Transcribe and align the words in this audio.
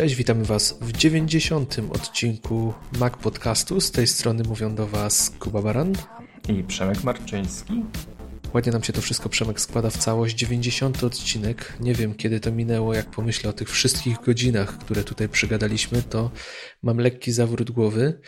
Cześć, 0.00 0.14
witamy 0.14 0.44
Was 0.44 0.78
w 0.80 0.92
90. 0.92 1.76
odcinku 1.90 2.74
Mac 2.98 3.16
Podcastu. 3.16 3.80
Z 3.80 3.90
tej 3.90 4.06
strony 4.06 4.42
mówią 4.48 4.74
do 4.74 4.86
Was 4.86 5.32
Kuba 5.38 5.62
Baran 5.62 5.94
i 6.48 6.64
Przemek 6.64 7.04
Marczyński. 7.04 7.84
Ładnie 8.54 8.72
nam 8.72 8.82
się 8.82 8.92
to 8.92 9.00
wszystko, 9.00 9.28
Przemek, 9.28 9.60
składa 9.60 9.90
w 9.90 9.96
całość. 9.96 10.36
90. 10.36 11.04
odcinek. 11.04 11.76
Nie 11.80 11.94
wiem, 11.94 12.14
kiedy 12.14 12.40
to 12.40 12.52
minęło, 12.52 12.94
jak 12.94 13.10
pomyślę 13.10 13.50
o 13.50 13.52
tych 13.52 13.70
wszystkich 13.70 14.16
godzinach, 14.20 14.78
które 14.78 15.04
tutaj 15.04 15.28
przygadaliśmy, 15.28 16.02
to 16.02 16.30
mam 16.82 16.98
lekki 16.98 17.32
zawrót 17.32 17.70
głowy, 17.70 18.20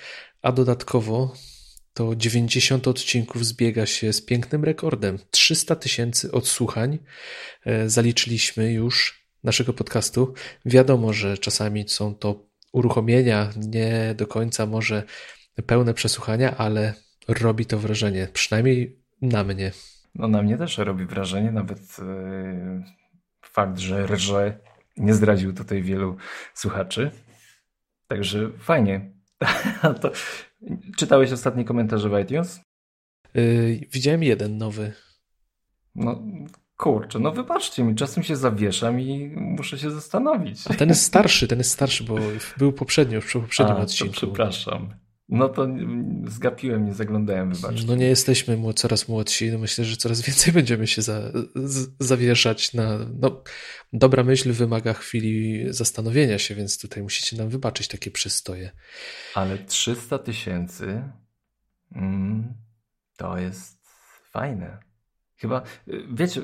a 0.43 0.53
dodatkowo 0.53 1.35
to 1.95 2.17
90 2.17 2.89
odcinków 2.89 3.47
zbiega 3.47 3.87
się 3.87 4.13
z 4.13 4.23
pięknym 4.23 4.65
rekordem. 4.65 5.19
300 5.31 5.77
tysięcy 5.77 6.33
odsłuchań 6.33 6.99
e, 7.65 7.89
zaliczyliśmy 7.89 8.73
już 8.73 9.22
naszego 9.45 9.73
podcastu. 9.73 10.35
Wiadomo, 10.65 11.13
że 11.13 11.39
czasami 11.39 11.89
są 11.89 12.15
to 12.15 12.47
uruchomienia, 12.73 13.51
nie 13.57 14.15
do 14.17 14.27
końca 14.27 14.67
może 14.67 15.03
pełne 15.67 15.95
przesłuchania, 15.95 16.57
ale 16.57 16.95
robi 17.29 17.67
to 17.67 17.79
wrażenie, 17.79 18.29
przynajmniej 18.33 19.03
na 19.23 19.45
mnie. 19.45 19.73
No 20.15 20.29
na 20.29 20.43
mnie 20.43 20.59
też 20.59 20.79
robi 20.79 21.07
wrażenie, 21.07 21.53
nawet 21.53 21.99
yy, 21.99 22.83
fakt, 23.43 23.79
że 23.79 24.07
rże 24.07 24.59
nie 24.97 25.15
zdradził 25.15 25.53
tutaj 25.53 25.83
wielu 25.83 26.17
słuchaczy. 26.55 27.11
Także 28.09 28.51
fajnie. 28.59 29.13
to, 30.01 30.13
czytałeś 30.97 31.33
ostatnie 31.33 31.65
komentarze 31.65 32.09
w 32.09 32.19
iTunes? 32.19 32.61
Yy, 33.35 33.81
widziałem 33.93 34.23
jeden 34.23 34.59
nowy. 34.59 34.93
No 35.95 36.23
kurczę, 36.83 37.19
no 37.19 37.33
wybaczcie 37.33 37.85
mi, 37.85 37.95
czasem 37.95 38.23
się 38.23 38.37
zawieszam 38.37 39.01
i 39.01 39.29
muszę 39.37 39.79
się 39.79 39.91
zastanowić. 39.91 40.61
A 40.71 40.75
ten 40.75 40.89
jest 40.89 41.03
starszy, 41.03 41.49
ten 41.49 41.59
jest 41.59 41.71
starszy, 41.71 42.05
bo 42.05 42.19
był 42.59 42.73
poprzednio, 42.73 43.21
w 43.21 43.33
poprzednim 43.33 43.77
A, 43.77 43.81
odcinku. 43.81 44.13
przepraszam. 44.15 44.95
No 45.29 45.49
to 45.49 45.67
zgapiłem, 46.27 46.85
nie 46.85 46.95
zaglądałem, 46.95 47.53
wybaczcie. 47.53 47.87
No 47.87 47.95
nie 47.95 48.07
jesteśmy 48.07 48.75
coraz 48.75 49.09
młodsi, 49.09 49.53
no 49.53 49.59
myślę, 49.59 49.85
że 49.85 49.97
coraz 49.97 50.23
więcej 50.23 50.53
będziemy 50.63 50.87
się 50.87 51.03
za, 51.03 51.33
zawieszać 51.99 52.75
na... 52.75 52.99
No, 53.21 53.43
dobra 53.93 54.25
myśl 54.25 54.53
wymaga 54.53 54.93
chwili 54.93 55.65
zastanowienia 55.73 56.39
się, 56.39 56.55
więc 56.55 56.79
tutaj 56.79 57.03
musicie 57.03 57.37
nam 57.37 57.49
wybaczyć 57.49 57.89
takie 57.89 58.11
przystoje. 58.11 58.71
Ale 59.35 59.59
300 59.59 60.19
tysięcy 60.19 61.03
mm, 61.95 62.55
to 63.17 63.39
jest 63.39 63.79
fajne. 64.31 64.92
Chyba, 65.43 65.63
wiecie, 66.15 66.41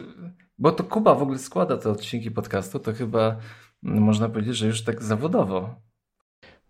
bo 0.59 0.73
to 0.73 0.85
Kuba 0.85 1.15
w 1.15 1.23
ogóle 1.23 1.39
składa 1.39 1.77
te 1.77 1.91
odcinki 1.91 2.31
podcastu, 2.31 2.79
to 2.79 2.93
chyba 2.93 3.37
można 3.83 4.29
powiedzieć, 4.29 4.57
że 4.57 4.67
już 4.67 4.83
tak 4.83 5.03
zawodowo 5.03 5.89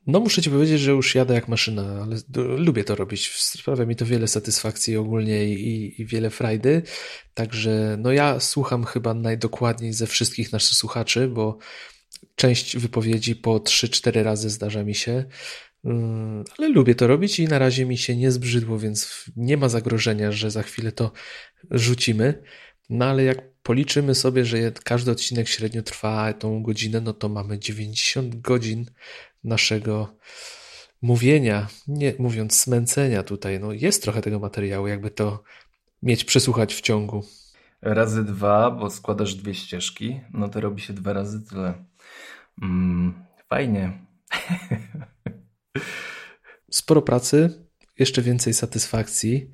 no 0.08 0.20
muszę 0.20 0.42
ci 0.42 0.50
powiedzieć, 0.50 0.80
że 0.80 0.90
już 0.90 1.14
jadę 1.14 1.34
jak 1.34 1.48
maszyna, 1.48 2.02
ale 2.02 2.16
lubię 2.56 2.84
to 2.84 2.94
robić. 2.94 3.30
Sprawia 3.34 3.84
mi 3.84 3.96
to 3.96 4.06
wiele 4.06 4.28
satysfakcji 4.28 4.96
ogólnie 4.96 5.44
i, 5.44 6.00
i 6.02 6.06
wiele 6.06 6.30
frajdy. 6.30 6.82
Także 7.34 7.96
no 7.98 8.12
ja 8.12 8.40
słucham 8.40 8.84
chyba 8.84 9.14
najdokładniej 9.14 9.92
ze 9.92 10.06
wszystkich 10.06 10.52
naszych 10.52 10.76
słuchaczy, 10.76 11.28
bo 11.28 11.58
część 12.34 12.76
wypowiedzi 12.76 13.36
po 13.36 13.56
3-4 13.56 14.22
razy 14.22 14.50
zdarza 14.50 14.84
mi 14.84 14.94
się. 14.94 15.24
Mm, 15.84 16.44
ale 16.58 16.68
lubię 16.68 16.94
to 16.94 17.06
robić 17.06 17.38
i 17.38 17.48
na 17.48 17.58
razie 17.58 17.86
mi 17.86 17.98
się 17.98 18.16
nie 18.16 18.30
zbrzydło, 18.30 18.78
więc 18.78 19.24
nie 19.36 19.56
ma 19.56 19.68
zagrożenia, 19.68 20.32
że 20.32 20.50
za 20.50 20.62
chwilę 20.62 20.92
to 20.92 21.12
rzucimy. 21.70 22.42
No 22.90 23.04
ale 23.04 23.24
jak 23.24 23.52
policzymy 23.62 24.14
sobie, 24.14 24.44
że 24.44 24.72
każdy 24.84 25.10
odcinek 25.10 25.48
średnio 25.48 25.82
trwa 25.82 26.32
tą 26.32 26.62
godzinę, 26.62 27.00
no 27.00 27.12
to 27.12 27.28
mamy 27.28 27.58
90 27.58 28.40
godzin 28.40 28.86
naszego 29.44 30.16
mówienia, 31.02 31.66
nie 31.88 32.14
mówiąc 32.18 32.60
smęcenia 32.60 33.22
tutaj. 33.22 33.60
No 33.60 33.72
jest 33.72 34.02
trochę 34.02 34.22
tego 34.22 34.38
materiału, 34.38 34.86
jakby 34.86 35.10
to 35.10 35.42
mieć 36.02 36.24
przesłuchać 36.24 36.74
w 36.74 36.80
ciągu. 36.80 37.24
Razy 37.82 38.24
dwa, 38.24 38.70
bo 38.70 38.90
składasz 38.90 39.34
dwie 39.34 39.54
ścieżki, 39.54 40.20
no 40.32 40.48
to 40.48 40.60
robi 40.60 40.82
się 40.82 40.92
dwa 40.92 41.12
razy 41.12 41.40
tyle. 41.50 41.84
Mm, 42.62 43.24
fajnie. 43.48 43.92
Sporo 46.70 47.02
pracy, 47.02 47.50
jeszcze 47.98 48.22
więcej 48.22 48.54
satysfakcji. 48.54 49.50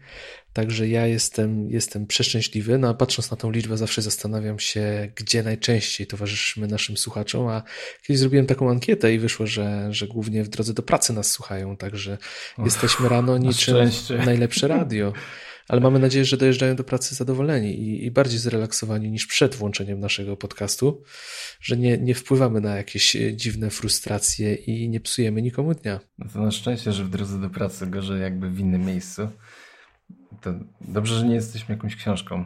Także 0.52 0.88
ja 0.88 1.06
jestem, 1.06 1.70
jestem 1.70 2.06
przeszczęśliwy, 2.06 2.78
no 2.78 2.88
a 2.88 2.94
patrząc 2.94 3.30
na 3.30 3.36
tą 3.36 3.50
liczbę 3.50 3.76
zawsze 3.76 4.02
zastanawiam 4.02 4.58
się, 4.58 5.12
gdzie 5.16 5.42
najczęściej 5.42 6.06
towarzyszymy 6.06 6.66
naszym 6.66 6.96
słuchaczom, 6.96 7.48
a 7.48 7.62
kiedyś 8.02 8.20
zrobiłem 8.20 8.46
taką 8.46 8.70
ankietę 8.70 9.14
i 9.14 9.18
wyszło, 9.18 9.46
że, 9.46 9.88
że 9.90 10.06
głównie 10.06 10.44
w 10.44 10.48
drodze 10.48 10.74
do 10.74 10.82
pracy 10.82 11.12
nas 11.12 11.30
słuchają, 11.30 11.76
także 11.76 12.18
jesteśmy 12.58 13.08
rano 13.08 13.38
niczym 13.38 13.90
najlepsze 14.26 14.68
radio. 14.68 15.12
Ale 15.68 15.80
mamy 15.80 15.98
nadzieję, 15.98 16.24
że 16.24 16.36
dojeżdżają 16.36 16.76
do 16.76 16.84
pracy 16.84 17.14
zadowoleni 17.14 17.80
i, 17.80 18.06
i, 18.06 18.10
bardziej 18.10 18.38
zrelaksowani 18.38 19.10
niż 19.10 19.26
przed 19.26 19.54
włączeniem 19.54 20.00
naszego 20.00 20.36
podcastu, 20.36 21.02
że 21.60 21.76
nie, 21.76 21.98
nie 21.98 22.14
wpływamy 22.14 22.60
na 22.60 22.76
jakieś 22.76 23.16
dziwne 23.34 23.70
frustracje 23.70 24.54
i 24.54 24.88
nie 24.88 25.00
psujemy 25.00 25.42
nikomu 25.42 25.74
dnia. 25.74 26.00
No 26.18 26.26
to 26.32 26.40
na 26.40 26.50
szczęście, 26.50 26.92
że 26.92 27.04
w 27.04 27.10
drodze 27.10 27.40
do 27.40 27.50
pracy 27.50 27.86
gorzej 27.86 28.20
jakby 28.20 28.50
w 28.50 28.60
innym 28.60 28.84
miejscu. 28.84 29.28
To 30.40 30.54
dobrze, 30.80 31.18
że 31.18 31.26
nie 31.26 31.34
jesteśmy 31.34 31.74
jakąś 31.74 31.96
książką, 31.96 32.44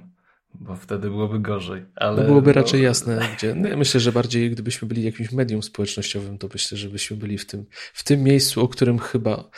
bo 0.55 0.77
wtedy 0.77 1.11
byłoby 1.11 1.41
gorzej. 1.41 1.87
Ale 1.97 2.25
byłoby 2.25 2.47
no... 2.47 2.53
raczej 2.53 2.83
jasne, 2.83 3.29
gdzie. 3.37 3.55
No 3.55 3.69
ja 3.69 3.77
myślę, 3.77 4.01
że 4.01 4.13
bardziej 4.13 4.51
gdybyśmy 4.51 4.89
byli 4.89 5.03
jakimś 5.03 5.33
medium 5.33 5.63
społecznościowym, 5.63 6.39
to 6.39 6.49
myślę, 6.53 6.79
że 6.79 6.89
byśmy 6.89 7.17
byli 7.17 7.39
w 7.39 7.47
tym, 7.47 7.67
w 7.95 8.05
tym 8.05 8.23
miejscu, 8.23 8.63
o 8.63 8.69
którym 8.69 8.99
chyba 8.99 9.51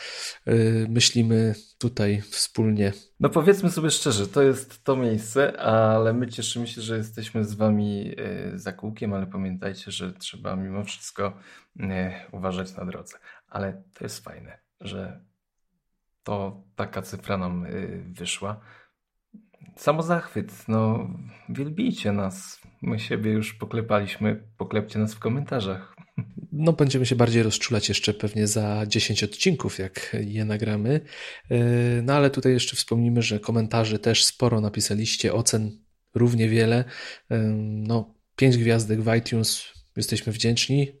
yy, 0.45 0.87
myślimy 0.89 1.55
tutaj 1.77 2.21
wspólnie. 2.21 2.93
No 3.19 3.29
powiedzmy 3.29 3.71
sobie 3.71 3.91
szczerze, 3.91 4.27
to 4.27 4.41
jest 4.41 4.83
to 4.83 4.95
miejsce, 4.95 5.59
ale 5.59 6.13
my 6.13 6.27
cieszymy 6.27 6.67
się, 6.67 6.81
że 6.81 6.97
jesteśmy 6.97 7.45
z 7.45 7.53
wami 7.53 8.05
yy, 8.05 8.51
za 8.55 8.73
kółkiem, 8.73 9.13
ale 9.13 9.27
pamiętajcie, 9.27 9.91
że 9.91 10.13
trzeba 10.13 10.55
mimo 10.55 10.83
wszystko 10.83 11.37
yy, 11.75 11.87
uważać 12.31 12.75
na 12.75 12.85
drodze. 12.85 13.17
Ale 13.47 13.83
to 13.93 14.05
jest 14.05 14.23
fajne, 14.23 14.59
że 14.81 15.21
to 16.23 16.63
taka 16.75 17.01
cyfra 17.01 17.37
nam 17.37 17.65
y, 17.65 18.03
wyszła. 18.07 18.59
Samo 19.75 20.03
zachwyt, 20.03 20.67
no 20.67 21.09
wielbijcie 21.49 22.11
nas. 22.11 22.61
My 22.81 22.99
siebie 22.99 23.31
już 23.31 23.53
poklepaliśmy, 23.53 24.43
poklepcie 24.57 24.99
nas 24.99 25.13
w 25.13 25.19
komentarzach. 25.19 25.95
No, 26.51 26.73
będziemy 26.73 27.05
się 27.05 27.15
bardziej 27.15 27.43
rozczulać 27.43 27.89
jeszcze 27.89 28.13
pewnie 28.13 28.47
za 28.47 28.85
10 28.87 29.23
odcinków, 29.23 29.79
jak 29.79 30.15
je 30.19 30.45
nagramy. 30.45 31.01
Y, 31.51 32.01
no, 32.03 32.13
ale 32.13 32.29
tutaj 32.29 32.53
jeszcze 32.53 32.75
wspomnimy, 32.75 33.21
że 33.21 33.39
komentarzy 33.39 33.99
też 33.99 34.25
sporo 34.25 34.61
napisaliście, 34.61 35.33
ocen 35.33 35.83
równie 36.15 36.49
wiele. 36.49 36.83
Y, 37.31 37.35
no, 37.87 38.13
5 38.35 38.57
gwiazdek 38.57 39.01
w 39.01 39.15
iTunes, 39.15 39.65
jesteśmy 39.97 40.33
wdzięczni. 40.33 40.91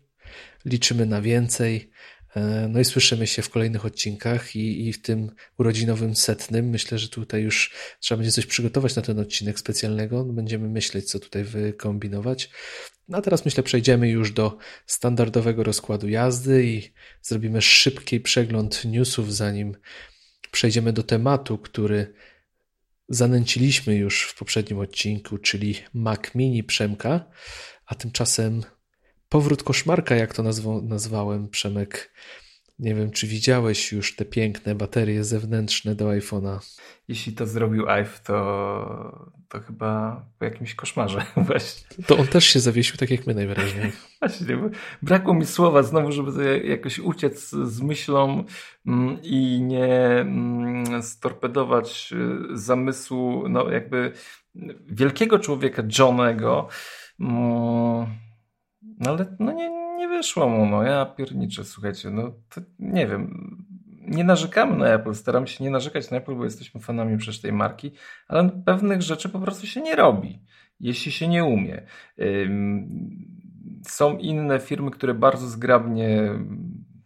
Liczymy 0.65 1.05
na 1.05 1.21
więcej. 1.21 1.91
E, 2.35 2.67
no 2.69 2.79
i 2.79 2.85
słyszymy 2.85 3.27
się 3.27 3.41
w 3.41 3.49
kolejnych 3.49 3.85
odcinkach 3.85 4.55
i, 4.55 4.87
i 4.87 4.93
w 4.93 5.01
tym 5.01 5.31
urodzinowym 5.57 6.15
setnym. 6.15 6.69
Myślę, 6.69 6.99
że 6.99 7.09
tutaj 7.09 7.41
już 7.41 7.73
trzeba 7.99 8.17
będzie 8.17 8.31
coś 8.31 8.45
przygotować 8.45 8.95
na 8.95 9.01
ten 9.01 9.19
odcinek 9.19 9.59
specjalnego. 9.59 10.25
No 10.25 10.33
będziemy 10.33 10.69
myśleć, 10.69 11.09
co 11.09 11.19
tutaj 11.19 11.43
wykombinować. 11.43 12.49
No 13.07 13.17
a 13.17 13.21
teraz 13.21 13.45
myślę, 13.45 13.63
przejdziemy 13.63 14.09
już 14.09 14.31
do 14.31 14.57
standardowego 14.85 15.63
rozkładu 15.63 16.09
jazdy 16.09 16.65
i 16.65 16.91
zrobimy 17.21 17.61
szybki 17.61 18.19
przegląd 18.19 18.85
newsów, 18.85 19.35
zanim 19.35 19.75
przejdziemy 20.51 20.93
do 20.93 21.03
tematu, 21.03 21.57
który 21.57 22.13
zanęciliśmy 23.09 23.95
już 23.95 24.23
w 24.23 24.37
poprzednim 24.37 24.79
odcinku, 24.79 25.37
czyli 25.37 25.75
Mac 25.93 26.35
Mini 26.35 26.63
Przemka, 26.63 27.25
a 27.85 27.95
tymczasem 27.95 28.63
Powrót 29.31 29.63
koszmarka, 29.63 30.15
jak 30.15 30.33
to 30.33 30.43
nazwałem, 30.83 31.49
Przemek. 31.49 32.13
Nie 32.79 32.95
wiem, 32.95 33.11
czy 33.11 33.27
widziałeś 33.27 33.91
już 33.91 34.15
te 34.15 34.25
piękne 34.25 34.75
baterie 34.75 35.23
zewnętrzne 35.23 35.95
do 35.95 36.05
iPhone'a. 36.05 36.79
Jeśli 37.07 37.33
to 37.33 37.45
zrobił 37.45 37.89
iPhone, 37.89 38.23
to, 38.23 39.31
to 39.49 39.59
chyba 39.59 40.21
po 40.39 40.45
jakimś 40.45 40.75
koszmarze 40.75 41.25
właśnie. 41.47 42.03
To 42.07 42.17
on 42.17 42.27
też 42.27 42.45
się 42.45 42.59
zawiesił, 42.59 42.97
tak 42.97 43.11
jak 43.11 43.27
my 43.27 43.33
najwyraźniej. 43.33 43.91
Właśnie, 44.19 44.57
brakło 45.01 45.33
mi 45.33 45.45
słowa 45.45 45.83
znowu, 45.83 46.11
żeby 46.11 46.63
jakoś 46.65 46.99
uciec 46.99 47.49
z 47.49 47.81
myślą 47.81 48.43
mm, 48.87 49.17
i 49.23 49.61
nie 49.61 49.95
mm, 49.95 51.03
storpedować 51.03 52.13
y, 52.53 52.57
zamysłu, 52.57 53.49
no 53.49 53.69
jakby 53.69 54.11
wielkiego 54.87 55.39
człowieka 55.39 55.83
Johnego. 55.99 56.67
No 58.81 59.09
ale 59.11 59.35
no 59.39 59.51
nie, 59.51 59.69
nie 59.97 60.07
wyszło 60.07 60.49
mu, 60.49 60.65
no 60.65 60.83
ja 60.83 61.05
pierniczę, 61.05 61.63
słuchajcie, 61.63 62.09
no 62.09 62.31
to 62.49 62.61
nie 62.79 63.07
wiem, 63.07 63.57
nie 64.01 64.23
narzekamy 64.23 64.77
na 64.77 64.87
Apple, 64.87 65.13
staram 65.13 65.47
się 65.47 65.63
nie 65.63 65.69
narzekać 65.69 66.11
na 66.11 66.17
Apple, 66.17 66.35
bo 66.35 66.43
jesteśmy 66.43 66.81
fanami 66.81 67.17
przecież 67.17 67.41
tej 67.41 67.53
marki, 67.53 67.91
ale 68.27 68.49
pewnych 68.65 69.01
rzeczy 69.01 69.29
po 69.29 69.39
prostu 69.39 69.67
się 69.67 69.81
nie 69.81 69.95
robi, 69.95 70.39
jeśli 70.79 71.11
się 71.11 71.27
nie 71.27 71.45
umie. 71.45 71.87
są 73.87 74.17
inne 74.17 74.59
firmy, 74.59 74.91
które 74.91 75.13
bardzo 75.13 75.47
zgrabnie 75.47 76.33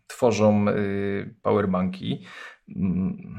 tworzą 0.08 0.70
y, 0.70 1.36
powerbanki. 1.42 2.26
Mm, 2.76 3.36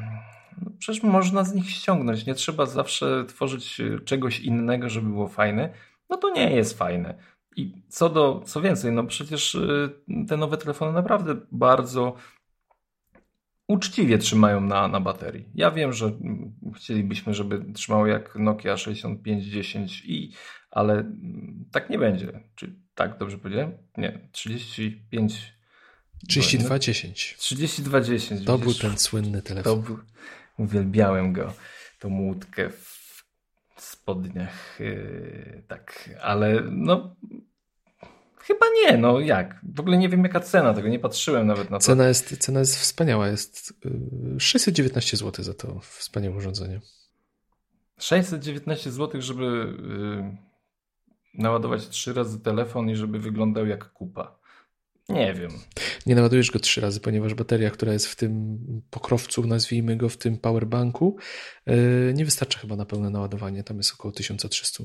no 0.62 0.70
przecież 0.78 1.02
można 1.02 1.44
z 1.44 1.54
nich 1.54 1.70
ściągnąć. 1.70 2.26
Nie 2.26 2.34
trzeba 2.34 2.66
zawsze 2.66 3.24
tworzyć 3.24 3.82
czegoś 4.04 4.40
innego, 4.40 4.88
żeby 4.88 5.08
było 5.08 5.28
fajne. 5.28 5.72
No 6.10 6.16
to 6.16 6.30
nie 6.30 6.56
jest 6.56 6.78
fajne. 6.78 7.18
I 7.56 7.82
co 7.88 8.08
do, 8.08 8.42
co 8.46 8.60
więcej, 8.60 8.92
no 8.92 9.04
przecież 9.04 9.54
y, 9.54 9.90
te 10.28 10.36
nowe 10.36 10.56
telefony 10.56 10.92
naprawdę 10.92 11.36
bardzo 11.52 12.16
uczciwie 13.68 14.18
trzymają 14.18 14.60
na, 14.60 14.88
na 14.88 15.00
baterii. 15.00 15.48
Ja 15.54 15.70
wiem, 15.70 15.92
że 15.92 16.12
chcielibyśmy, 16.76 17.34
żeby 17.34 17.72
trzymało 17.72 18.06
jak 18.06 18.36
Nokia 18.36 18.76
6510 18.76 20.02
i, 20.04 20.32
ale 20.70 20.94
mm, 20.94 21.64
tak 21.72 21.90
nie 21.90 21.98
będzie. 21.98 22.40
Czy 22.54 22.74
tak 22.94 23.18
dobrze 23.18 23.38
powiedziałem? 23.38 23.72
Nie, 23.96 24.28
35 24.32 25.56
3210. 26.28 27.36
3210. 27.38 28.44
To 28.44 28.58
był 28.58 28.74
ten 28.74 28.98
słynny 28.98 29.42
telefon. 29.42 29.82
To 29.82 29.88
był, 29.88 29.98
uwielbiałem 30.58 31.32
go, 31.32 31.52
tą 31.98 32.20
łódkę 32.20 32.70
w 32.70 33.80
spodniach. 33.80 34.80
Yy, 34.80 35.62
tak, 35.68 36.10
ale 36.22 36.62
no 36.70 37.16
Chyba 38.46 38.66
nie, 38.74 38.96
no 38.96 39.20
jak? 39.20 39.60
W 39.74 39.80
ogóle 39.80 39.98
nie 39.98 40.08
wiem 40.08 40.22
jaka 40.22 40.40
cena 40.40 40.74
tego, 40.74 40.88
nie 40.88 40.98
patrzyłem 40.98 41.46
nawet 41.46 41.70
na 41.70 41.78
to. 41.78 41.84
Cena 41.84 42.08
jest, 42.08 42.36
cena 42.38 42.60
jest 42.60 42.76
wspaniała, 42.76 43.28
jest 43.28 43.74
619 44.38 45.14
y, 45.14 45.18
zł 45.18 45.44
za 45.44 45.54
to 45.54 45.80
wspaniałe 45.80 46.36
urządzenie. 46.36 46.80
619 47.98 48.90
zł, 48.90 49.20
żeby 49.20 49.44
yy, 49.44 50.36
naładować 51.34 51.88
trzy 51.88 52.12
razy 52.12 52.40
telefon 52.40 52.90
i 52.90 52.96
żeby 52.96 53.18
wyglądał 53.18 53.66
jak 53.66 53.92
kupa. 53.92 54.38
Nie 55.08 55.34
wiem. 55.34 55.50
Nie 56.06 56.14
naładujesz 56.14 56.50
go 56.50 56.58
trzy 56.58 56.80
razy, 56.80 57.00
ponieważ 57.00 57.34
bateria, 57.34 57.70
która 57.70 57.92
jest 57.92 58.06
w 58.06 58.16
tym 58.16 58.58
pokrowcu, 58.90 59.46
nazwijmy 59.46 59.96
go, 59.96 60.08
w 60.08 60.16
tym 60.16 60.38
powerbanku, 60.38 61.16
yy, 61.66 62.12
nie 62.16 62.24
wystarcza 62.24 62.58
chyba 62.58 62.76
na 62.76 62.86
pełne 62.86 63.10
naładowanie. 63.10 63.64
Tam 63.64 63.76
jest 63.76 63.92
około 63.94 64.12
1300. 64.12 64.84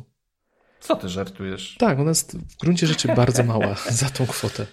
Co 0.82 0.96
ty 0.96 1.10
żartujesz? 1.10 1.76
Tak, 1.80 2.00
ona 2.00 2.10
jest 2.10 2.38
w 2.38 2.58
gruncie 2.58 2.88
rzeczy 2.88 3.08
bardzo 3.08 3.44
mała 3.44 3.76
za 3.90 4.10
tą 4.10 4.28
kwotę. 4.28 4.66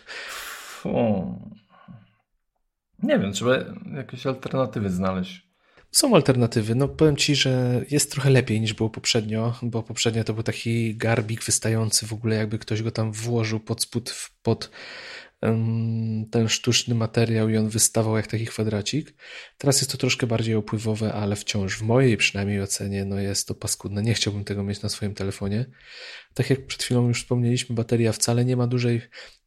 Nie 3.03 3.19
wiem, 3.19 3.33
trzeba 3.33 3.57
jakieś 3.97 4.27
alternatywy 4.27 4.91
znaleźć. 4.91 5.49
Są 5.93 6.15
alternatywy. 6.15 6.75
No 6.75 6.89
powiem 6.89 7.17
ci, 7.17 7.37
że 7.37 7.85
jest 7.91 8.13
trochę 8.13 8.31
lepiej 8.31 8.61
niż 8.61 8.75
było 8.75 8.91
poprzednio, 8.91 9.59
bo 9.63 9.83
poprzednio 9.83 10.25
to 10.25 10.35
był 10.35 10.43
taki 10.43 10.97
garbik 10.97 11.45
wystający 11.45 12.07
w 12.07 12.13
ogóle, 12.13 12.37
jakby 12.37 12.59
ktoś 12.59 12.83
go 12.83 12.91
tam 12.91 13.13
włożył 13.13 13.61
pod 13.61 13.83
spód, 13.83 14.29
pod 14.43 14.71
ten 16.31 16.49
sztuczny 16.49 16.95
materiał 16.95 17.49
i 17.49 17.57
on 17.57 17.69
wystawał 17.69 18.17
jak 18.17 18.27
taki 18.27 18.47
kwadracik. 18.47 19.15
Teraz 19.59 19.81
jest 19.81 19.91
to 19.91 19.99
troszkę 19.99 20.27
bardziej 20.27 20.55
opływowe, 20.55 21.13
ale 21.13 21.37
wciąż 21.37 21.79
w 21.79 21.83
mojej 21.83 22.17
przynajmniej 22.17 22.63
ocenie 22.63 23.05
no 23.05 23.21
jest 23.21 23.49
to 23.49 23.55
paskudne. 23.55 24.03
Nie 24.03 24.15
chciałbym 24.15 24.45
tego 24.45 24.63
mieć 24.63 24.83
na 24.83 24.89
swoim 24.89 25.15
telefonie. 25.15 25.67
Tak 26.35 26.51
jak 26.51 26.67
przed 26.67 26.83
chwilą 26.83 27.09
już 27.09 27.23
wspomnieliśmy, 27.23 27.75
bateria 27.75 28.13
wcale 28.13 28.45
nie 28.45 28.57
ma 28.57 28.67
dużej 28.67 29.01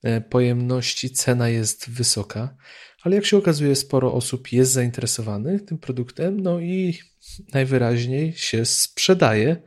e, 0.04 0.22
pojemności, 0.22 1.10
cena 1.10 1.50
jest 1.50 1.90
wysoka, 1.90 2.56
ale 3.04 3.16
jak 3.16 3.26
się 3.26 3.38
okazuje, 3.38 3.76
sporo 3.76 4.14
osób 4.14 4.52
jest 4.52 4.72
zainteresowanych 4.72 5.66
tym 5.66 5.78
produktem, 5.78 6.40
no 6.40 6.60
i 6.60 7.00
najwyraźniej 7.54 8.34
się 8.34 8.66
sprzedaje. 8.66 9.62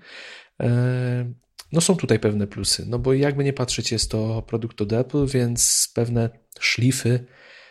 No 1.74 1.80
są 1.80 1.96
tutaj 1.96 2.18
pewne 2.18 2.46
plusy, 2.46 2.84
no 2.86 2.98
bo 2.98 3.12
jakby 3.12 3.44
nie 3.44 3.52
patrzeć, 3.52 3.92
jest 3.92 4.10
to 4.10 4.42
produkt 4.42 4.80
od 4.80 4.92
Apple, 4.92 5.26
więc 5.26 5.88
pewne 5.94 6.30
szlify 6.60 7.24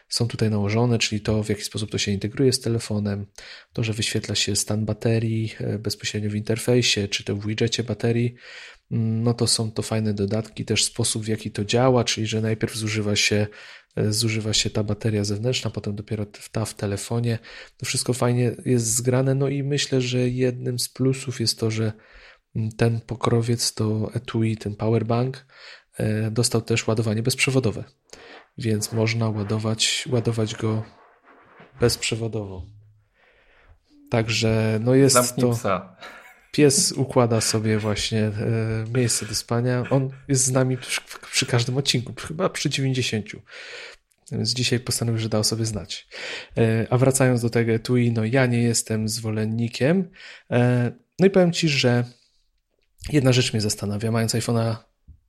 są 0.10 0.28
tutaj 0.28 0.50
nałożone, 0.50 1.00
czyli 1.00 1.22
to, 1.22 1.44
w 1.44 1.50
jaki 1.50 1.62
sposób 1.62 1.92
to 1.92 1.98
się 1.98 2.12
integruje 2.12 2.54
z 2.54 2.60
telefonem, 2.60 3.26
to, 3.74 3.84
że 3.84 3.94
wyświetla 3.94 4.36
się 4.36 4.56
stan 4.56 4.86
baterii 4.86 5.54
e, 5.60 5.80
bezpośrednio 5.80 6.30
w 6.30 6.36
interfejsie, 6.36 7.08
czy 7.08 7.24
to 7.24 7.36
w 7.36 7.48
widgetie 7.48 7.84
baterii, 7.84 8.36
mm, 8.92 9.24
no 9.24 9.34
to 9.34 9.48
są 9.48 9.72
to 9.72 9.82
fajne 9.82 10.14
dodatki, 10.14 10.66
też 10.66 10.84
sposób, 10.84 11.24
w 11.24 11.28
jaki 11.28 11.52
to 11.52 11.66
działa, 11.66 12.04
czyli 12.04 12.28
że 12.28 12.42
najpierw 12.42 12.76
zużywa 12.76 13.16
się, 13.16 13.48
e, 13.96 14.14
zużywa 14.14 14.54
się 14.54 14.70
ta 14.70 14.84
bateria 14.84 15.24
zewnętrzna, 15.24 15.72
potem 15.72 15.96
dopiero 15.96 16.26
ta 16.52 16.66
w 16.66 16.74
telefonie. 16.74 17.40
To 17.78 17.86
wszystko 17.86 18.14
fajnie 18.14 18.56
jest 18.66 18.96
zgrane, 18.96 19.36
no 19.36 19.50
i 19.50 19.64
myślę, 19.64 20.02
że 20.02 20.30
jednym 20.30 20.80
z 20.80 20.90
plusów 20.90 21.40
jest 21.40 21.60
to, 21.60 21.72
że 21.72 21.94
ten 22.78 23.02
pokrowiec 23.02 23.74
to 23.74 24.12
etui, 24.14 24.58
ten 24.58 24.76
powerbank, 24.76 25.46
e, 25.98 26.32
dostał 26.32 26.62
też 26.62 26.88
ładowanie 26.88 27.24
bezprzewodowe, 27.24 27.84
więc 28.58 28.94
można 28.94 29.30
ładować, 29.30 30.08
ładować 30.12 30.56
go 30.56 30.84
bezprzewodowo. 31.80 32.66
Także 34.10 34.80
no 34.84 34.96
jest 34.96 35.14
Zamknij 35.14 35.42
to... 35.42 35.58
Psa. 35.58 35.96
Pies 36.52 36.92
układa 36.92 37.42
sobie 37.42 37.80
właśnie 37.80 38.22
e, 38.22 38.32
miejsce 38.96 39.26
do 39.26 39.36
spania. 39.36 39.84
On 39.90 40.10
jest 40.28 40.44
z 40.44 40.52
nami 40.52 40.78
przy, 40.78 41.02
przy 41.32 41.46
każdym 41.46 41.78
odcinku, 41.78 42.14
chyba 42.28 42.50
przy 42.50 42.70
90. 42.70 43.26
Więc 44.32 44.54
dzisiaj 44.54 44.80
postanowił, 44.80 45.20
że 45.22 45.30
dał 45.30 45.44
sobie 45.44 45.66
znać. 45.66 46.08
E, 46.58 46.88
a 46.90 46.98
wracając 46.98 47.42
do 47.42 47.50
tego 47.50 47.72
etui, 47.72 48.12
no 48.12 48.26
ja 48.26 48.46
nie 48.46 48.64
jestem 48.64 49.10
zwolennikiem. 49.10 50.10
No 51.20 51.26
i 51.26 51.30
powiem 51.30 51.52
Ci, 51.52 51.70
że 51.70 52.04
Jedna 53.12 53.34
rzecz 53.34 53.54
mnie 53.54 53.62
zastanawia, 53.62 54.12
mając 54.12 54.34
iPhone'a 54.34 54.76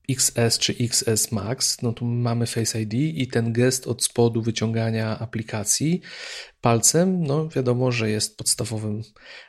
XS 0.09 0.59
czy 0.59 0.75
XS 0.81 1.33
Max, 1.33 1.83
no 1.83 1.93
tu 1.93 2.05
mamy 2.05 2.47
Face 2.47 2.81
ID 2.81 2.95
i 2.95 3.29
ten 3.29 3.53
gest 3.53 3.87
od 3.87 4.05
spodu 4.05 4.43
wyciągania 4.43 5.19
aplikacji 5.19 6.01
palcem, 6.61 7.23
no 7.27 7.49
wiadomo, 7.49 7.93
że 7.93 8.11
jest 8.11 8.39
podstawowym 8.39 9.03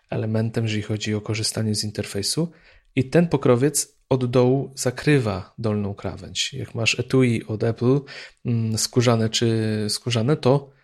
elementem, 0.09 0.63
jeżeli 0.63 0.83
chodzi 0.83 1.15
o 1.15 1.21
korzystanie 1.21 1.75
z 1.75 1.83
interfejsu. 1.83 2.51
I 2.95 3.09
ten 3.09 3.27
pokrowiec 3.27 3.95
od 4.09 4.25
dołu 4.25 4.71
zakrywa 4.75 5.53
dolną 5.57 5.93
krawędź. 5.93 6.53
Jak 6.53 6.75
masz 6.75 6.99
etui 6.99 7.43
od 7.47 7.63
Apple, 7.63 7.99
mm, 8.45 8.77
skórzane 8.77 9.29
czy 9.29 9.85
skórzane, 9.89 10.37
to 10.37 10.74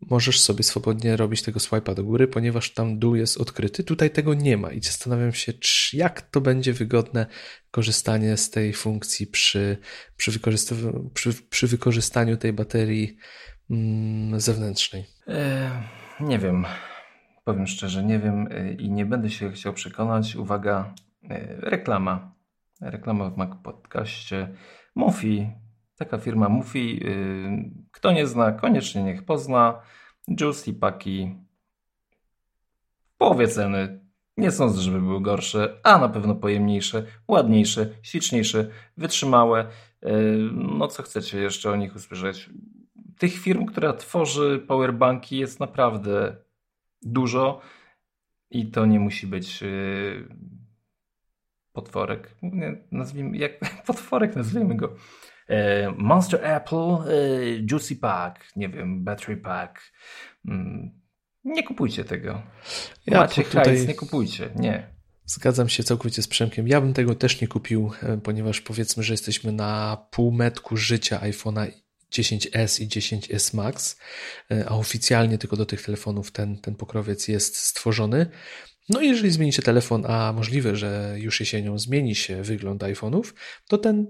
możesz 0.00 0.40
sobie 0.40 0.64
swobodnie 0.64 1.16
robić 1.16 1.42
tego 1.42 1.60
swipe'a 1.60 1.94
do 1.94 2.04
góry, 2.04 2.28
ponieważ 2.28 2.74
tam 2.74 2.98
dół 2.98 3.14
jest 3.14 3.40
odkryty. 3.40 3.84
Tutaj 3.84 4.10
tego 4.10 4.34
nie 4.34 4.56
ma 4.56 4.72
i 4.72 4.80
zastanawiam 4.80 5.32
się, 5.32 5.52
czy, 5.52 5.96
jak 5.96 6.22
to 6.22 6.40
będzie 6.40 6.72
wygodne 6.72 7.26
korzystanie 7.70 8.36
z 8.36 8.50
tej 8.50 8.72
funkcji 8.72 9.26
przy, 9.26 9.78
przy, 10.16 10.40
przy, 11.14 11.34
przy 11.50 11.66
wykorzystaniu 11.66 12.36
tej 12.36 12.52
baterii 12.52 13.16
mm, 13.70 14.40
zewnętrznej. 14.40 15.04
E, 15.28 15.70
nie 16.20 16.38
wiem. 16.38 16.66
Powiem 17.44 17.66
szczerze, 17.66 18.04
nie 18.04 18.18
wiem 18.18 18.48
e, 18.50 18.72
i 18.72 18.90
nie 18.90 19.06
będę 19.06 19.30
się 19.30 19.52
chciał 19.52 19.72
przekonać. 19.72 20.36
Uwaga, 20.36 20.94
e, 21.30 21.56
reklama. 21.60 22.36
Reklama 22.80 23.30
w 23.30 23.36
Mac 23.36 23.50
Podcaście. 23.62 24.48
Mofi 24.94 25.50
Taka 25.98 26.18
firma 26.18 26.48
Mufi. 26.48 27.00
Y, 27.06 27.70
kto 27.92 28.12
nie 28.12 28.26
zna, 28.26 28.52
koniecznie 28.52 29.02
niech 29.02 29.24
pozna. 29.24 29.80
Juicy 30.40 30.74
paki 30.74 31.36
w 33.14 33.16
połowie 33.16 33.48
ceny. 33.48 34.06
Nie 34.36 34.50
sądzę, 34.50 34.80
żeby 34.80 35.00
były 35.00 35.22
gorsze, 35.22 35.80
a 35.82 35.98
na 35.98 36.08
pewno 36.08 36.34
pojemniejsze, 36.34 37.06
ładniejsze, 37.28 37.90
śliczniejsze, 38.02 38.70
wytrzymałe. 38.96 39.66
Y, 40.06 40.08
no 40.52 40.88
co 40.88 41.02
chcecie 41.02 41.38
jeszcze 41.38 41.70
o 41.70 41.76
nich 41.76 41.96
usłyszeć? 41.96 42.50
Tych 43.18 43.32
firm, 43.32 43.66
która 43.66 43.92
tworzy 43.92 44.64
powerbanki 44.68 45.38
jest 45.38 45.60
naprawdę 45.60 46.36
dużo 47.02 47.60
i 48.50 48.70
to 48.70 48.86
nie 48.86 49.00
musi 49.00 49.26
być 49.26 49.62
y, 49.62 50.28
potworek. 51.72 52.36
Nazwijmy, 52.90 53.36
jak 53.36 53.52
potworek 53.86 54.36
nazwijmy 54.36 54.74
go. 54.74 54.96
E, 55.48 55.90
Monster 55.96 56.40
Apple, 56.44 56.76
e, 56.76 57.66
Juicy 57.70 57.96
Pack, 57.96 58.56
nie 58.56 58.68
wiem, 58.68 59.04
Battery 59.04 59.36
Pack. 59.36 59.92
Mm, 60.48 61.00
nie 61.44 61.62
kupujcie 61.62 62.04
tego. 62.04 62.42
Ja 63.06 63.20
Macie 63.20 63.44
tutaj... 63.44 63.64
hajs, 63.64 63.88
nie 63.88 63.94
kupujcie, 63.94 64.50
nie. 64.56 64.96
Zgadzam 65.24 65.68
się 65.68 65.84
całkowicie 65.84 66.22
z 66.22 66.28
Przemkiem. 66.28 66.68
Ja 66.68 66.80
bym 66.80 66.92
tego 66.92 67.14
też 67.14 67.40
nie 67.40 67.48
kupił, 67.48 67.92
e, 68.02 68.18
ponieważ 68.18 68.60
powiedzmy, 68.60 69.02
że 69.02 69.12
jesteśmy 69.12 69.52
na 69.52 70.06
półmetku 70.10 70.76
życia 70.76 71.18
iPhone'a 71.18 71.70
10s 72.12 72.82
i 72.82 72.88
10s 72.88 73.54
Max, 73.54 74.00
a 74.66 74.76
oficjalnie 74.76 75.38
tylko 75.38 75.56
do 75.56 75.66
tych 75.66 75.82
telefonów 75.82 76.30
ten, 76.30 76.56
ten 76.60 76.74
pokrowiec 76.74 77.28
jest 77.28 77.56
stworzony. 77.56 78.26
No 78.88 79.00
i 79.00 79.08
jeżeli 79.08 79.30
zmienicie 79.30 79.62
telefon, 79.62 80.04
a 80.06 80.32
możliwe, 80.32 80.76
że 80.76 81.16
już 81.18 81.40
jesienią 81.40 81.78
zmieni 81.78 82.14
się 82.14 82.42
wygląd 82.42 82.82
iPhone'ów, 82.82 83.32
to 83.68 83.78
ten 83.78 84.06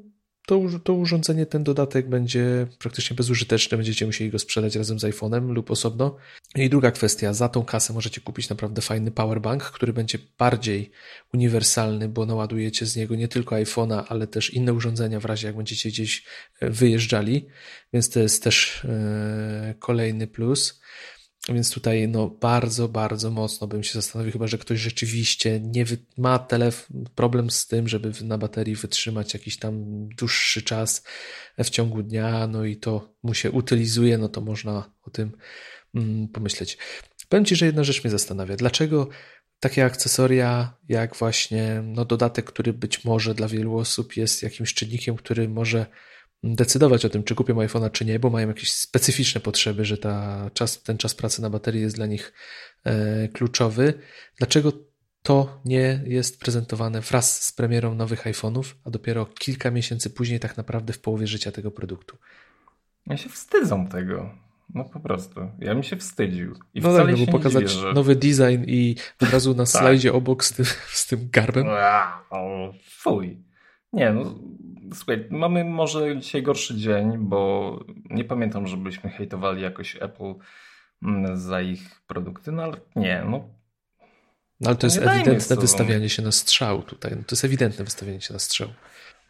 to, 0.46 0.60
to 0.84 0.94
urządzenie, 0.94 1.46
ten 1.46 1.64
dodatek 1.64 2.08
będzie 2.08 2.66
praktycznie 2.78 3.16
bezużyteczny, 3.16 3.76
będziecie 3.76 4.06
musieli 4.06 4.30
go 4.30 4.38
sprzedać 4.38 4.76
razem 4.76 4.98
z 4.98 5.04
iPhone'em 5.04 5.50
lub 5.50 5.70
osobno. 5.70 6.16
I 6.54 6.70
druga 6.70 6.90
kwestia, 6.90 7.32
za 7.32 7.48
tą 7.48 7.64
kasę 7.64 7.92
możecie 7.92 8.20
kupić 8.20 8.48
naprawdę 8.48 8.82
fajny 8.82 9.10
powerbank, 9.10 9.62
który 9.62 9.92
będzie 9.92 10.18
bardziej 10.38 10.90
uniwersalny, 11.34 12.08
bo 12.08 12.26
naładujecie 12.26 12.86
z 12.86 12.96
niego 12.96 13.16
nie 13.16 13.28
tylko 13.28 13.54
iPhone'a, 13.56 14.04
ale 14.08 14.26
też 14.26 14.54
inne 14.54 14.72
urządzenia 14.72 15.20
w 15.20 15.24
razie 15.24 15.46
jak 15.46 15.56
będziecie 15.56 15.88
gdzieś 15.88 16.24
e, 16.60 16.70
wyjeżdżali, 16.70 17.46
więc 17.92 18.10
to 18.10 18.20
jest 18.20 18.42
też 18.42 18.84
e, 18.84 19.74
kolejny 19.78 20.26
plus. 20.26 20.80
Więc 21.48 21.70
tutaj 21.70 22.08
no, 22.08 22.28
bardzo, 22.28 22.88
bardzo 22.88 23.30
mocno 23.30 23.66
bym 23.66 23.82
się 23.82 23.92
zastanowił, 23.92 24.32
chyba 24.32 24.46
że 24.46 24.58
ktoś 24.58 24.80
rzeczywiście 24.80 25.60
nie 25.60 25.84
ma 26.16 26.38
telefon, 26.38 27.04
problem 27.14 27.50
z 27.50 27.66
tym, 27.66 27.88
żeby 27.88 28.12
na 28.22 28.38
baterii 28.38 28.76
wytrzymać 28.76 29.34
jakiś 29.34 29.58
tam 29.58 29.84
dłuższy 30.08 30.62
czas 30.62 31.04
w 31.58 31.70
ciągu 31.70 32.02
dnia, 32.02 32.46
no 32.46 32.64
i 32.64 32.76
to 32.76 33.14
mu 33.22 33.34
się 33.34 33.50
utylizuje, 33.50 34.18
no 34.18 34.28
to 34.28 34.40
można 34.40 34.90
o 35.02 35.10
tym 35.10 35.32
mm, 35.94 36.28
pomyśleć. 36.28 36.78
Powiem 37.28 37.44
Ci, 37.44 37.56
że 37.56 37.66
jedna 37.66 37.84
rzecz 37.84 38.04
mnie 38.04 38.10
zastanawia. 38.10 38.56
Dlaczego 38.56 39.08
takie 39.60 39.84
akcesoria, 39.84 40.76
jak 40.88 41.16
właśnie 41.16 41.82
no, 41.84 42.04
dodatek, 42.04 42.46
który 42.46 42.72
być 42.72 43.04
może 43.04 43.34
dla 43.34 43.48
wielu 43.48 43.78
osób 43.78 44.16
jest 44.16 44.42
jakimś 44.42 44.74
czynnikiem, 44.74 45.16
który 45.16 45.48
może 45.48 45.86
decydować 46.44 47.04
o 47.04 47.08
tym, 47.08 47.24
czy 47.24 47.34
kupią 47.34 47.54
iPhone'a, 47.54 47.90
czy 47.90 48.04
nie, 48.04 48.18
bo 48.18 48.30
mają 48.30 48.48
jakieś 48.48 48.72
specyficzne 48.72 49.40
potrzeby, 49.40 49.84
że 49.84 49.98
ta 49.98 50.50
czas, 50.54 50.82
ten 50.82 50.98
czas 50.98 51.14
pracy 51.14 51.42
na 51.42 51.50
baterii 51.50 51.82
jest 51.82 51.96
dla 51.96 52.06
nich 52.06 52.32
e, 52.84 53.28
kluczowy. 53.28 53.94
Dlaczego 54.38 54.72
to 55.22 55.60
nie 55.64 56.00
jest 56.06 56.40
prezentowane 56.40 57.00
wraz 57.00 57.42
z 57.42 57.52
premierą 57.52 57.94
nowych 57.94 58.24
iPhone'ów, 58.24 58.64
a 58.84 58.90
dopiero 58.90 59.26
kilka 59.26 59.70
miesięcy 59.70 60.10
później, 60.10 60.40
tak 60.40 60.56
naprawdę 60.56 60.92
w 60.92 61.00
połowie 61.00 61.26
życia 61.26 61.52
tego 61.52 61.70
produktu? 61.70 62.16
Ja 63.06 63.16
się 63.16 63.28
wstydzą 63.28 63.88
tego. 63.88 64.30
No 64.74 64.84
po 64.84 65.00
prostu. 65.00 65.40
Ja 65.58 65.74
mi 65.74 65.84
się 65.84 65.96
wstydził. 65.96 66.54
I 66.74 66.80
no 66.80 66.96
tak, 66.96 67.10
no 67.10 67.26
bo 67.26 67.32
pokazać 67.32 67.70
dziwię, 67.70 67.82
że... 67.82 67.92
nowy 67.92 68.16
design 68.16 68.64
i 68.66 68.96
od 69.22 69.30
razu 69.30 69.50
na 69.50 69.64
tak. 69.66 69.68
slajdzie 69.68 70.12
obok 70.12 70.44
z 70.44 70.52
tym, 70.52 70.64
z 70.88 71.06
tym 71.06 71.28
garbem. 71.32 71.66
Fuj. 72.90 73.42
Nie, 73.92 74.12
no 74.12 74.38
słuchaj, 74.94 75.26
mamy 75.30 75.64
może 75.64 76.20
dzisiaj 76.20 76.42
gorszy 76.42 76.76
dzień, 76.76 77.18
bo 77.18 77.80
nie 78.10 78.24
pamiętam, 78.24 78.66
żebyśmy 78.66 79.10
hejtowali 79.10 79.62
jakoś 79.62 79.96
Apple 80.00 80.34
mm, 81.02 81.36
za 81.36 81.60
ich 81.60 82.00
produkty, 82.06 82.52
no 82.52 82.62
ale 82.62 82.76
nie, 82.96 83.24
no. 83.30 83.48
No 84.60 84.68
ale 84.68 84.76
to 84.76 84.86
jest 84.86 84.98
ewidentne 84.98 85.56
wystawianie 85.56 86.08
się 86.08 86.22
na 86.22 86.32
strzał 86.32 86.82
tutaj. 86.82 87.12
No, 87.16 87.16
to 87.16 87.32
jest 87.34 87.44
ewidentne 87.44 87.84
wystawianie 87.84 88.20
się 88.20 88.32
na 88.32 88.38
strzał. 88.38 88.68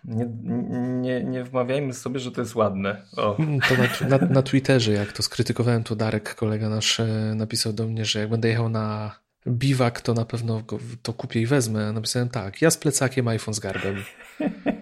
Nie, 0.04 0.26
nie, 1.00 1.24
nie 1.24 1.44
wmawiajmy 1.44 1.92
sobie, 1.92 2.20
że 2.20 2.32
to 2.32 2.40
jest 2.40 2.54
ładne. 2.54 3.02
O. 3.16 3.36
Mm, 3.38 3.60
to 3.60 3.74
na, 3.74 4.18
na, 4.18 4.26
na 4.26 4.42
Twitterze, 4.42 4.92
jak 4.92 5.12
to 5.12 5.22
skrytykowałem, 5.22 5.84
to 5.84 5.96
Darek, 5.96 6.34
kolega 6.34 6.68
nasz, 6.68 7.00
e, 7.00 7.06
napisał 7.36 7.72
do 7.72 7.86
mnie, 7.86 8.04
że 8.04 8.18
jak 8.18 8.30
będę 8.30 8.48
jechał 8.48 8.68
na 8.68 9.18
biwak, 9.48 10.00
to 10.00 10.14
na 10.14 10.24
pewno 10.24 10.62
go, 10.62 10.78
to 11.02 11.12
kupię 11.12 11.40
i 11.40 11.46
wezmę. 11.46 11.92
Napisałem 11.92 12.28
tak, 12.28 12.62
ja 12.62 12.70
z 12.70 12.76
plecakiem, 12.76 13.28
iPhone 13.28 13.54
z 13.54 13.60
garbem. 13.60 13.96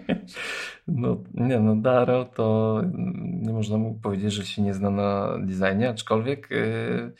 No 0.87 1.23
nie, 1.33 1.59
no 1.59 1.75
Daro 1.75 2.25
to 2.25 2.81
nie 3.23 3.53
można 3.53 3.77
mu 3.77 3.99
powiedzieć, 3.99 4.33
że 4.33 4.45
się 4.45 4.61
nie 4.61 4.73
zna 4.73 4.89
na 4.89 5.37
designie, 5.39 5.89
aczkolwiek 5.89 6.47
yy... 6.51 7.13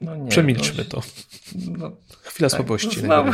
no 0.00 0.16
nie. 0.16 0.28
Przemilczmy 0.28 0.84
no, 0.84 0.90
to. 0.90 1.06
No, 1.78 1.90
Chwila 2.22 2.50
tak, 2.50 2.56
słabości 2.56 3.02
no 3.02 3.02
znowu, 3.02 3.32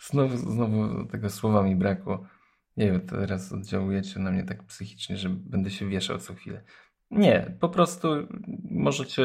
znowu, 0.00 0.36
znowu 0.36 1.04
tego 1.04 1.30
słowa 1.30 1.62
mi 1.62 1.76
brakło. 1.76 2.26
Nie 2.76 2.86
wiem, 2.86 3.00
teraz 3.00 3.52
oddziałujecie 3.52 4.20
na 4.20 4.30
mnie 4.30 4.44
tak 4.44 4.62
psychicznie, 4.64 5.16
że 5.16 5.28
będę 5.30 5.70
się 5.70 5.88
wieszał 5.88 6.18
co 6.18 6.34
chwilę. 6.34 6.62
Nie, 7.10 7.56
po 7.60 7.68
prostu 7.68 8.08
możecie 8.70 9.22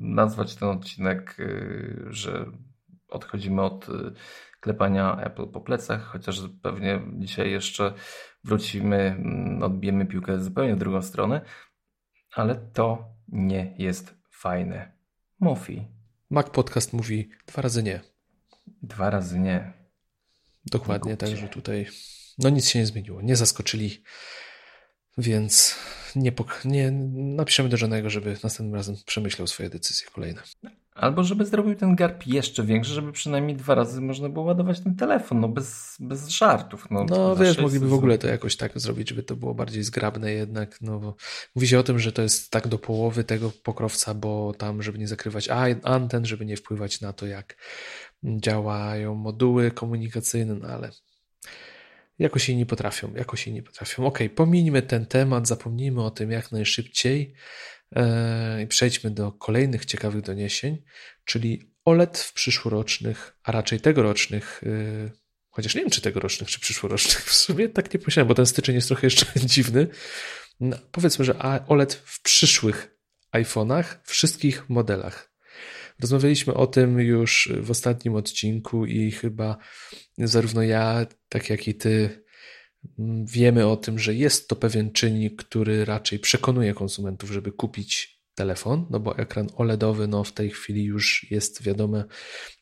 nazwać 0.00 0.56
ten 0.56 0.68
odcinek, 0.68 1.36
y, 1.40 2.06
że 2.10 2.46
odchodzimy 3.08 3.62
od 3.62 3.88
y, 3.88 3.92
klepania 4.60 5.16
Apple 5.20 5.46
po 5.46 5.60
plecach, 5.60 6.02
chociaż 6.04 6.40
pewnie 6.62 7.00
dzisiaj 7.18 7.50
jeszcze 7.50 7.94
wrócimy, 8.44 8.96
mm, 8.96 9.62
odbijemy 9.62 10.06
piłkę 10.06 10.40
zupełnie 10.40 10.74
w 10.74 10.78
drugą 10.78 11.02
stronę, 11.02 11.40
ale 12.34 12.54
to 12.54 13.14
nie 13.28 13.74
jest 13.78 14.14
fajne. 14.30 14.92
Mofi. 15.40 15.86
Mac 16.30 16.50
Podcast 16.50 16.92
mówi 16.92 17.30
dwa 17.46 17.62
razy 17.62 17.82
nie. 17.82 18.00
Dwa 18.82 19.10
razy 19.10 19.38
nie. 19.38 19.72
Dokładnie, 20.66 21.16
także 21.16 21.48
tutaj 21.48 21.86
no 22.38 22.50
nic 22.50 22.68
się 22.68 22.78
nie 22.78 22.86
zmieniło. 22.86 23.22
Nie 23.22 23.36
zaskoczyli, 23.36 24.02
więc 25.18 25.76
nie, 26.16 26.32
nie 26.64 26.90
napiszemy 27.36 27.68
do 27.68 27.76
żadnego, 27.76 28.10
żeby 28.10 28.36
następnym 28.42 28.74
razem 28.74 28.96
przemyślał 29.06 29.46
swoje 29.46 29.70
decyzje 29.70 30.08
kolejne. 30.12 30.42
Albo 30.98 31.24
żeby 31.24 31.46
zrobił 31.46 31.74
ten 31.74 31.96
garb 31.96 32.26
jeszcze 32.26 32.62
większy, 32.62 32.92
żeby 32.92 33.12
przynajmniej 33.12 33.56
dwa 33.56 33.74
razy 33.74 34.00
można 34.00 34.28
było 34.28 34.44
ładować 34.44 34.80
ten 34.80 34.96
telefon, 34.96 35.40
no 35.40 35.48
bez, 35.48 35.96
bez 36.00 36.28
żartów. 36.28 36.86
No, 36.90 37.04
no 37.04 37.36
wiesz, 37.36 37.58
mogliby 37.58 37.88
w 37.88 37.92
ogóle 37.92 38.18
to 38.18 38.28
jakoś 38.28 38.56
tak 38.56 38.80
zrobić, 38.80 39.08
żeby 39.08 39.22
to 39.22 39.36
było 39.36 39.54
bardziej 39.54 39.82
zgrabne 39.82 40.32
jednak, 40.32 40.80
no 40.80 40.98
bo 40.98 41.16
mówi 41.54 41.68
się 41.68 41.78
o 41.78 41.82
tym, 41.82 41.98
że 41.98 42.12
to 42.12 42.22
jest 42.22 42.50
tak 42.50 42.68
do 42.68 42.78
połowy 42.78 43.24
tego 43.24 43.52
pokrowca, 43.62 44.14
bo 44.14 44.54
tam, 44.58 44.82
żeby 44.82 44.98
nie 44.98 45.08
zakrywać 45.08 45.48
anten, 45.82 46.26
żeby 46.26 46.46
nie 46.46 46.56
wpływać 46.56 47.00
na 47.00 47.12
to, 47.12 47.26
jak 47.26 47.56
działają 48.24 49.14
moduły 49.14 49.70
komunikacyjne, 49.70 50.54
no 50.54 50.68
ale 50.68 50.90
jakoś 52.18 52.48
jej 52.48 52.58
nie 52.58 52.66
potrafią, 52.66 53.14
jakoś 53.14 53.46
jej 53.46 53.54
nie 53.54 53.62
potrafią. 53.62 54.06
Ok, 54.06 54.18
pominijmy 54.34 54.82
ten 54.82 55.06
temat, 55.06 55.48
zapomnijmy 55.48 56.04
o 56.04 56.10
tym 56.10 56.30
jak 56.30 56.52
najszybciej. 56.52 57.34
E, 57.96 58.62
i 58.62 58.66
przejdźmy 58.66 59.10
do 59.10 59.32
kolejnych 59.32 59.84
ciekawych 59.84 60.22
doniesień, 60.22 60.82
czyli 61.24 61.72
OLED 61.84 62.18
w 62.18 62.32
przyszłorocznych, 62.32 63.36
a 63.42 63.52
raczej 63.52 63.80
tegorocznych, 63.80 64.62
e, 64.66 65.10
chociaż 65.50 65.74
nie 65.74 65.80
wiem 65.80 65.90
czy 65.90 66.00
tegorocznych, 66.00 66.50
czy 66.50 66.60
przyszłorocznych, 66.60 67.24
w 67.24 67.34
sumie 67.34 67.68
tak 67.68 67.94
nie 67.94 68.00
pomyślałem, 68.00 68.28
bo 68.28 68.34
ten 68.34 68.46
styczeń 68.46 68.74
jest 68.74 68.88
trochę 68.88 69.06
jeszcze 69.06 69.26
dziwny. 69.54 69.86
No, 70.60 70.76
powiedzmy, 70.92 71.24
że 71.24 71.38
OLED 71.68 71.94
w 71.94 72.22
przyszłych 72.22 72.98
iPhone'ach, 73.32 73.84
wszystkich 74.04 74.70
modelach. 74.70 75.32
Rozmawialiśmy 76.00 76.54
o 76.54 76.66
tym 76.66 77.00
już 77.00 77.52
w 77.60 77.70
ostatnim 77.70 78.14
odcinku 78.14 78.86
i 78.86 79.10
chyba 79.12 79.56
zarówno 80.18 80.62
ja, 80.62 81.06
tak 81.28 81.50
jak 81.50 81.68
i 81.68 81.74
ty 81.74 82.24
Wiemy 83.24 83.66
o 83.66 83.76
tym, 83.76 83.98
że 83.98 84.14
jest 84.14 84.48
to 84.48 84.56
pewien 84.56 84.92
czynnik, 84.92 85.42
który 85.44 85.84
raczej 85.84 86.18
przekonuje 86.18 86.74
konsumentów, 86.74 87.30
żeby 87.30 87.52
kupić 87.52 88.18
telefon, 88.34 88.86
no 88.90 89.00
bo 89.00 89.18
ekran 89.18 89.46
OLEDowy 89.56 90.08
no 90.08 90.24
w 90.24 90.32
tej 90.32 90.50
chwili 90.50 90.84
już 90.84 91.26
jest 91.30 91.62
wiadome 91.62 92.04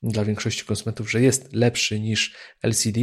dla 0.02 0.24
większości 0.24 0.64
konsumentów, 0.64 1.10
że 1.10 1.20
jest 1.20 1.52
lepszy 1.52 2.00
niż 2.00 2.36
LCD. 2.62 3.00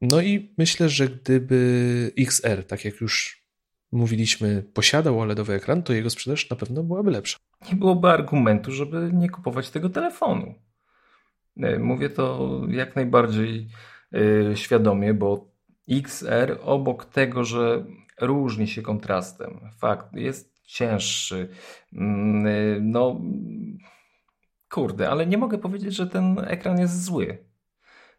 No 0.00 0.20
i 0.20 0.54
myślę, 0.58 0.88
że 0.88 1.08
gdyby 1.08 2.12
XR, 2.18 2.64
tak 2.64 2.84
jak 2.84 3.00
już 3.00 3.46
mówiliśmy, 3.92 4.62
posiadał 4.74 5.20
OLEDowy 5.20 5.54
ekran, 5.54 5.82
to 5.82 5.92
jego 5.92 6.10
sprzedaż 6.10 6.50
na 6.50 6.56
pewno 6.56 6.82
byłaby 6.82 7.10
lepsza. 7.10 7.38
Nie 7.70 7.76
byłoby 7.76 8.08
argumentu, 8.08 8.72
żeby 8.72 9.10
nie 9.12 9.30
kupować 9.30 9.70
tego 9.70 9.88
telefonu. 9.88 10.54
E, 11.56 11.78
mówię 11.78 12.10
to 12.10 12.60
jak 12.68 12.96
najbardziej 12.96 13.68
e, 14.12 14.56
świadomie, 14.56 15.14
bo 15.14 15.55
XR 15.90 16.58
obok 16.62 17.04
tego, 17.04 17.44
że 17.44 17.84
różni 18.20 18.68
się 18.68 18.82
kontrastem, 18.82 19.60
fakt, 19.78 20.14
jest 20.14 20.62
cięższy, 20.62 21.48
mm, 21.92 22.90
no 22.90 23.20
kurde, 24.70 25.10
ale 25.10 25.26
nie 25.26 25.38
mogę 25.38 25.58
powiedzieć, 25.58 25.94
że 25.94 26.06
ten 26.06 26.38
ekran 26.46 26.78
jest 26.78 27.04
zły. 27.04 27.46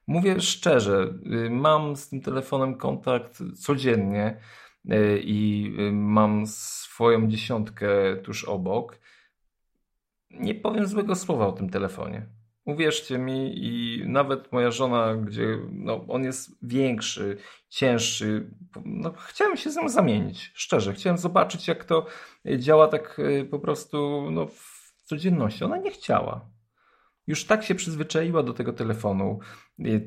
Mówię 0.07 0.41
szczerze, 0.41 1.13
y, 1.45 1.49
mam 1.49 1.95
z 1.95 2.09
tym 2.09 2.21
telefonem 2.21 2.75
kontakt 2.75 3.43
codziennie 3.55 4.39
y, 4.91 5.21
i 5.23 5.73
y, 5.79 5.91
mam 5.91 6.47
swoją 6.47 7.27
dziesiątkę 7.27 7.87
tuż 8.23 8.43
obok. 8.43 8.99
Nie 10.31 10.55
powiem 10.55 10.87
złego 10.87 11.15
słowa 11.15 11.47
o 11.47 11.51
tym 11.51 11.69
telefonie. 11.69 12.36
Uwierzcie 12.67 13.17
mi, 13.17 13.65
i 13.65 14.01
nawet 14.07 14.51
moja 14.51 14.71
żona, 14.71 15.15
gdzie 15.15 15.57
no, 15.71 16.05
on 16.07 16.23
jest 16.23 16.67
większy, 16.67 17.37
cięższy, 17.69 18.49
no, 18.85 19.13
chciałem 19.17 19.57
się 19.57 19.71
z 19.71 19.75
nim 19.75 19.89
zamienić. 19.89 20.51
Szczerze, 20.53 20.93
chciałem 20.93 21.17
zobaczyć, 21.17 21.67
jak 21.67 21.85
to 21.85 22.05
działa 22.57 22.87
tak 22.87 23.19
e, 23.19 23.45
po 23.45 23.59
prostu 23.59 24.27
no, 24.31 24.45
w 24.45 24.93
codzienności. 25.03 25.63
Ona 25.63 25.77
nie 25.77 25.91
chciała. 25.91 26.49
Już 27.27 27.45
tak 27.45 27.63
się 27.63 27.75
przyzwyczaiła 27.75 28.43
do 28.43 28.53
tego 28.53 28.73
telefonu, 28.73 29.39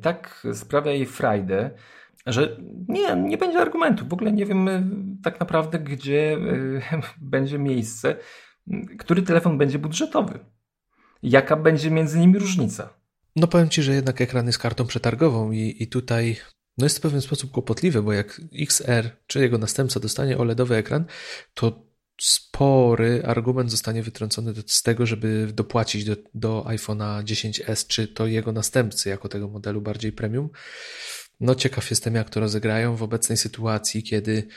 tak 0.02 0.46
sprawia 0.52 0.92
jej 0.92 1.06
frajdę, 1.06 1.70
że 2.26 2.56
nie, 2.88 3.16
nie 3.16 3.38
będzie 3.38 3.60
argumentu. 3.60 4.04
W 4.08 4.12
ogóle 4.12 4.32
nie 4.32 4.46
wiem 4.46 4.68
e, 4.68 4.82
tak 5.22 5.40
naprawdę, 5.40 5.78
gdzie 5.78 6.38
e, 6.92 7.00
będzie 7.34 7.58
miejsce, 7.58 8.16
który 8.98 9.22
telefon 9.22 9.58
będzie 9.58 9.78
budżetowy. 9.78 10.38
Jaka 11.22 11.56
będzie 11.56 11.90
między 11.90 12.18
nimi 12.18 12.38
różnica? 12.38 12.94
No 13.36 13.46
powiem 13.46 13.68
Ci, 13.68 13.82
że 13.82 13.94
jednak 13.94 14.20
ekran 14.20 14.46
jest 14.46 14.58
kartą 14.58 14.86
przetargową 14.86 15.52
i, 15.52 15.76
i 15.80 15.86
tutaj 15.86 16.36
No 16.78 16.86
jest 16.86 16.98
w 16.98 17.00
pewien 17.00 17.20
sposób 17.20 17.50
kłopotliwe, 17.50 18.02
bo 18.02 18.12
jak 18.12 18.40
XR 18.60 19.10
czy 19.26 19.40
jego 19.40 19.58
następca 19.58 20.00
dostanie 20.00 20.38
OLEDowy 20.38 20.76
ekran, 20.76 21.04
to 21.54 21.90
spory 22.20 23.22
argument 23.26 23.70
zostanie 23.70 24.02
wytrącony 24.02 24.54
z 24.66 24.82
tego, 24.82 25.06
żeby 25.06 25.48
dopłacić 25.54 26.04
do, 26.04 26.16
do 26.34 26.64
iPhone'a 26.68 27.22
10s, 27.22 27.86
czy 27.86 28.08
to 28.08 28.26
jego 28.26 28.52
następcy, 28.52 29.08
jako 29.08 29.28
tego 29.28 29.48
modelu 29.48 29.80
bardziej 29.80 30.12
premium. 30.12 30.50
No 31.40 31.54
ciekaw 31.54 31.90
jestem, 31.90 32.14
jak 32.14 32.30
to 32.30 32.40
rozegrają 32.40 32.96
w 32.96 33.02
obecnej 33.02 33.38
sytuacji, 33.38 34.02
kiedy, 34.02 34.48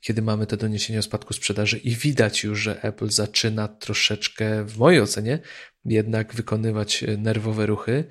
kiedy 0.00 0.22
mamy 0.22 0.46
te 0.46 0.56
doniesienia 0.56 0.98
o 0.98 1.02
spadku 1.02 1.32
sprzedaży 1.32 1.78
i 1.78 1.90
widać 1.90 2.44
już, 2.44 2.60
że 2.60 2.82
Apple 2.82 3.10
zaczyna 3.10 3.68
troszeczkę, 3.68 4.64
w 4.64 4.78
mojej 4.78 5.00
ocenie, 5.00 5.38
jednak 5.84 6.34
wykonywać 6.34 7.04
nerwowe 7.18 7.66
ruchy. 7.66 8.04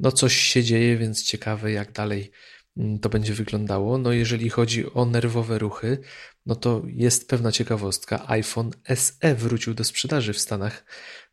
No 0.00 0.12
coś 0.12 0.36
się 0.36 0.64
dzieje, 0.64 0.96
więc 0.96 1.22
ciekawe, 1.22 1.72
jak 1.72 1.92
dalej 1.92 2.30
mm, 2.76 2.98
to 2.98 3.08
będzie 3.08 3.34
wyglądało. 3.34 3.98
No 3.98 4.12
jeżeli 4.12 4.50
chodzi 4.50 4.92
o 4.92 5.04
nerwowe 5.04 5.58
ruchy, 5.58 5.98
no 6.46 6.56
to 6.56 6.82
jest 6.86 7.28
pewna 7.28 7.52
ciekawostka. 7.52 8.24
iPhone 8.28 8.70
SE 8.94 9.34
wrócił 9.34 9.74
do 9.74 9.84
sprzedaży 9.84 10.32
w 10.32 10.38
Stanach, 10.38 10.84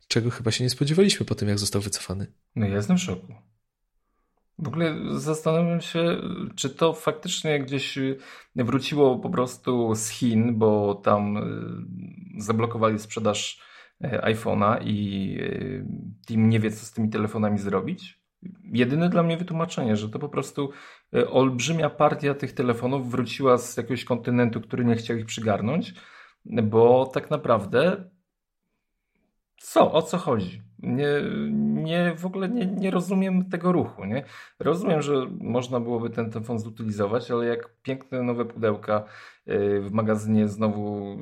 czego 0.08 0.30
chyba 0.30 0.52
się 0.52 0.64
nie 0.64 0.70
spodziewaliśmy 0.70 1.26
po 1.26 1.36
tym, 1.36 1.50
jak 1.50 1.60
został 1.60 1.82
wycofany. 1.82 2.28
No 2.56 2.68
ja 2.68 2.76
jestem 2.76 2.98
w 2.98 3.02
szoku. 3.02 3.34
W 4.60 4.68
ogóle 4.68 4.96
zastanawiam 5.12 5.82
się, 5.82 6.18
czy 6.56 6.70
to 6.70 6.94
faktycznie 6.94 7.60
gdzieś 7.60 8.00
wróciło 8.56 9.20
po 9.20 9.30
prostu 9.30 9.96
z 9.96 10.10
Chin, 10.10 10.58
bo 10.58 10.96
tam 10.96 11.38
y, 11.38 12.42
zablokowali 12.42 13.00
sprzedaż 13.00 13.62
y, 14.04 14.08
iPhone'a 14.08 14.78
i 14.84 15.38
y, 15.40 15.86
Team 16.28 16.50
nie 16.50 16.60
wie, 16.60 16.72
co 16.72 16.86
z 16.86 16.92
tymi 16.92 17.10
telefonami 17.10 17.58
zrobić. 17.58 18.22
Jedyne 18.64 19.10
dla 19.10 19.24
mnie 19.24 19.38
wytłumaczenie, 19.38 19.96
że 19.96 20.10
to 20.10 20.20
po 20.20 20.30
prostu 20.30 20.70
olbrzymia 21.30 21.90
partia 21.90 22.34
tych 22.34 22.54
telefonów 22.54 23.12
wróciła 23.12 23.58
z 23.58 23.78
jakiegoś 23.78 24.06
kontynentu, 24.06 24.62
który 24.62 24.86
nie 24.86 24.96
chciał 24.96 25.18
ich 25.18 25.26
przygarnąć, 25.26 25.94
bo 26.46 27.06
tak 27.14 27.32
naprawdę 27.32 28.10
co, 29.58 29.92
o 29.92 30.02
co 30.02 30.18
chodzi? 30.18 30.62
Nie, 30.86 31.08
nie, 31.84 32.16
w 32.16 32.26
ogóle 32.26 32.50
nie, 32.50 32.66
nie 32.66 32.92
rozumiem 32.92 33.50
tego 33.50 33.72
ruchu. 33.72 34.06
Nie? 34.06 34.24
Rozumiem, 34.60 35.02
że 35.02 35.14
można 35.40 35.80
byłoby 35.80 36.10
ten 36.10 36.32
telefon 36.32 36.60
zutylizować, 36.60 37.32
ale 37.32 37.46
jak 37.46 37.70
piękne 37.82 38.24
nowe 38.24 38.46
pudełka 38.46 39.04
y, 39.48 39.82
w 39.82 39.92
magazynie 39.92 40.48
znowu 40.48 41.18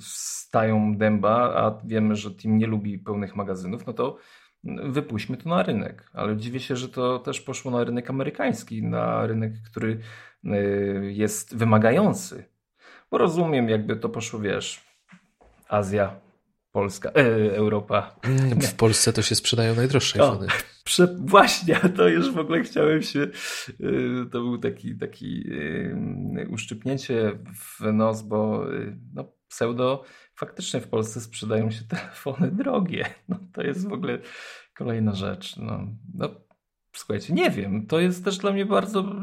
stają 0.00 0.96
dęba, 0.96 1.54
a 1.54 1.86
wiemy, 1.86 2.16
że 2.16 2.30
Team 2.30 2.58
nie 2.58 2.66
lubi 2.66 2.98
pełnych 2.98 3.36
magazynów, 3.36 3.86
no 3.86 3.92
to 3.92 4.16
wypuśćmy 4.64 5.36
to 5.36 5.48
na 5.48 5.62
rynek. 5.62 6.10
Ale 6.12 6.36
dziwię 6.36 6.60
się, 6.60 6.76
że 6.76 6.88
to 6.88 7.18
też 7.18 7.40
poszło 7.40 7.70
na 7.70 7.84
rynek 7.84 8.10
amerykański, 8.10 8.82
na 8.82 9.26
rynek, 9.26 9.52
który 9.70 10.00
y, 10.44 11.12
jest 11.12 11.56
wymagający. 11.56 12.44
Bo 13.10 13.18
rozumiem, 13.18 13.68
jakby 13.68 13.96
to 13.96 14.08
poszło, 14.08 14.40
wiesz, 14.40 14.86
Azja, 15.68 16.25
Polska, 16.76 17.10
e, 17.10 17.56
Europa. 17.56 18.16
Mm, 18.22 18.60
w 18.60 18.74
Polsce 18.74 19.12
to 19.12 19.22
się 19.22 19.34
sprzedają 19.34 19.74
najdroższe 19.74 20.22
iPhony. 20.22 20.46
Prze 20.84 21.16
właśnie, 21.20 21.74
to 21.96 22.08
już 22.08 22.30
w 22.30 22.38
ogóle 22.38 22.62
chciałem 22.62 23.02
się, 23.02 23.20
e, 23.20 23.30
to 24.32 24.40
był 24.40 24.58
taki, 24.58 24.98
taki 24.98 25.44
e, 26.38 26.48
uszczypnięcie 26.48 27.38
w 27.54 27.92
nos, 27.92 28.22
bo 28.22 28.72
e, 28.74 28.96
no, 29.14 29.32
pseudo 29.48 30.04
faktycznie 30.34 30.80
w 30.80 30.88
Polsce 30.88 31.20
sprzedają 31.20 31.70
się 31.70 31.84
telefony 31.84 32.50
drogie. 32.50 33.04
No, 33.28 33.38
to 33.52 33.62
jest 33.62 33.88
w 33.88 33.92
ogóle 33.92 34.18
kolejna 34.74 35.14
rzecz. 35.14 35.56
No, 35.56 35.86
no, 36.14 36.28
słuchajcie, 36.92 37.34
nie 37.34 37.50
wiem. 37.50 37.86
To 37.86 38.00
jest 38.00 38.24
też 38.24 38.38
dla 38.38 38.52
mnie 38.52 38.66
bardzo 38.66 39.14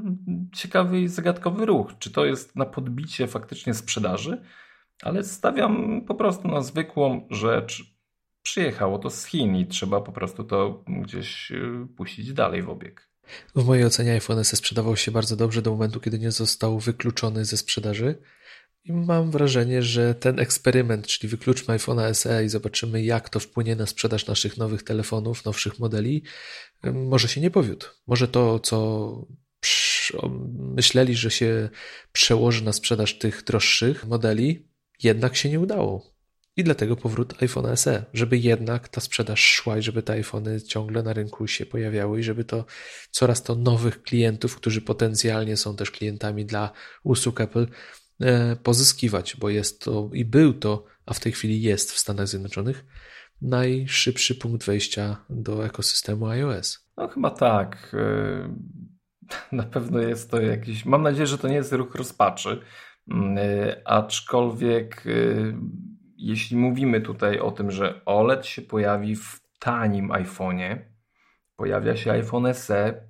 ciekawy 0.53 1.01
i 1.01 1.07
zagadkowy 1.07 1.65
ruch. 1.65 1.91
Czy 2.00 2.12
to 2.12 2.25
jest 2.25 2.55
na 2.55 2.65
podbicie 2.65 3.27
faktycznie 3.27 3.74
sprzedaży? 3.74 4.41
Ale 5.01 5.23
stawiam 5.23 6.01
po 6.07 6.15
prostu 6.15 6.47
na 6.47 6.62
zwykłą 6.62 7.27
rzecz. 7.31 7.93
Przyjechało 8.43 8.99
to 8.99 9.10
z 9.10 9.25
Chin 9.25 9.56
i 9.56 9.67
trzeba 9.67 10.01
po 10.01 10.12
prostu 10.12 10.43
to 10.43 10.84
gdzieś 10.88 11.51
y, 11.51 11.88
puścić 11.97 12.34
dalej 12.34 12.63
w 12.63 12.69
obieg. 12.69 13.10
W 13.56 13.65
mojej 13.65 13.86
ocenie 13.86 14.12
iPhone 14.12 14.43
SE 14.43 14.56
sprzedawał 14.56 14.97
się 14.97 15.12
bardzo 15.12 15.36
dobrze 15.36 15.62
do 15.62 15.71
momentu, 15.71 15.99
kiedy 15.99 16.19
nie 16.19 16.32
został 16.32 16.79
wykluczony 16.79 17.45
ze 17.45 17.58
sprzedaży. 17.58 18.21
I 18.86 18.93
mam 18.93 19.32
wrażenie, 19.32 19.82
że 19.82 20.15
ten 20.15 20.39
eksperyment, 20.39 21.08
czyli 21.08 21.29
wykluczmy 21.29 21.73
iPhone 21.73 22.15
SE 22.15 22.45
i 22.45 22.49
zobaczymy, 22.49 23.03
jak 23.03 23.29
to 23.29 23.39
wpłynie 23.39 23.75
na 23.75 23.86
sprzedaż 23.86 24.27
naszych 24.27 24.58
nowych 24.58 24.84
telefonów, 24.84 25.45
nowszych 25.45 25.79
modeli, 25.79 26.23
może 26.93 27.27
się 27.27 27.41
nie 27.41 27.51
powiódł. 27.51 27.86
Może 28.08 28.27
to, 28.27 28.60
co 28.60 29.27
myśleli, 30.53 31.15
że 31.15 31.32
się 31.32 31.69
przełoży 32.12 32.63
na 32.63 32.73
sprzedaż 32.73 33.17
tych 33.17 33.43
droższych 33.43 34.06
modeli, 34.06 34.67
jednak 35.03 35.36
się 35.36 35.49
nie 35.49 35.60
udało. 35.60 36.13
I 36.58 36.63
dlatego 36.63 36.95
powrót 36.95 37.43
iPhone 37.43 37.77
SE, 37.77 38.06
żeby 38.13 38.38
jednak 38.38 38.88
ta 38.88 39.01
sprzedaż 39.01 39.39
szła 39.41 39.77
i 39.77 39.82
żeby 39.82 40.03
te 40.03 40.13
iPhony 40.13 40.62
ciągle 40.62 41.03
na 41.03 41.13
rynku 41.13 41.47
się 41.47 41.65
pojawiały 41.65 42.19
i 42.19 42.23
żeby 42.23 42.45
to 42.45 42.65
coraz 43.12 43.43
to 43.43 43.56
nowych 43.56 44.03
klientów, 44.03 44.56
którzy 44.56 44.82
potencjalnie 44.82 45.58
są 45.58 45.75
też 45.75 45.91
klientami 45.91 46.45
dla 46.45 46.71
usług 47.03 47.41
Apple, 47.41 47.67
e, 48.21 48.56
pozyskiwać, 48.56 49.36
bo 49.36 49.49
jest 49.49 49.82
to 49.82 50.10
i 50.13 50.25
był 50.25 50.53
to, 50.53 50.86
a 51.06 51.13
w 51.13 51.19
tej 51.19 51.32
chwili 51.32 51.62
jest 51.62 51.91
w 51.91 51.99
Stanach 51.99 52.27
Zjednoczonych, 52.27 52.86
najszybszy 53.41 54.36
punkt 54.36 54.65
wejścia 54.65 55.25
do 55.29 55.65
ekosystemu 55.65 56.27
iOS. 56.27 56.89
No 56.97 57.08
chyba 57.08 57.32
tak. 57.32 57.91
E, 57.93 58.56
na 59.51 59.63
pewno 59.63 59.99
jest 59.99 60.32
to 60.32 60.41
jakiś. 60.41 60.86
Mam 60.86 61.01
nadzieję, 61.01 61.27
że 61.27 61.38
to 61.38 61.47
nie 61.47 61.56
jest 61.56 61.73
ruch 61.73 61.95
rozpaczy 61.95 62.62
aczkolwiek, 63.85 65.07
y, 65.07 65.55
jeśli 66.17 66.57
mówimy 66.57 67.01
tutaj 67.01 67.39
o 67.39 67.51
tym, 67.51 67.71
że 67.71 68.05
OLED 68.05 68.45
się 68.45 68.61
pojawi 68.61 69.15
w 69.15 69.41
tanim 69.59 70.09
iPhone'ie, 70.09 70.77
pojawia 71.55 71.95
się 71.95 72.11
iPhone 72.11 72.53
SE, 72.53 73.07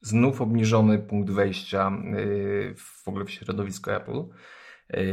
znów 0.00 0.40
obniżony 0.40 0.98
punkt 0.98 1.30
wejścia 1.30 1.92
y, 2.18 2.74
w 2.76 3.08
ogóle 3.08 3.24
w 3.24 3.30
środowisku 3.30 3.90
Apple. 3.90 4.24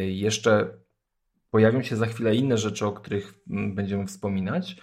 Jeszcze 0.08 0.78
pojawią 1.50 1.82
się 1.82 1.96
za 1.96 2.06
chwilę 2.06 2.36
inne 2.36 2.58
rzeczy, 2.58 2.86
o 2.86 2.92
których 2.92 3.34
mm, 3.50 3.76
będziemy 3.76 4.06
wspominać. 4.06 4.82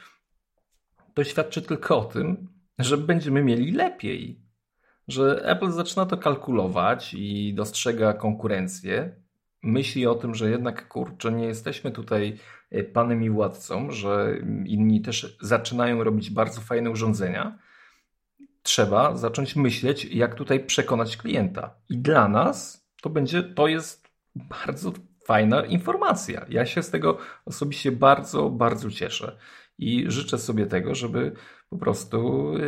To 1.14 1.24
świadczy 1.24 1.62
tylko 1.62 1.98
o 1.98 2.04
tym, 2.04 2.48
że 2.78 2.98
będziemy 2.98 3.44
mieli 3.44 3.72
lepiej. 3.72 4.44
Że 5.08 5.44
Apple 5.44 5.70
zaczyna 5.70 6.06
to 6.06 6.16
kalkulować 6.16 7.14
i 7.14 7.54
dostrzega 7.54 8.12
konkurencję, 8.12 9.23
myśli 9.64 10.06
o 10.06 10.14
tym, 10.14 10.34
że 10.34 10.50
jednak 10.50 10.88
kurczę, 10.88 11.32
nie 11.32 11.46
jesteśmy 11.46 11.90
tutaj 11.90 12.38
e, 12.70 12.84
panem 12.84 13.22
i 13.22 13.30
władcą, 13.30 13.90
że 13.90 14.38
inni 14.66 15.00
też 15.00 15.38
zaczynają 15.40 16.04
robić 16.04 16.30
bardzo 16.30 16.60
fajne 16.60 16.90
urządzenia, 16.90 17.58
trzeba 18.62 19.16
zacząć 19.16 19.56
myśleć, 19.56 20.04
jak 20.04 20.34
tutaj 20.34 20.60
przekonać 20.60 21.16
klienta. 21.16 21.74
I 21.88 21.98
dla 21.98 22.28
nas 22.28 22.86
to 23.02 23.10
będzie, 23.10 23.42
to 23.42 23.68
jest 23.68 24.08
bardzo 24.34 24.92
fajna 25.26 25.64
informacja. 25.66 26.46
Ja 26.48 26.66
się 26.66 26.82
z 26.82 26.90
tego 26.90 27.18
osobiście 27.44 27.92
bardzo, 27.92 28.50
bardzo 28.50 28.90
cieszę. 28.90 29.38
I 29.78 30.04
życzę 30.08 30.38
sobie 30.38 30.66
tego, 30.66 30.94
żeby 30.94 31.32
po 31.68 31.78
prostu 31.78 32.48
e, 32.56 32.60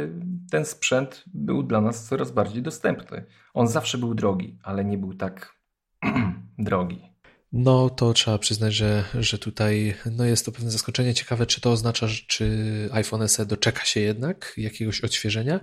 ten 0.50 0.64
sprzęt 0.64 1.24
był 1.26 1.62
dla 1.62 1.80
nas 1.80 2.08
coraz 2.08 2.30
bardziej 2.30 2.62
dostępny. 2.62 3.24
On 3.54 3.68
zawsze 3.68 3.98
był 3.98 4.14
drogi, 4.14 4.58
ale 4.62 4.84
nie 4.84 4.98
był 4.98 5.14
tak 5.14 5.55
drogi. 6.58 7.16
No 7.52 7.90
to 7.90 8.12
trzeba 8.12 8.38
przyznać, 8.38 8.74
że, 8.74 9.04
że 9.14 9.38
tutaj 9.38 9.94
no 10.16 10.24
jest 10.24 10.46
to 10.46 10.52
pewne 10.52 10.70
zaskoczenie. 10.70 11.14
Ciekawe, 11.14 11.46
czy 11.46 11.60
to 11.60 11.70
oznacza, 11.70 12.06
czy 12.26 12.88
iPhone 12.92 13.28
SE 13.28 13.46
doczeka 13.46 13.84
się 13.84 14.00
jednak 14.00 14.54
jakiegoś 14.56 15.00
odświeżenia? 15.00 15.60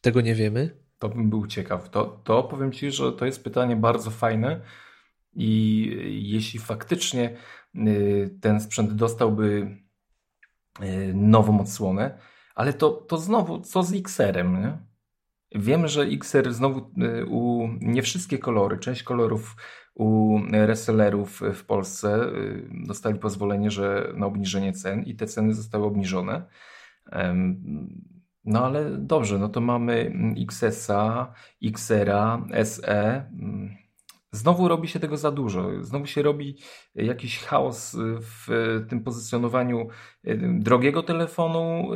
Tego 0.00 0.20
nie 0.20 0.34
wiemy. 0.34 0.76
To 0.98 1.08
bym 1.08 1.30
był 1.30 1.46
ciekaw. 1.46 1.90
To, 1.90 2.04
to 2.24 2.42
powiem 2.42 2.72
Ci, 2.72 2.90
że 2.90 3.12
to 3.12 3.26
jest 3.26 3.44
pytanie 3.44 3.76
bardzo 3.76 4.10
fajne 4.10 4.60
i 5.34 5.90
jeśli 6.32 6.60
faktycznie 6.60 7.36
y, 7.74 8.38
ten 8.40 8.60
sprzęt 8.60 8.92
dostałby 8.92 9.76
y, 10.82 11.12
nową 11.14 11.60
odsłonę, 11.60 12.18
ale 12.54 12.72
to, 12.72 12.90
to 12.90 13.18
znowu 13.18 13.60
co 13.60 13.82
z 13.82 13.92
XR-em, 13.92 14.62
nie? 14.62 14.78
Wiem, 15.54 15.88
że 15.88 16.02
XR 16.02 16.52
znowu 16.52 16.78
y, 17.02 17.26
u 17.26 17.68
nie 17.80 18.02
wszystkie 18.02 18.38
kolory, 18.38 18.78
część 18.78 19.02
kolorów 19.02 19.56
u 19.94 20.38
resellerów 20.52 21.42
w 21.54 21.64
Polsce 21.64 22.24
y, 22.24 22.68
dostali 22.86 23.18
pozwolenie 23.18 23.70
że 23.70 24.12
na 24.16 24.26
obniżenie 24.26 24.72
cen 24.72 25.02
i 25.02 25.14
te 25.14 25.26
ceny 25.26 25.54
zostały 25.54 25.84
obniżone. 25.84 26.46
No 28.44 28.66
ale 28.66 28.90
dobrze, 28.98 29.38
no 29.38 29.48
to 29.48 29.60
mamy 29.60 30.12
XS-a, 30.36 31.32
XR-a, 31.62 32.46
SE. 32.64 33.30
Znowu 34.32 34.68
robi 34.68 34.88
się 34.88 35.00
tego 35.00 35.16
za 35.16 35.30
dużo. 35.30 35.84
Znowu 35.84 36.06
się 36.06 36.22
robi 36.22 36.56
jakiś 36.94 37.38
chaos 37.38 37.96
w 38.20 38.46
tym 38.88 39.04
pozycjonowaniu 39.04 39.88
y, 40.28 40.38
drogiego 40.58 41.02
telefonu, 41.02 41.90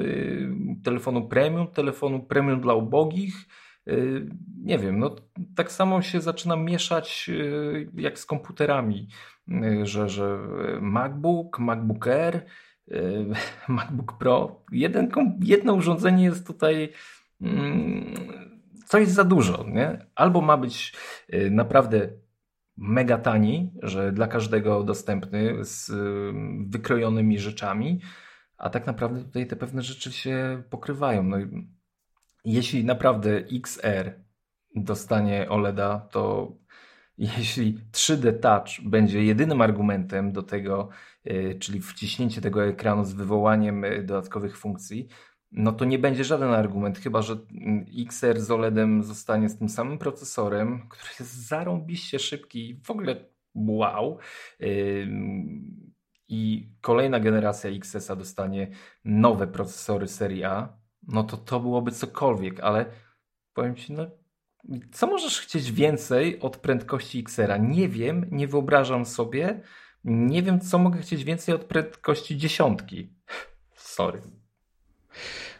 telefonu 0.84 1.28
premium, 1.28 1.66
telefonu 1.66 2.22
premium 2.22 2.60
dla 2.60 2.74
ubogich 2.74 3.34
nie 4.62 4.78
wiem, 4.78 4.98
no 4.98 5.16
tak 5.56 5.72
samo 5.72 6.02
się 6.02 6.20
zaczyna 6.20 6.56
mieszać 6.56 7.30
jak 7.94 8.18
z 8.18 8.26
komputerami, 8.26 9.08
że, 9.82 10.08
że 10.08 10.38
MacBook, 10.80 11.58
MacBook 11.58 12.06
Air, 12.06 12.46
MacBook 13.68 14.18
Pro, 14.18 14.64
jeden, 14.72 15.10
jedno 15.40 15.74
urządzenie 15.74 16.24
jest 16.24 16.46
tutaj 16.46 16.92
mm, 18.98 19.06
coś 19.06 19.08
za 19.08 19.24
dużo, 19.24 19.64
nie? 19.68 20.06
Albo 20.14 20.40
ma 20.40 20.56
być 20.56 20.96
naprawdę 21.50 22.08
mega 22.76 23.18
tani, 23.18 23.72
że 23.82 24.12
dla 24.12 24.26
każdego 24.26 24.82
dostępny 24.82 25.64
z 25.64 25.92
wykrojonymi 26.68 27.38
rzeczami, 27.38 28.00
a 28.58 28.70
tak 28.70 28.86
naprawdę 28.86 29.24
tutaj 29.24 29.46
te 29.46 29.56
pewne 29.56 29.82
rzeczy 29.82 30.12
się 30.12 30.62
pokrywają. 30.70 31.22
No 31.22 31.36
jeśli 32.44 32.84
naprawdę 32.84 33.30
XR 33.52 34.12
dostanie 34.76 35.48
OLEDa, 35.48 36.08
to 36.10 36.52
jeśli 37.18 37.78
3D 37.92 38.38
Touch 38.38 38.88
będzie 38.90 39.24
jedynym 39.24 39.62
argumentem 39.62 40.32
do 40.32 40.42
tego, 40.42 40.88
e, 41.24 41.54
czyli 41.54 41.80
wciśnięcie 41.80 42.40
tego 42.40 42.64
ekranu 42.64 43.04
z 43.04 43.12
wywołaniem 43.12 43.84
dodatkowych 44.04 44.58
funkcji, 44.58 45.08
no 45.52 45.72
to 45.72 45.84
nie 45.84 45.98
będzie 45.98 46.24
żaden 46.24 46.50
argument, 46.50 46.98
chyba 46.98 47.22
że 47.22 47.36
XR 47.98 48.40
z 48.40 48.50
OLEDem 48.50 49.02
zostanie 49.02 49.48
z 49.48 49.58
tym 49.58 49.68
samym 49.68 49.98
procesorem, 49.98 50.88
który 50.88 51.10
jest 51.20 51.48
zarąbiście 51.48 52.18
szybki 52.18 52.70
i 52.70 52.80
w 52.82 52.90
ogóle 52.90 53.24
wow. 53.54 54.18
I 56.28 56.68
kolejna 56.80 57.20
generacja 57.20 57.70
XS-a 57.70 58.16
dostanie 58.16 58.70
nowe 59.04 59.46
procesory 59.46 60.08
serii 60.08 60.44
A, 60.44 60.72
no 61.08 61.24
to 61.24 61.36
to 61.36 61.60
byłoby 61.60 61.90
cokolwiek, 61.90 62.60
ale 62.60 62.86
powiem 63.54 63.76
Ci, 63.76 63.92
no 63.92 64.06
co 64.92 65.06
możesz 65.06 65.40
chcieć 65.40 65.72
więcej 65.72 66.40
od 66.40 66.56
prędkości 66.56 67.18
XR-a? 67.18 67.56
Nie 67.56 67.88
wiem, 67.88 68.26
nie 68.30 68.48
wyobrażam 68.48 69.06
sobie, 69.06 69.60
nie 70.04 70.42
wiem, 70.42 70.60
co 70.60 70.78
mogę 70.78 70.98
chcieć 70.98 71.24
więcej 71.24 71.54
od 71.54 71.64
prędkości 71.64 72.36
dziesiątki. 72.36 73.14
Sorry. 73.74 74.20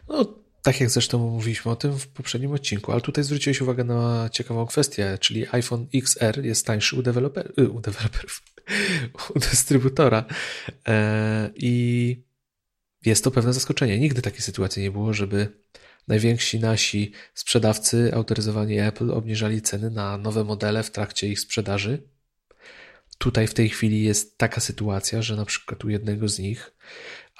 No, 0.07 0.41
tak 0.61 0.81
jak 0.81 0.89
zresztą 0.89 1.19
mówiliśmy 1.19 1.71
o 1.71 1.75
tym 1.75 1.99
w 1.99 2.07
poprzednim 2.07 2.51
odcinku, 2.51 2.91
ale 2.91 3.01
tutaj 3.01 3.23
zwróciłeś 3.23 3.61
uwagę 3.61 3.83
na 3.83 4.29
ciekawą 4.29 4.65
kwestię, 4.65 5.17
czyli 5.19 5.45
iPhone 5.51 5.87
XR 5.93 6.45
jest 6.45 6.65
tańszy 6.65 6.95
u, 6.95 7.01
deweloper, 7.01 7.53
y, 7.59 7.69
u 7.69 7.79
deweloperów, 7.79 8.41
u 9.35 9.39
dystrybutora 9.39 10.25
e, 10.87 11.49
i 11.55 12.23
jest 13.05 13.23
to 13.23 13.31
pewne 13.31 13.53
zaskoczenie. 13.53 13.99
Nigdy 13.99 14.21
takiej 14.21 14.41
sytuacji 14.41 14.83
nie 14.83 14.91
było, 14.91 15.13
żeby 15.13 15.61
najwięksi 16.07 16.59
nasi 16.59 17.11
sprzedawcy 17.33 18.11
autoryzowani 18.13 18.79
Apple 18.79 19.11
obniżali 19.11 19.61
ceny 19.61 19.89
na 19.89 20.17
nowe 20.17 20.43
modele 20.43 20.83
w 20.83 20.91
trakcie 20.91 21.27
ich 21.27 21.39
sprzedaży. 21.39 22.03
Tutaj 23.17 23.47
w 23.47 23.53
tej 23.53 23.69
chwili 23.69 24.03
jest 24.03 24.37
taka 24.37 24.61
sytuacja, 24.61 25.21
że 25.21 25.35
na 25.35 25.45
przykład 25.45 25.85
u 25.85 25.89
jednego 25.89 26.29
z 26.29 26.39
nich 26.39 26.71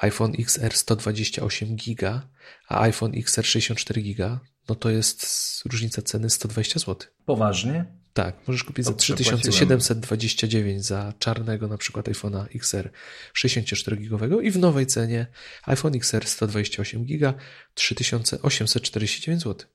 iPhone 0.01 0.33
XR 0.39 0.73
128 0.73 1.75
GB, 1.75 2.21
a 2.67 2.81
iPhone 2.81 3.11
XR 3.15 3.45
64 3.45 4.01
GB, 4.01 4.39
no 4.69 4.75
to 4.75 4.89
jest 4.89 5.25
różnica 5.65 6.01
ceny 6.01 6.29
120 6.29 6.79
zł. 6.79 6.95
Poważnie? 7.25 7.85
Tak, 8.13 8.47
możesz 8.47 8.63
kupić 8.63 8.85
to 8.85 8.91
za 8.91 8.97
3729 8.97 10.85
za 10.85 11.13
czarnego 11.19 11.67
na 11.67 11.77
przykład 11.77 12.07
iPhone'a 12.07 12.45
XR 12.55 12.91
64 13.33 13.97
GB 13.97 14.43
i 14.43 14.51
w 14.51 14.59
nowej 14.59 14.87
cenie 14.87 15.27
iPhone 15.65 15.95
XR 15.95 16.27
128 16.27 17.05
GB 17.05 17.33
3849 17.73 19.43
zł. 19.43 19.67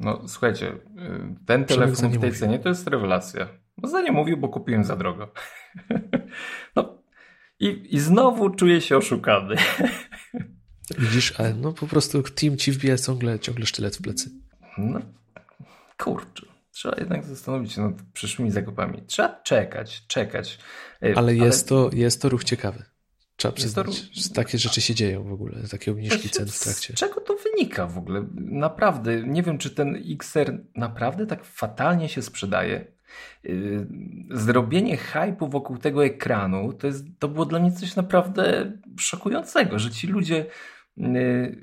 No 0.00 0.28
słuchajcie, 0.28 0.78
ten 1.46 1.64
telefon 1.64 2.10
w 2.10 2.20
tej 2.20 2.32
cenie 2.32 2.58
to 2.58 2.68
jest 2.68 2.86
rewelacja. 2.86 3.48
No 3.78 3.88
za 3.88 4.02
nie 4.02 4.12
mówił, 4.12 4.36
bo 4.36 4.48
kupiłem 4.48 4.84
za 4.84 4.96
drogo. 4.96 5.32
no 6.76 7.01
i, 7.62 7.96
I 7.96 8.00
znowu 8.00 8.50
czuję 8.50 8.80
się 8.80 8.96
oszukany. 8.96 9.56
Widzisz, 10.98 11.40
ale 11.40 11.54
no 11.54 11.72
po 11.72 11.86
prostu 11.86 12.22
team 12.22 12.56
ci 12.56 12.72
wbija 12.72 12.98
ciągle, 12.98 13.38
ciągle 13.38 13.66
sztylet 13.66 13.96
w 13.96 14.02
plecy. 14.02 14.30
No, 14.78 15.00
kurczę. 15.98 16.46
Trzeba 16.70 16.96
jednak 16.98 17.24
zastanowić 17.24 17.72
się 17.72 17.80
nad 17.80 18.02
przyszłymi 18.12 18.50
zakupami. 18.50 19.02
Trzeba 19.06 19.40
czekać, 19.42 20.06
czekać. 20.06 20.58
Ale 21.16 21.34
jest, 21.34 21.72
ale... 21.72 21.90
To, 21.90 21.96
jest 21.96 22.22
to 22.22 22.28
ruch 22.28 22.44
ciekawy. 22.44 22.84
Trzeba 23.36 23.52
przyznać, 23.52 23.86
ruch... 23.86 23.96
że 24.12 24.28
takie 24.28 24.58
rzeczy 24.58 24.80
się 24.80 24.94
dzieją 24.94 25.24
w 25.24 25.32
ogóle, 25.32 25.54
takie 25.70 25.90
obniżki 25.90 26.28
cen 26.30 26.46
w 26.48 26.60
trakcie. 26.60 26.92
Z 26.92 26.96
czego 26.96 27.20
to 27.20 27.36
wynika 27.36 27.86
w 27.86 27.98
ogóle? 27.98 28.26
Naprawdę, 28.34 29.22
nie 29.22 29.42
wiem, 29.42 29.58
czy 29.58 29.70
ten 29.70 30.02
XR 30.10 30.58
naprawdę 30.76 31.26
tak 31.26 31.44
fatalnie 31.44 32.08
się 32.08 32.22
sprzedaje. 32.22 32.92
Yy, 33.44 33.86
zrobienie 34.30 34.96
hypu 34.96 35.48
wokół 35.48 35.78
tego 35.78 36.04
ekranu 36.04 36.72
to, 36.72 36.86
jest, 36.86 37.04
to 37.18 37.28
było 37.28 37.44
dla 37.44 37.58
mnie 37.58 37.72
coś 37.72 37.96
naprawdę 37.96 38.72
szokującego, 38.98 39.78
że 39.78 39.90
ci 39.90 40.06
ludzie 40.06 40.46
yy, 40.96 41.56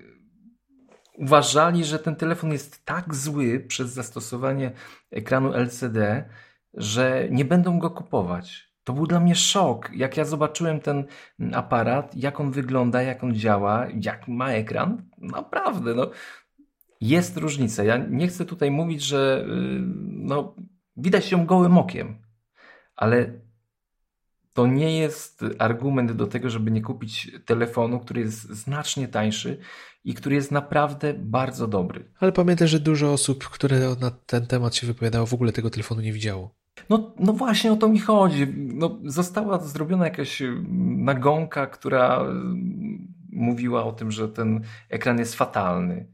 uważali, 1.20 1.86
że 1.86 2.00
ten 2.00 2.16
telefon 2.16 2.52
jest 2.52 2.86
tak 2.86 3.16
zły 3.16 3.60
przez 3.68 3.90
zastosowanie 3.90 4.72
ekranu 5.12 5.54
LCD, 5.54 6.30
że 6.74 7.28
nie 7.32 7.46
będą 7.46 7.80
go 7.80 7.90
kupować. 7.90 8.70
To 8.84 8.94
był 8.94 9.08
dla 9.08 9.20
mnie 9.20 9.36
szok, 9.36 9.92
jak 9.94 10.18
ja 10.18 10.26
zobaczyłem 10.26 10.80
ten 10.80 11.06
aparat, 11.54 12.16
jak 12.16 12.40
on 12.40 12.52
wygląda, 12.52 13.02
jak 13.02 13.24
on 13.24 13.36
działa, 13.36 13.88
jak 14.02 14.28
ma 14.28 14.52
ekran. 14.52 15.10
Naprawdę, 15.18 15.94
no, 15.94 16.12
jest 17.02 17.38
różnica. 17.38 17.84
Ja 17.84 17.98
nie 17.98 18.28
chcę 18.28 18.46
tutaj 18.46 18.72
mówić, 18.72 19.04
że 19.04 19.46
yy, 19.48 19.82
no, 20.08 20.56
Widać 21.00 21.32
ją 21.32 21.46
gołym 21.46 21.78
okiem, 21.78 22.22
ale 22.96 23.42
to 24.54 24.68
nie 24.68 24.98
jest 24.98 25.46
argument 25.60 26.12
do 26.12 26.28
tego, 26.28 26.50
żeby 26.50 26.72
nie 26.72 26.82
kupić 26.82 27.32
telefonu, 27.46 28.00
który 28.00 28.22
jest 28.22 28.42
znacznie 28.42 29.08
tańszy 29.08 29.58
i 30.04 30.14
który 30.14 30.36
jest 30.36 30.52
naprawdę 30.52 31.14
bardzo 31.14 31.68
dobry. 31.68 32.12
Ale 32.20 32.32
pamiętaj, 32.32 32.68
że 32.68 32.80
dużo 32.80 33.14
osób, 33.14 33.44
które 33.44 33.96
na 34.02 34.12
ten 34.12 34.48
temat 34.48 34.76
się 34.76 34.88
wypowiadało, 34.88 35.26
w 35.26 35.34
ogóle 35.34 35.52
tego 35.52 35.70
telefonu 35.70 36.02
nie 36.02 36.14
widziało. 36.14 36.56
No, 36.90 37.14
no 37.20 37.34
właśnie 37.34 37.72
o 37.72 37.76
to 37.76 37.88
mi 37.88 38.00
chodzi. 38.00 38.48
No, 38.56 39.00
została 39.06 39.60
zrobiona 39.60 40.06
jakaś 40.06 40.44
nagonka, 40.98 41.68
która 41.68 42.26
mówiła 43.32 43.84
o 43.84 43.92
tym, 43.92 44.12
że 44.12 44.30
ten 44.30 44.62
ekran 44.90 45.20
jest 45.20 45.36
fatalny. 45.36 46.08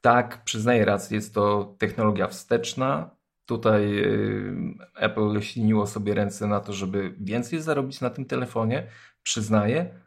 Tak, 0.00 0.44
przyznaję 0.44 0.84
rację, 0.84 1.14
jest 1.14 1.34
to 1.34 1.74
technologia 1.78 2.28
wsteczna, 2.28 3.15
Tutaj 3.46 3.98
y, 3.98 4.54
Apple 4.94 5.40
śliniło 5.40 5.86
sobie 5.86 6.14
ręce 6.14 6.46
na 6.46 6.60
to, 6.60 6.72
żeby 6.72 7.14
więcej 7.20 7.60
zarobić 7.60 8.00
na 8.00 8.10
tym 8.10 8.24
telefonie, 8.24 8.86
przyznaję, 9.22 10.00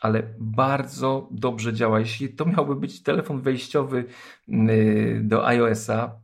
ale 0.00 0.22
bardzo 0.38 1.28
dobrze 1.30 1.72
działa. 1.72 2.00
Jeśli 2.00 2.28
to 2.28 2.44
miałby 2.44 2.76
być 2.76 3.02
telefon 3.02 3.40
wejściowy 3.40 4.04
y, 4.48 5.20
do 5.24 5.46
iOS-a, 5.46 6.22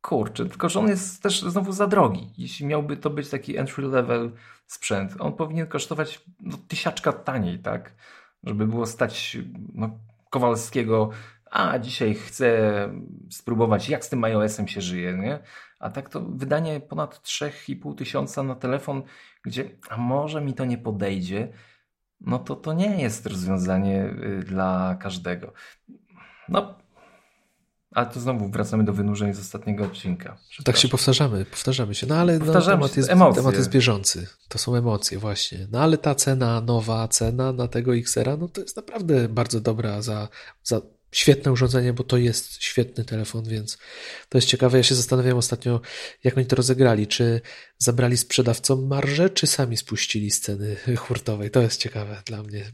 kurczę, 0.00 0.46
tylko 0.46 0.68
że 0.68 0.80
on 0.80 0.88
jest 0.88 1.22
też 1.22 1.42
znowu 1.42 1.72
za 1.72 1.86
drogi. 1.86 2.32
Jeśli 2.38 2.66
miałby 2.66 2.96
to 2.96 3.10
być 3.10 3.28
taki 3.28 3.56
entry 3.56 3.88
level 3.88 4.32
sprzęt, 4.66 5.14
on 5.18 5.32
powinien 5.32 5.66
kosztować 5.66 6.24
no, 6.40 6.56
tysiaczka 6.68 7.12
taniej, 7.12 7.58
tak? 7.58 7.94
Żeby 8.44 8.66
było 8.66 8.86
stać 8.86 9.36
no, 9.74 9.98
Kowalskiego, 10.30 11.10
a 11.50 11.78
dzisiaj 11.78 12.14
chcę 12.14 12.48
spróbować, 13.30 13.88
jak 13.88 14.04
z 14.04 14.08
tym 14.08 14.24
iOS-em 14.24 14.68
się 14.68 14.80
żyje, 14.80 15.12
nie? 15.12 15.38
A 15.80 15.90
tak 15.90 16.08
to 16.08 16.20
wydanie 16.20 16.80
ponad 16.80 17.20
3,5 17.22 17.94
tysiąca 17.94 18.42
na 18.42 18.54
telefon, 18.54 19.02
gdzie 19.42 19.70
a 19.88 19.96
może 19.96 20.40
mi 20.40 20.54
to 20.54 20.64
nie 20.64 20.78
podejdzie, 20.78 21.52
no 22.20 22.38
to 22.38 22.56
to 22.56 22.72
nie 22.72 23.02
jest 23.02 23.26
rozwiązanie 23.26 24.04
y, 24.04 24.44
dla 24.44 24.96
każdego. 25.00 25.52
No, 26.48 26.78
ale 27.90 28.06
to 28.06 28.20
znowu 28.20 28.48
wracamy 28.48 28.84
do 28.84 28.92
wynurzeń 28.92 29.34
z 29.34 29.40
ostatniego 29.40 29.84
odcinka. 29.84 30.36
Tak 30.64 30.76
się 30.76 30.88
powtarzamy, 30.88 31.44
powtarzamy 31.44 31.94
się. 31.94 32.06
No 32.06 32.14
ale 32.14 32.38
no, 32.38 32.60
temat, 32.60 32.96
jest, 32.96 33.08
temat 33.08 33.54
jest 33.54 33.70
bieżący. 33.70 34.26
To 34.48 34.58
są 34.58 34.74
emocje 34.74 35.18
właśnie. 35.18 35.66
No 35.72 35.80
ale 35.80 35.98
ta 35.98 36.14
cena, 36.14 36.60
nowa 36.60 37.08
cena 37.08 37.52
na 37.52 37.68
tego 37.68 37.96
Xera, 37.96 38.36
no 38.36 38.48
to 38.48 38.60
jest 38.60 38.76
naprawdę 38.76 39.28
bardzo 39.28 39.60
dobra 39.60 40.02
za, 40.02 40.28
za 40.62 40.80
świetne 41.16 41.52
urządzenie, 41.52 41.92
bo 41.92 42.04
to 42.04 42.16
jest 42.16 42.62
świetny 42.62 43.04
telefon, 43.04 43.44
więc 43.44 43.78
to 44.28 44.38
jest 44.38 44.48
ciekawe. 44.48 44.78
Ja 44.78 44.84
się 44.84 44.94
zastanawiam 44.94 45.36
ostatnio, 45.38 45.80
jak 46.24 46.36
oni 46.36 46.46
to 46.46 46.56
rozegrali. 46.56 47.06
Czy 47.06 47.40
zabrali 47.78 48.16
sprzedawcom 48.16 48.86
marżę, 48.86 49.30
czy 49.30 49.46
sami 49.46 49.76
spuścili 49.76 50.30
sceny 50.30 50.76
hurtowej? 50.96 51.50
To 51.50 51.62
jest 51.62 51.80
ciekawe 51.80 52.22
dla 52.26 52.42
mnie. 52.42 52.72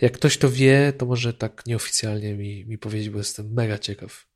Jak 0.00 0.12
ktoś 0.12 0.38
to 0.38 0.50
wie, 0.50 0.92
to 0.98 1.06
może 1.06 1.34
tak 1.34 1.66
nieoficjalnie 1.66 2.34
mi, 2.34 2.66
mi 2.66 2.78
powiedzieć, 2.78 3.10
bo 3.10 3.18
jestem 3.18 3.52
mega 3.52 3.78
ciekaw. 3.78 4.29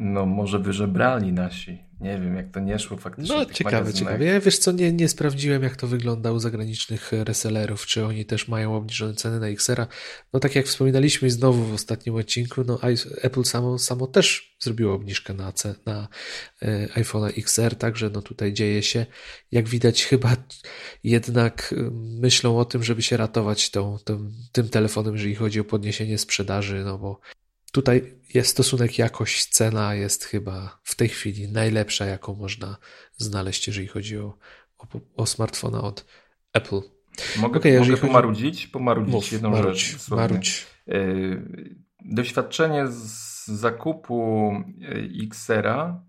No 0.00 0.26
może 0.26 0.58
wyżebrali 0.58 1.32
nasi. 1.32 1.86
Nie 2.00 2.20
wiem, 2.20 2.36
jak 2.36 2.50
to 2.50 2.60
nie 2.60 2.78
szło 2.78 2.96
faktycznie. 2.96 3.36
No 3.36 3.44
ciekawe, 3.44 3.92
ciekawe. 3.92 4.24
Ja 4.24 4.40
wiesz 4.40 4.58
co, 4.58 4.72
nie, 4.72 4.92
nie 4.92 5.08
sprawdziłem, 5.08 5.62
jak 5.62 5.76
to 5.76 5.86
wygląda 5.86 6.32
u 6.32 6.38
zagranicznych 6.38 7.12
resellerów, 7.12 7.86
czy 7.86 8.04
oni 8.04 8.24
też 8.24 8.48
mają 8.48 8.76
obniżone 8.76 9.14
ceny 9.14 9.40
na 9.40 9.48
Xera. 9.48 9.86
No 10.32 10.40
tak 10.40 10.54
jak 10.54 10.66
wspominaliśmy 10.66 11.30
znowu 11.30 11.64
w 11.64 11.74
ostatnim 11.74 12.14
odcinku, 12.14 12.64
no 12.66 12.78
Apple 13.22 13.44
samo, 13.44 13.78
samo 13.78 14.06
też 14.06 14.56
zrobiło 14.60 14.94
obniżkę 14.94 15.34
na, 15.34 15.52
na 15.86 16.08
e, 16.62 16.86
iPhone'a 16.86 17.32
XR, 17.38 17.76
także 17.76 18.10
no 18.10 18.22
tutaj 18.22 18.52
dzieje 18.52 18.82
się. 18.82 19.06
Jak 19.52 19.68
widać 19.68 20.04
chyba 20.04 20.36
jednak 21.04 21.74
myślą 22.20 22.58
o 22.58 22.64
tym, 22.64 22.82
żeby 22.82 23.02
się 23.02 23.16
ratować 23.16 23.70
tą, 23.70 23.98
tą, 24.04 24.30
tym 24.52 24.68
telefonem, 24.68 25.14
jeżeli 25.14 25.34
chodzi 25.34 25.60
o 25.60 25.64
podniesienie 25.64 26.18
sprzedaży, 26.18 26.82
no 26.84 26.98
bo 26.98 27.20
Tutaj 27.76 28.14
jest 28.34 28.50
stosunek 28.50 28.98
jakość-cena 28.98 29.94
jest 29.94 30.24
chyba 30.24 30.80
w 30.82 30.94
tej 30.94 31.08
chwili 31.08 31.52
najlepsza, 31.52 32.06
jaką 32.06 32.34
można 32.34 32.76
znaleźć, 33.16 33.66
jeżeli 33.66 33.86
chodzi 33.86 34.18
o, 34.18 34.38
o, 34.78 34.86
o 35.16 35.26
smartfona 35.26 35.82
od 35.82 36.06
Apple. 36.52 36.80
Mogę, 37.38 37.60
okay, 37.60 37.80
mogę 37.80 37.96
pomarudzić? 37.96 38.54
Chodzi... 38.56 38.68
Pomarudzić 38.68 39.14
Mów, 39.14 39.32
jedną 39.32 39.50
marudź, 39.50 39.90
rzecz. 39.90 40.08
Marudź. 40.10 40.66
E, 40.88 40.94
doświadczenie 42.04 42.88
z 42.88 43.46
zakupu 43.46 44.52
e, 44.82 45.24
Xera 45.26 46.04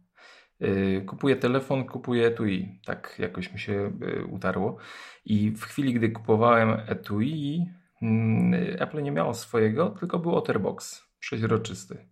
e, 0.60 1.02
kupuję 1.02 1.36
telefon, 1.36 1.86
kupuję 1.86 2.28
etui. 2.28 2.80
Tak 2.86 3.16
jakoś 3.20 3.54
mi 3.54 3.60
się 3.60 3.92
utarło. 4.32 4.78
I 5.26 5.52
w 5.52 5.64
chwili, 5.64 5.94
gdy 5.94 6.10
kupowałem 6.10 6.70
etui, 6.88 7.66
mm, 8.02 8.54
Apple 8.80 9.04
nie 9.04 9.12
miało 9.12 9.34
swojego, 9.34 9.90
tylko 9.90 10.20
był 10.20 10.36
Otterbox 10.36 11.07
przeźroczysty. 11.20 12.08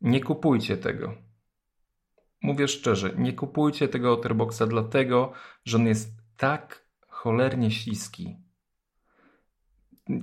Nie 0.00 0.20
kupujcie 0.20 0.76
tego. 0.76 1.14
Mówię 2.42 2.68
szczerze, 2.68 3.10
nie 3.18 3.32
kupujcie 3.32 3.88
tego 3.88 4.12
Otterboxa 4.12 4.62
dlatego, 4.66 5.32
że 5.64 5.76
on 5.78 5.86
jest 5.86 6.10
tak 6.36 6.84
cholernie 7.08 7.70
śliski. 7.70 8.36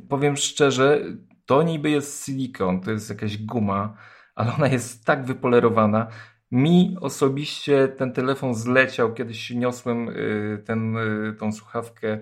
Powiem 0.10 0.38
szczerze, 0.38 1.02
to 1.46 1.64
niby 1.64 1.90
jest 1.90 2.26
silikon, 2.26 2.82
to 2.82 2.92
jest 2.92 3.10
jakaś 3.10 3.38
guma, 3.38 3.98
ale 4.36 4.54
ona 4.54 4.68
jest 4.68 5.06
tak 5.06 5.26
wypolerowana. 5.26 6.08
Mi 6.52 6.98
osobiście 7.02 7.88
ten 7.88 8.14
telefon 8.14 8.56
zleciał, 8.56 9.14
kiedyś 9.14 9.50
niosłem 9.50 10.10
y, 10.10 10.64
ten, 10.66 10.98
y, 10.98 11.34
tą 11.40 11.52
słuchawkę 11.52 12.20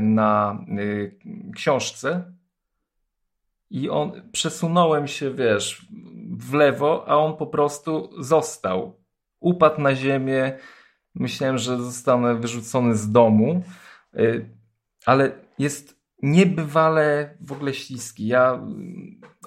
na 0.00 0.58
y, 0.78 1.18
książce 1.54 2.32
i 3.70 3.90
on 3.90 4.30
przesunąłem 4.32 5.06
się, 5.06 5.34
wiesz, 5.34 5.86
w 6.30 6.54
lewo, 6.54 7.04
a 7.08 7.16
on 7.16 7.36
po 7.36 7.46
prostu 7.46 8.10
został. 8.22 9.00
Upadł 9.40 9.80
na 9.80 9.94
ziemię. 9.94 10.58
Myślałem, 11.14 11.58
że 11.58 11.78
zostanę 11.78 12.34
wyrzucony 12.34 12.96
z 12.96 13.12
domu, 13.12 13.62
y, 14.16 14.50
ale 15.06 15.32
jest 15.58 16.04
niebywale 16.22 17.36
w 17.40 17.52
ogóle 17.52 17.74
śliski. 17.74 18.26
Ja 18.26 18.66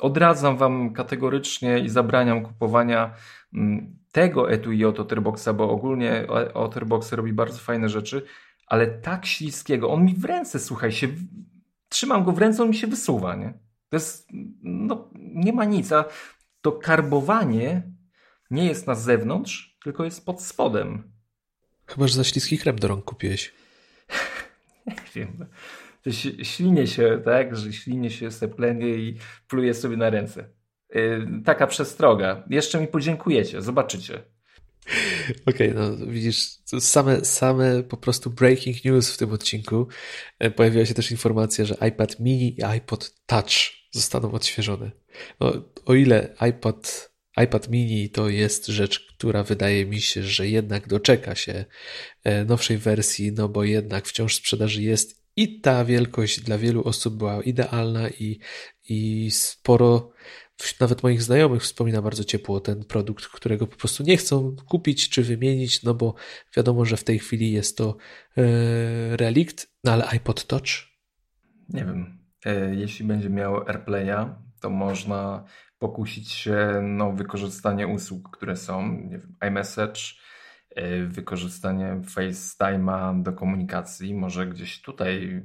odradzam 0.02 0.58
wam 0.58 0.94
kategorycznie 0.94 1.80
i 1.80 1.90
zabraniam 1.90 2.44
kupowania 2.44 3.14
mm, 3.54 3.98
tego 4.12 4.52
etui 4.52 4.86
od 4.86 5.00
Otterboxa, 5.00 5.50
bo 5.54 5.70
ogólnie 5.70 6.28
Otterbox 6.54 7.12
robi 7.14 7.34
bardzo 7.34 7.60
fajne 7.60 7.90
rzeczy, 7.90 8.26
ale 8.68 8.88
tak 8.88 9.26
śliskiego. 9.26 9.90
On 9.92 10.06
mi 10.06 10.14
w 10.14 10.26
ręce, 10.26 10.60
słuchaj, 10.60 10.92
się 10.92 11.08
trzymam 11.90 12.24
go 12.24 12.32
w 12.32 12.38
ręce, 12.38 12.64
on 12.64 12.70
mi 12.70 12.76
się 12.76 12.88
wysuwa, 12.88 13.36
nie? 13.36 13.67
To 13.90 13.96
jest, 13.96 14.28
no, 14.64 15.10
nie 15.16 15.54
ma 15.54 15.66
nic, 15.66 15.92
a 15.92 16.06
to 16.62 16.72
karbowanie 16.72 17.92
nie 18.52 18.66
jest 18.66 18.88
na 18.88 18.96
zewnątrz, 18.96 19.78
tylko 19.84 20.06
jest 20.06 20.26
pod 20.26 20.42
spodem. 20.42 21.12
Chyba, 21.86 22.08
że 22.08 22.14
za 22.14 22.24
śliski 22.24 22.58
chleb 22.58 22.80
do 22.80 22.88
rąk 22.88 23.06
kupiłeś. 23.06 23.54
nie 24.88 24.96
wiem. 25.16 25.46
To 26.02 26.12
ślinie 26.44 26.88
się, 26.88 27.22
tak, 27.26 27.56
że 27.56 27.74
ślinie 27.74 28.10
się, 28.10 28.32
seplenie 28.32 28.90
i 28.90 29.18
pluje 29.48 29.74
sobie 29.74 29.98
na 29.98 30.10
ręce. 30.10 30.50
Yy, 30.90 31.28
taka 31.46 31.68
przestroga. 31.68 32.44
Jeszcze 32.50 32.82
mi 32.82 32.88
podziękujecie, 32.88 33.62
zobaczycie. 33.62 34.24
Okej, 35.46 35.72
okay, 35.72 35.74
no 35.74 36.08
widzisz, 36.08 36.58
same, 36.80 37.26
same 37.26 37.84
po 37.84 37.98
prostu 37.98 38.30
breaking 38.30 38.86
news 38.86 39.12
w 39.12 39.18
tym 39.18 39.32
odcinku. 39.32 39.88
E, 40.40 40.52
pojawiła 40.52 40.86
się 40.86 40.94
też 40.94 41.12
informacja, 41.12 41.66
że 41.66 41.78
iPad 41.88 42.20
mini 42.20 42.60
i 42.60 42.64
iPod 42.64 43.16
Touch 43.26 43.52
zostaną 43.92 44.32
odświeżone. 44.32 44.92
No, 45.40 45.54
o 45.86 45.94
ile 45.94 46.36
iPad, 46.50 47.12
iPad 47.44 47.70
mini 47.70 48.10
to 48.10 48.30
jest 48.30 48.68
rzecz, 48.68 49.08
która 49.08 49.44
wydaje 49.44 49.86
mi 49.86 50.02
się, 50.02 50.24
że 50.24 50.48
jednak 50.48 50.88
doczeka 50.88 51.36
się 51.36 51.66
e, 52.24 52.46
nowszej 52.46 52.78
wersji, 52.78 53.32
no 53.32 53.50
bo 53.50 53.64
jednak 53.64 54.08
wciąż 54.08 54.34
w 54.34 54.38
sprzedaży 54.38 54.82
jest 54.82 55.28
i 55.36 55.62
ta 55.62 55.86
wielkość 55.86 56.40
dla 56.40 56.58
wielu 56.58 56.84
osób 56.84 57.18
była 57.18 57.44
idealna 57.44 58.10
i, 58.10 58.40
i 58.90 59.32
sporo 59.32 60.12
nawet 60.80 61.04
moich 61.04 61.22
znajomych 61.22 61.62
wspomina 61.62 62.02
bardzo 62.02 62.24
ciepło 62.24 62.60
ten 62.60 62.84
produkt, 62.84 63.26
którego 63.28 63.68
po 63.68 63.76
prostu 63.76 64.04
nie 64.04 64.18
chcą 64.18 64.56
kupić 64.68 65.10
czy 65.10 65.24
wymienić, 65.24 65.84
no 65.84 65.94
bo 65.94 66.16
wiadomo, 66.58 66.86
że 66.86 66.98
w 66.98 67.04
tej 67.04 67.20
chwili 67.20 67.52
jest 67.52 67.78
to 67.78 67.98
e, 68.38 69.18
relikt, 69.18 69.72
no 69.84 69.92
ale 69.92 70.08
iPod 70.08 70.48
Touch? 70.48 70.68
Nie 71.70 71.86
wiem. 71.86 72.20
E, 72.46 72.76
jeśli 72.76 73.06
będzie 73.06 73.30
miał 73.30 73.68
AirPlaya, 73.68 74.36
to 74.60 74.70
można 74.70 75.44
pokusić 75.80 76.32
się 76.32 76.82
no, 76.84 77.12
wykorzystanie 77.12 77.88
usług, 77.88 78.38
które 78.38 78.56
są, 78.56 78.92
nie 78.92 79.18
wiem, 79.18 79.36
iMessage, 79.48 80.02
e, 80.76 81.04
wykorzystanie 81.06 82.02
FaceTime'a 82.06 83.22
do 83.24 83.34
komunikacji, 83.34 84.14
może 84.14 84.48
gdzieś 84.48 84.82
tutaj 84.82 85.44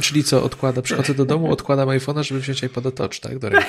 Czyli 0.00 0.24
co, 0.24 0.44
odkłada, 0.44 0.82
przychodzę 0.82 1.14
do 1.14 1.24
domu, 1.24 1.52
odkładam 1.52 1.88
iPhone'a, 1.88 2.22
żeby 2.22 2.40
wziąć 2.40 2.64
iPod 2.64 2.94
Touch, 2.94 3.20
tak? 3.20 3.38
Do. 3.38 3.50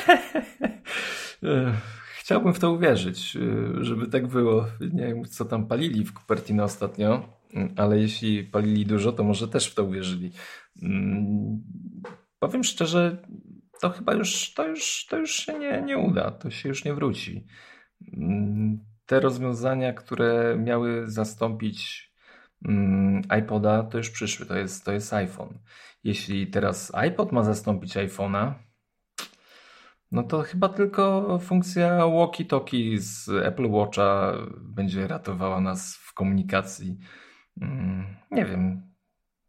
Chciałbym 2.19 2.53
w 2.53 2.59
to 2.59 2.71
uwierzyć, 2.71 3.37
żeby 3.81 4.07
tak 4.07 4.27
było. 4.27 4.65
Nie 4.81 5.07
wiem, 5.07 5.25
co 5.25 5.45
tam 5.45 5.67
palili 5.67 6.05
w 6.05 6.13
Cupertino 6.13 6.63
ostatnio, 6.63 7.29
ale 7.75 7.99
jeśli 7.99 8.43
palili 8.43 8.85
dużo, 8.85 9.11
to 9.11 9.23
może 9.23 9.47
też 9.47 9.67
w 9.67 9.75
to 9.75 9.83
uwierzyli. 9.83 10.31
Mm, 10.81 11.61
powiem 12.39 12.63
szczerze, 12.63 13.17
to 13.81 13.89
chyba 13.89 14.13
już, 14.13 14.53
to 14.53 14.67
już, 14.67 15.05
to 15.09 15.17
już 15.17 15.31
się 15.31 15.59
nie, 15.59 15.81
nie 15.81 15.97
uda, 15.97 16.31
to 16.31 16.49
się 16.49 16.69
już 16.69 16.85
nie 16.85 16.93
wróci. 16.93 17.47
Mm, 18.13 18.79
te 19.05 19.19
rozwiązania, 19.19 19.93
które 19.93 20.57
miały 20.59 21.03
zastąpić 21.11 22.06
iPoda 23.39 23.83
to 23.83 23.97
już 23.97 24.09
przyszły, 24.09 24.45
to 24.45 24.57
jest, 24.57 24.85
to 24.85 24.91
jest 24.91 25.13
iPhone. 25.13 25.59
Jeśli 26.03 26.47
teraz 26.47 26.95
iPod 26.95 27.31
ma 27.31 27.43
zastąpić 27.43 27.95
iPhone'a, 27.95 28.53
no 30.11 30.23
to 30.23 30.41
chyba 30.41 30.69
tylko 30.69 31.39
funkcja 31.39 31.97
walkie-talkie 31.97 32.99
z 32.99 33.29
Apple 33.29 33.69
Watcha 33.71 34.33
będzie 34.61 35.07
ratowała 35.07 35.61
nas 35.61 35.95
w 35.95 36.13
komunikacji. 36.13 36.97
Mm, 37.61 38.15
nie 38.31 38.45
wiem. 38.45 38.93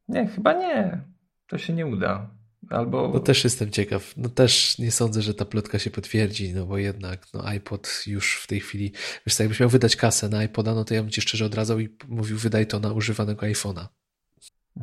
Nie, 0.08 0.26
chyba 0.26 0.52
nie. 0.52 1.04
To 1.46 1.58
się 1.58 1.72
nie 1.72 1.86
uda. 1.86 2.37
Albo... 2.70 3.10
No 3.14 3.20
też 3.20 3.44
jestem 3.44 3.70
ciekaw. 3.70 4.14
No 4.16 4.28
też 4.28 4.78
nie 4.78 4.90
sądzę, 4.90 5.22
że 5.22 5.34
ta 5.34 5.44
plotka 5.44 5.78
się 5.78 5.90
potwierdzi, 5.90 6.54
no 6.54 6.66
bo 6.66 6.78
jednak 6.78 7.26
no 7.34 7.46
iPod 7.46 8.02
już 8.06 8.36
w 8.42 8.46
tej 8.46 8.60
chwili, 8.60 8.92
wiesz 9.26 9.34
co, 9.34 9.42
jakbyś 9.42 9.60
miał 9.60 9.68
wydać 9.68 9.96
kasę 9.96 10.28
na 10.28 10.44
iPoda, 10.44 10.74
no 10.74 10.84
to 10.84 10.94
ja 10.94 11.02
bym 11.02 11.10
ci 11.10 11.20
szczerze 11.20 11.46
odradzał 11.46 11.80
i 11.80 11.88
mówił 12.08 12.38
wydaj 12.38 12.66
to 12.66 12.80
na 12.80 12.92
używanego 12.92 13.46
iPhone'a. 13.46 13.86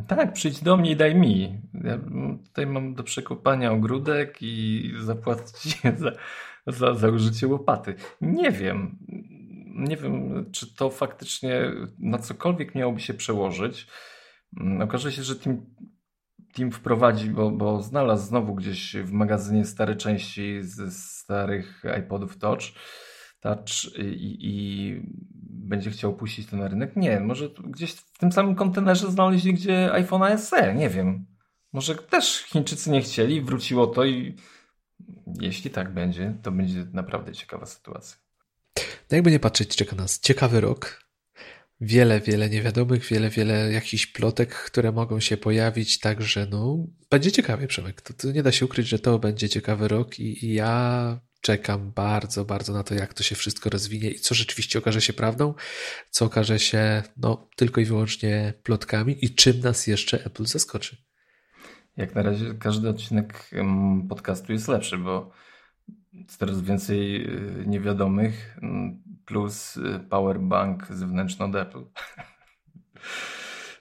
Tak, 0.08 0.34
przyjdź 0.34 0.62
do 0.62 0.78
mnie 0.78 0.92
i 0.92 0.96
daj 0.96 1.16
mi. 1.16 1.62
Ja 1.84 2.00
tutaj 2.46 2.68
mam 2.68 2.96
do 2.96 3.04
przekopania 3.04 3.72
ogródek 3.72 4.38
i 4.42 4.92
zapłacić 5.00 5.82
za, 5.98 6.12
za, 6.68 6.94
za 6.94 7.10
użycie 7.10 7.48
łopaty. 7.48 7.96
Nie 8.22 8.52
wiem. 8.52 8.98
Nie 9.76 9.98
wiem, 9.98 10.46
czy 10.52 10.76
to 10.76 10.90
faktycznie 10.90 11.72
na 12.00 12.18
cokolwiek 12.18 12.76
miałoby 12.76 13.00
się 13.00 13.14
przełożyć. 13.14 13.88
Okaże 14.82 15.12
się, 15.12 15.24
że 15.24 15.36
tym 15.36 15.66
Team 16.56 16.72
wprowadzi, 16.72 17.30
bo, 17.30 17.52
bo 17.52 17.82
znalazł 17.82 18.28
znowu 18.28 18.56
gdzieś 18.56 18.96
w 18.96 19.12
magazynie 19.12 19.66
stare 19.66 19.96
części 19.96 20.64
ze 20.64 20.92
starych 20.92 21.84
iPodów 22.00 22.38
Touch, 22.38 22.62
Touch 23.40 23.98
i, 23.98 24.38
i 24.42 25.02
będzie 25.42 25.92
chciał 25.92 26.16
puścić 26.16 26.48
to 26.48 26.58
na 26.58 26.68
rynek. 26.68 26.96
Nie, 26.96 27.20
może 27.20 27.50
gdzieś 27.64 27.92
w 27.92 28.18
tym 28.18 28.32
samym 28.32 28.56
kontenerze 28.56 29.12
znaleźli 29.12 29.54
gdzie 29.54 29.92
iPhone 29.94 30.38
SE, 30.38 30.76
nie 30.76 30.90
wiem. 30.90 31.26
Może 31.74 31.96
też 31.96 32.44
Chińczycy 32.44 32.92
nie 32.92 33.02
chcieli, 33.02 33.42
wróciło 33.42 33.88
to 33.88 34.06
i 34.06 34.36
jeśli 35.42 35.72
tak 35.72 35.94
będzie, 35.94 36.38
to 36.44 36.52
będzie 36.52 36.86
naprawdę 36.94 37.34
ciekawa 37.34 37.66
sytuacja. 37.66 38.18
No 39.12 39.16
jakby 39.16 39.32
nie 39.32 39.40
patrzeć, 39.40 39.76
czeka 39.76 39.96
nas 39.96 40.20
ciekawy 40.20 40.62
rok 40.62 41.05
wiele, 41.82 42.22
wiele 42.22 42.50
niewiadomych, 42.50 43.06
wiele, 43.06 43.30
wiele 43.30 43.72
jakichś 43.72 44.08
plotek, 44.08 44.56
które 44.56 44.92
mogą 44.92 45.20
się 45.20 45.38
pojawić, 45.38 46.00
także 46.00 46.48
no, 46.52 46.88
będzie 47.10 47.32
ciekawie, 47.32 47.68
Przemek. 47.68 48.02
To, 48.02 48.14
to 48.14 48.32
nie 48.32 48.44
da 48.44 48.52
się 48.52 48.66
ukryć, 48.66 48.88
że 48.88 49.00
to 49.00 49.20
będzie 49.20 49.50
ciekawy 49.50 49.88
rok 49.88 50.20
i, 50.20 50.46
i 50.46 50.54
ja 50.54 51.20
czekam 51.42 51.92
bardzo, 51.92 52.46
bardzo 52.46 52.74
na 52.74 52.84
to, 52.84 52.96
jak 52.96 53.14
to 53.14 53.24
się 53.24 53.36
wszystko 53.36 53.70
rozwinie 53.70 54.10
i 54.10 54.20
co 54.20 54.36
rzeczywiście 54.36 54.80
okaże 54.80 55.02
się 55.02 55.14
prawdą, 55.14 55.54
co 56.10 56.26
okaże 56.26 56.60
się 56.60 57.04
no, 57.18 57.50
tylko 57.56 57.82
i 57.82 57.86
wyłącznie 57.86 58.54
plotkami 58.64 59.26
i 59.26 59.36
czym 59.36 59.60
nas 59.60 59.88
jeszcze 59.88 60.26
Apple 60.26 60.46
zaskoczy. 60.46 60.98
Jak 61.98 62.16
na 62.16 62.22
razie 62.22 62.54
każdy 62.54 62.90
odcinek 62.90 63.50
podcastu 64.10 64.54
jest 64.54 64.68
lepszy, 64.68 64.98
bo 64.98 65.32
coraz 66.28 66.62
więcej 66.62 67.28
y, 67.62 67.68
niewiadomych 67.68 68.58
plus 69.26 69.78
y, 69.78 70.00
powerbank 70.10 70.88
zewnętrzny 70.90 71.46
od 71.46 71.56
Apple. 71.56 71.84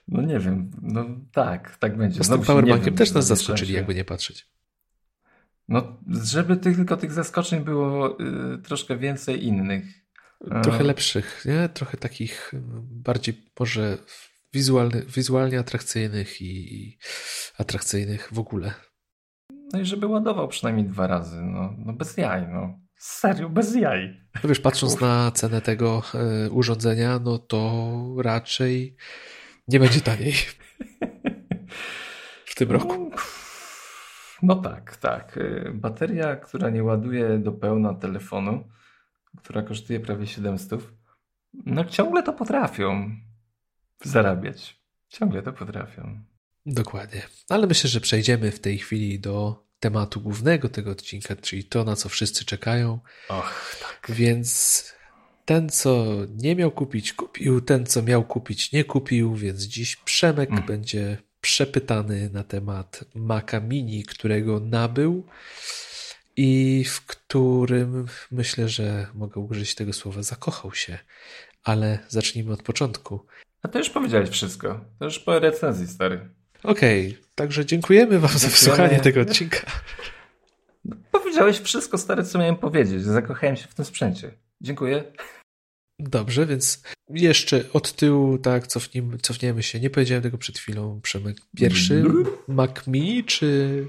No 0.07 0.21
nie 0.21 0.39
wiem, 0.39 0.71
no 0.81 1.05
tak, 1.31 1.77
tak 1.77 1.97
będzie. 1.97 2.23
Z 2.23 2.29
tym 2.29 2.41
powerbankiem 2.41 2.95
też 2.95 3.11
nas 3.11 3.27
zaskoczyli, 3.27 3.73
jakby 3.73 3.95
nie 3.95 4.05
patrzeć. 4.05 4.47
No, 5.67 5.97
żeby 6.23 6.57
tylko 6.57 6.97
tych 6.97 7.11
zaskoczeń 7.11 7.63
było 7.63 8.19
y, 8.19 8.57
troszkę 8.57 8.97
więcej 8.97 9.45
innych. 9.45 9.85
Trochę 10.63 10.83
lepszych, 10.83 11.45
nie? 11.45 11.69
Trochę 11.69 11.97
takich 11.97 12.51
bardziej 12.81 13.51
może 13.59 13.97
wizualny, 14.53 15.05
wizualnie 15.15 15.59
atrakcyjnych 15.59 16.41
i, 16.41 16.75
i 16.75 16.97
atrakcyjnych 17.57 18.29
w 18.31 18.39
ogóle. 18.39 18.73
No 19.73 19.79
i 19.79 19.85
żeby 19.85 20.07
ładował 20.07 20.47
przynajmniej 20.47 20.85
dwa 20.85 21.07
razy, 21.07 21.41
no, 21.41 21.73
no 21.77 21.93
bez 21.93 22.17
jaj, 22.17 22.47
no. 22.47 22.79
Serio, 22.97 23.49
bez 23.49 23.75
jaj. 23.75 24.21
No 24.43 24.49
wiesz, 24.49 24.59
patrząc 24.59 25.01
na 25.01 25.31
cenę 25.31 25.61
tego 25.61 26.01
y, 26.45 26.51
urządzenia, 26.51 27.19
no 27.19 27.37
to 27.37 27.91
raczej 28.23 28.97
nie 29.67 29.79
będzie 29.79 30.01
taniej 30.01 30.33
w 32.45 32.55
tym 32.55 32.71
roku. 32.71 33.11
No, 33.11 33.15
no 34.41 34.55
tak, 34.55 34.97
tak. 34.97 35.37
Y, 35.37 35.71
bateria, 35.73 36.35
która 36.35 36.69
nie 36.69 36.83
ładuje 36.83 37.37
do 37.39 37.51
pełna 37.51 37.93
telefonu, 37.93 38.63
która 39.37 39.61
kosztuje 39.61 39.99
prawie 39.99 40.27
700, 40.27 40.81
no 41.65 41.85
ciągle 41.85 42.23
to 42.23 42.33
potrafią 42.33 43.15
zarabiać. 44.03 44.81
Ciągle 45.07 45.41
to 45.41 45.53
potrafią. 45.53 46.23
Dokładnie. 46.65 47.21
Ale 47.49 47.67
myślę, 47.67 47.89
że 47.89 48.01
przejdziemy 48.01 48.51
w 48.51 48.59
tej 48.59 48.77
chwili 48.77 49.19
do 49.19 49.65
tematu 49.79 50.21
głównego 50.21 50.69
tego 50.69 50.91
odcinka, 50.91 51.35
czyli 51.35 51.63
to, 51.63 51.83
na 51.83 51.95
co 51.95 52.09
wszyscy 52.09 52.45
czekają. 52.45 52.99
Och, 53.29 53.77
tak. 53.81 54.15
Więc 54.15 54.83
ten, 55.45 55.69
co 55.69 56.05
nie 56.35 56.55
miał 56.55 56.71
kupić, 56.71 57.13
kupił. 57.13 57.61
Ten, 57.61 57.85
co 57.85 58.01
miał 58.01 58.23
kupić, 58.23 58.71
nie 58.71 58.83
kupił. 58.83 59.35
Więc 59.35 59.63
dziś 59.63 59.95
Przemek 59.95 60.51
mm. 60.51 60.65
będzie 60.65 61.17
przepytany 61.41 62.29
na 62.29 62.43
temat 62.43 63.05
Maca 63.15 63.59
Mini, 63.59 64.03
którego 64.03 64.59
nabył 64.59 65.27
i 66.35 66.83
w 66.83 67.05
którym 67.05 68.05
myślę, 68.31 68.69
że 68.69 69.07
mogę 69.13 69.41
użyć 69.41 69.75
tego 69.75 69.93
słowa 69.93 70.23
zakochał 70.23 70.73
się. 70.73 70.97
Ale 71.63 71.99
zacznijmy 72.07 72.53
od 72.53 72.63
początku. 72.63 73.25
A 73.61 73.67
to 73.67 73.77
już 73.77 73.89
powiedziałeś 73.89 74.29
wszystko. 74.29 74.85
To 74.99 75.05
już 75.05 75.19
po 75.19 75.39
recenzji, 75.39 75.87
stary. 75.87 76.29
Okej, 76.65 77.07
okay, 77.09 77.23
także 77.35 77.65
dziękujemy 77.65 78.19
Wam 78.19 78.37
za 78.37 78.47
wysłuchanie 78.47 78.99
tego 78.99 79.21
odcinka. 79.21 79.59
No, 80.85 80.95
powiedziałeś 81.11 81.59
wszystko, 81.59 81.97
stary, 81.97 82.23
co 82.23 82.39
miałem 82.39 82.55
powiedzieć. 82.55 83.03
Zakochałem 83.03 83.55
się 83.55 83.67
w 83.67 83.73
tym 83.73 83.85
sprzęcie. 83.85 84.31
Dziękuję. 84.61 85.03
Dobrze, 85.99 86.45
więc 86.45 86.83
jeszcze 87.09 87.63
od 87.73 87.93
tyłu, 87.93 88.37
tak, 88.37 88.67
cofnijmy, 88.67 89.17
cofniemy 89.17 89.63
się. 89.63 89.79
Nie 89.79 89.89
powiedziałem 89.89 90.23
tego 90.23 90.37
przed 90.37 90.57
chwilą, 90.57 91.01
Przemek. 91.01 91.37
Pierwszy 91.57 92.03
Mac 92.47 92.87
Mini 92.87 93.23
czy 93.23 93.87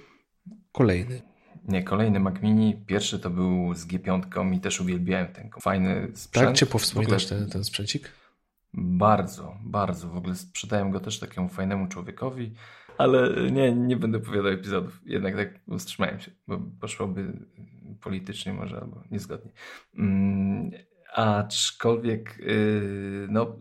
kolejny? 0.73 1.23
Nie, 1.69 1.83
kolejny 1.83 2.21
Mac 2.21 2.43
Mini. 2.43 2.77
Pierwszy 2.87 3.19
to 3.19 3.31
był 3.31 3.75
z 3.75 3.87
G5 3.87 4.55
i 4.55 4.61
też 4.61 4.81
uwielbiałem 4.81 5.29
ten 5.29 5.51
fajny 5.61 6.09
sprzęt. 6.15 6.47
Tak, 6.47 6.57
ciepło 6.57 6.81
wspominasz 6.81 7.27
ten, 7.27 7.51
ten 7.51 7.65
sprzęcik? 7.65 8.12
Bardzo, 8.77 9.57
bardzo. 9.65 10.09
W 10.09 10.17
ogóle 10.17 10.35
sprzedałem 10.35 10.91
go 10.91 11.01
też 11.01 11.19
takiemu 11.19 11.49
fajnemu 11.49 11.89
człowiekowi, 11.89 12.55
ale 12.99 13.51
nie, 13.51 13.73
nie 13.73 13.97
będę 13.97 14.19
opowiadał 14.19 14.53
epizodów. 14.53 15.01
Jednak 15.05 15.37
tak 15.37 15.79
wstrzymałem 15.79 16.21
się, 16.21 16.31
bo 16.49 16.59
poszłoby 16.81 17.47
politycznie 18.01 18.53
może 18.53 18.81
albo 18.81 19.03
niezgodnie. 19.11 19.51
Mm, 19.99 20.71
aczkolwiek, 21.15 22.39
yy, 22.39 23.27
no, 23.31 23.57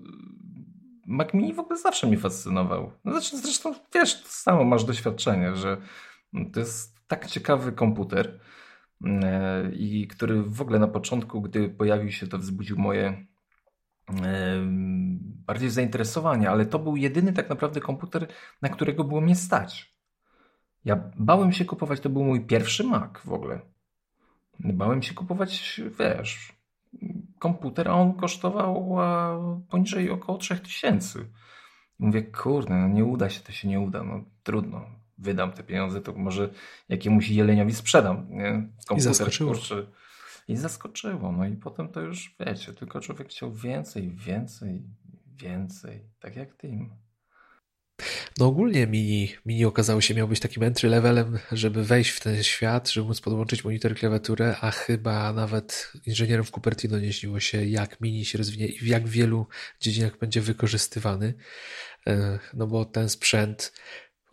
Mac 1.06 1.34
Mini 1.34 1.54
w 1.54 1.60
ogóle 1.60 1.80
zawsze 1.80 2.08
mnie 2.08 2.17
fascynował. 2.17 2.91
No, 3.06 3.12
znaczy, 3.12 3.38
zresztą 3.38 3.75
wiesz, 3.93 4.23
to 4.23 4.30
samo 4.30 4.63
masz 4.63 4.84
doświadczenie, 4.84 5.56
że 5.56 5.78
to 6.54 6.60
jest 6.60 7.08
tak 7.08 7.28
ciekawy 7.28 7.71
komputer 7.71 8.39
yy, 9.01 9.10
i 9.75 10.08
który 10.08 10.43
w 10.43 10.62
ogóle 10.62 10.80
na 10.80 10.88
początku, 10.88 11.41
gdy 11.41 11.69
pojawił 11.69 12.12
się, 12.12 12.28
to 12.28 12.38
wzbudził 12.38 12.78
moje 12.78 13.25
bardziej 15.47 15.69
zainteresowania, 15.69 16.51
ale 16.51 16.65
to 16.65 16.79
był 16.79 16.95
jedyny 16.95 17.33
tak 17.33 17.49
naprawdę 17.49 17.81
komputer, 17.81 18.27
na 18.61 18.69
którego 18.69 19.03
było 19.03 19.21
mnie 19.21 19.35
stać. 19.35 19.95
Ja 20.85 21.11
bałem 21.17 21.51
się 21.51 21.65
kupować, 21.65 21.99
to 21.99 22.09
był 22.09 22.23
mój 22.23 22.45
pierwszy 22.45 22.83
Mac 22.83 23.11
w 23.25 23.33
ogóle. 23.33 23.59
Bałem 24.59 25.03
się 25.03 25.13
kupować, 25.13 25.81
wiesz, 25.99 26.53
komputer, 27.39 27.87
a 27.87 27.93
on 27.93 28.13
kosztował 28.13 28.97
poniżej 29.69 30.09
około 30.09 30.37
3000. 30.37 31.19
Mówię, 31.99 32.23
kurde, 32.23 32.75
no 32.75 32.87
nie 32.87 33.05
uda 33.05 33.29
się, 33.29 33.39
to 33.39 33.51
się 33.51 33.67
nie 33.67 33.79
uda, 33.79 34.03
no 34.03 34.23
trudno. 34.43 34.85
Wydam 35.17 35.51
te 35.51 35.63
pieniądze, 35.63 36.01
to 36.01 36.13
może 36.13 36.49
jakiemuś 36.89 37.29
jeleniowi 37.29 37.73
sprzedam. 37.73 38.27
Nie? 38.29 38.51
Komputer, 38.87 38.97
I 38.97 39.01
zaskoczyło. 39.01 39.51
Kurczę, 39.51 39.87
i 40.47 40.55
zaskoczyło. 40.55 41.31
No 41.31 41.47
i 41.47 41.55
potem 41.55 41.89
to 41.89 42.01
już 42.01 42.36
wiecie, 42.39 42.73
tylko 42.73 43.01
człowiek 43.01 43.29
chciał 43.29 43.53
więcej, 43.53 44.12
więcej, 44.12 44.84
więcej. 45.27 46.10
Tak 46.19 46.36
jak 46.36 46.58
Tim. 46.58 47.05
No 48.39 48.45
ogólnie 48.45 48.88
mini, 48.88 49.29
mini 49.45 49.65
okazało 49.65 50.01
się 50.01 50.15
miał 50.15 50.27
być 50.27 50.39
takim 50.39 50.63
entry 50.63 50.89
levelem, 50.89 51.39
żeby 51.51 51.84
wejść 51.84 52.10
w 52.10 52.19
ten 52.19 52.43
świat, 52.43 52.89
żeby 52.89 53.08
móc 53.08 53.21
podłączyć 53.21 53.63
monitor 53.63 53.91
i 53.91 53.95
klawiaturę, 53.95 54.55
a 54.62 54.71
chyba 54.71 55.34
nawet 55.34 55.91
inżynierom 56.05 56.45
w 56.45 56.51
Cupertino 56.51 56.99
nie 56.99 57.13
śniło 57.13 57.39
się, 57.39 57.65
jak 57.65 58.01
mini 58.01 58.25
się 58.25 58.38
rozwinie 58.38 58.67
i 58.67 58.79
w 58.79 58.88
jak 58.88 59.08
wielu 59.08 59.47
dziedzinach 59.79 60.17
będzie 60.17 60.41
wykorzystywany. 60.41 61.34
E, 62.08 62.39
no 62.53 62.67
bo 62.67 62.86
ten 62.86 63.10
sprzęt 63.10 63.73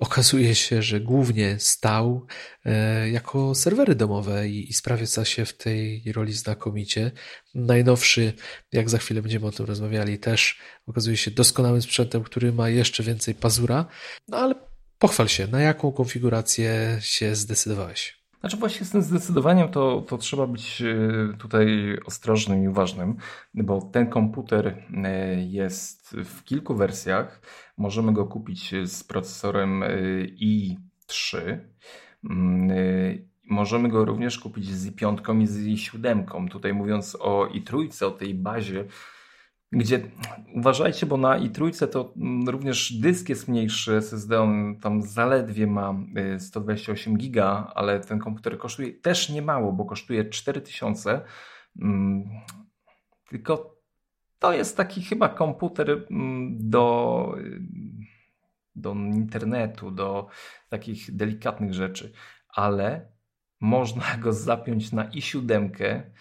okazuje 0.03 0.55
się, 0.55 0.83
że 0.83 1.01
głównie 1.01 1.57
stał 1.59 2.27
e, 2.65 3.11
jako 3.11 3.55
serwery 3.55 3.95
domowe 3.95 4.49
i, 4.49 4.71
i 4.71 4.73
sprawia 4.73 5.07
się 5.25 5.45
w 5.45 5.57
tej 5.57 6.13
roli 6.13 6.33
znakomicie. 6.33 7.11
Najnowszy, 7.55 8.33
jak 8.73 8.91
za 8.91 8.99
chwilę 8.99 9.23
będziemy 9.23 9.47
o 9.47 9.53
tym 9.53 9.67
rozmawiali, 9.67 10.19
też 10.19 10.61
okazuje 10.87 11.17
się 11.17 11.31
doskonałym 11.31 11.83
sprzętem, 11.83 12.23
który 12.23 12.53
ma 12.53 12.69
jeszcze 12.69 13.03
więcej 13.03 13.35
pazura. 13.35 13.87
No 14.29 14.37
ale 14.37 14.55
pochwal 14.99 15.29
się, 15.29 15.47
na 15.47 15.61
jaką 15.61 15.93
konfigurację 15.93 16.99
się 17.01 17.37
zdecydowałeś? 17.37 18.22
Znaczy 18.43 18.57
właśnie 18.57 18.87
z 18.87 18.91
tym 18.91 19.03
zdecydowaniem 19.03 19.69
to, 19.69 20.01
to 20.09 20.19
trzeba 20.19 20.47
być 20.47 20.83
e, 20.83 21.39
tutaj 21.39 21.99
ostrożnym 22.07 22.65
i 22.65 22.69
uważnym, 22.69 23.17
bo 23.55 23.83
ten 23.83 24.07
komputer 24.07 24.85
e, 25.05 25.35
jest 25.43 26.17
w 26.25 26.45
kilku 26.45 26.75
wersjach. 26.75 27.41
Możemy 27.79 28.13
go 28.13 28.27
kupić 28.27 28.75
z 28.85 29.05
procesorem 29.05 29.83
e, 29.83 29.89
i3. 30.41 31.59
Mm, 32.31 32.71
możemy 33.45 33.89
go 33.89 34.05
również 34.05 34.39
kupić 34.39 34.71
z 34.71 34.91
i5 34.91 35.43
i 35.43 35.47
z 35.47 35.67
i7. 35.67 36.49
Tutaj 36.51 36.75
mówiąc 36.75 37.17
o 37.21 37.47
i3, 37.47 38.05
o 38.05 38.11
tej 38.11 38.35
bazie 38.35 38.85
gdzie 39.73 40.01
uważajcie, 40.55 41.07
bo 41.07 41.17
na 41.17 41.37
i 41.37 41.51
trójce 41.51 41.89
to 41.89 42.13
mm, 42.17 42.49
również 42.49 42.93
dysk 42.93 43.29
jest 43.29 43.49
mniejszy, 43.49 43.97
SSD 43.97 44.41
on 44.41 44.77
tam 44.81 45.03
zaledwie 45.03 45.67
ma 45.67 45.95
128 46.39 47.15
y, 47.15 47.17
giga, 47.17 47.73
ale 47.75 48.01
ten 48.01 48.19
komputer 48.19 48.59
kosztuje 48.59 48.93
też 48.93 49.29
nie 49.29 49.43
mało, 49.43 49.73
bo 49.73 49.85
kosztuje 49.85 50.25
4000. 50.25 51.21
Mm, 51.83 52.25
tylko 53.29 53.77
to 54.39 54.53
jest 54.53 54.77
taki 54.77 55.03
chyba 55.03 55.29
komputer 55.29 56.07
mm, 56.11 56.71
do, 56.71 57.35
do 58.75 58.93
internetu, 58.95 59.91
do 59.91 60.29
takich 60.69 61.17
delikatnych 61.17 61.75
rzeczy, 61.75 62.13
ale 62.49 63.13
można 63.61 64.17
go 64.17 64.33
zapiąć 64.33 64.93
na 64.93 65.05
i7 65.05 65.71
Mm, 65.71 65.81
y, 65.81 66.13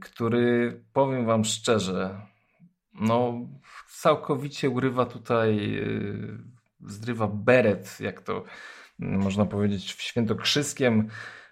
który 0.00 0.80
powiem 0.92 1.26
Wam 1.26 1.44
szczerze, 1.44 2.20
no 2.94 3.46
całkowicie 3.88 4.70
urywa 4.70 5.06
tutaj, 5.06 5.76
y, 5.76 6.38
zdrywa 6.80 7.28
beret, 7.28 8.00
jak 8.00 8.22
to 8.22 8.44
mm, 9.00 9.20
można 9.22 9.46
powiedzieć 9.46 9.92
w 9.94 10.02
świętokrzyskiem 10.02 11.08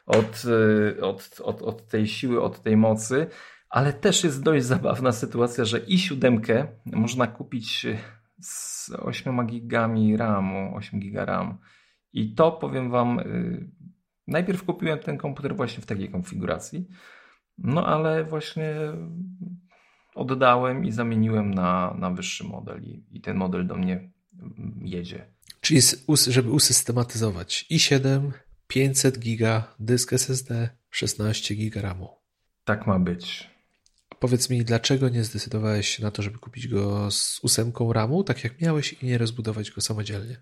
od, 0.07 0.43
y, 0.45 1.05
od, 1.05 1.41
od, 1.45 1.63
od 1.63 1.89
tej 1.89 2.07
siły, 2.07 2.43
od 2.43 2.63
tej 2.63 2.77
mocy, 2.77 3.27
ale 3.69 3.93
też 3.93 4.25
jest 4.25 4.43
dość 4.43 4.65
zabawna 4.65 5.13
sytuacja, 5.13 5.65
że 5.65 5.79
i 5.79 5.99
siódemkę 5.99 6.67
można 6.87 7.27
kupić 7.27 7.87
z 8.41 8.91
8 8.91 9.47
gigami 9.47 10.17
RAMu, 10.17 10.77
8 10.77 11.01
giga 11.01 11.25
RAM 11.25 11.59
i 12.13 12.35
to 12.35 12.53
powiem 12.53 12.91
Wam 12.91 13.21
Najpierw 14.29 14.65
kupiłem 14.65 14.99
ten 14.99 15.19
komputer 15.19 15.57
właśnie 15.57 15.83
w 15.83 15.87
takiej 15.87 16.11
konfiguracji, 16.11 16.89
no 17.59 17.87
ale 17.87 18.25
właśnie 18.25 18.75
oddałem 20.15 20.85
i 20.85 20.93
zamieniłem 20.93 21.55
na, 21.55 21.95
na 21.99 22.11
wyższy 22.11 22.45
model 22.45 22.83
i, 22.83 23.05
i 23.11 23.21
ten 23.21 23.37
model 23.37 23.67
do 23.67 23.77
mnie 23.77 24.11
jedzie. 24.81 25.27
Czyli 25.61 25.81
żeby 26.29 26.51
usystematyzować 26.51 27.67
i7, 27.71 28.31
500 28.69 29.19
giga 29.19 29.75
dysk 29.81 30.13
SSD, 30.13 30.69
16 30.91 31.55
giga 31.55 31.83
RAMu. 31.83 32.09
Tak 32.65 32.87
ma 32.87 32.99
być. 32.99 33.51
Powiedz 34.19 34.51
mi, 34.51 34.65
dlaczego 34.65 35.09
nie 35.09 35.25
zdecydowałeś 35.25 35.89
się 35.89 36.03
na 36.03 36.11
to, 36.11 36.23
żeby 36.23 36.39
kupić 36.39 36.69
go 36.69 37.11
z 37.11 37.41
ósemką 37.43 37.93
RAMu, 37.93 38.25
tak 38.25 38.45
jak 38.45 38.61
miałeś, 38.61 38.93
i 38.93 39.07
nie 39.07 39.19
rozbudować 39.19 39.71
go 39.71 39.81
samodzielnie? 39.81 40.37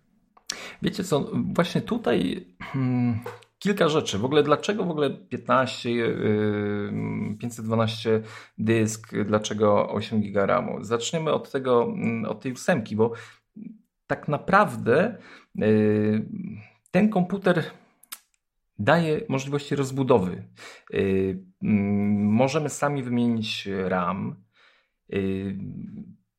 Wiecie 0.82 1.04
co, 1.04 1.30
właśnie 1.54 1.80
tutaj 1.80 2.46
hmm, 2.60 3.20
kilka 3.58 3.88
rzeczy. 3.88 4.18
W 4.18 4.24
ogóle 4.24 4.42
dlaczego 4.42 4.84
w 4.84 4.90
ogóle 4.90 5.10
15, 5.10 5.90
yy, 5.90 7.36
512 7.40 8.22
dysk, 8.58 9.12
dlaczego 9.24 9.90
8 9.90 10.20
giga 10.20 10.46
RAMu? 10.46 10.84
Zaczniemy 10.84 11.32
od 11.32 11.50
tego, 11.50 11.84
mm, 11.84 12.24
od 12.24 12.40
tej 12.40 12.52
ósemki, 12.52 12.96
bo 12.96 13.12
tak 14.06 14.28
naprawdę 14.28 15.18
yy, 15.54 16.26
ten 16.90 17.08
komputer 17.08 17.64
daje 18.78 19.20
możliwości 19.28 19.76
rozbudowy. 19.76 20.48
Mm, 21.62 22.32
możemy 22.32 22.68
sami 22.68 23.02
wymienić 23.02 23.68
RAM. 23.84 24.36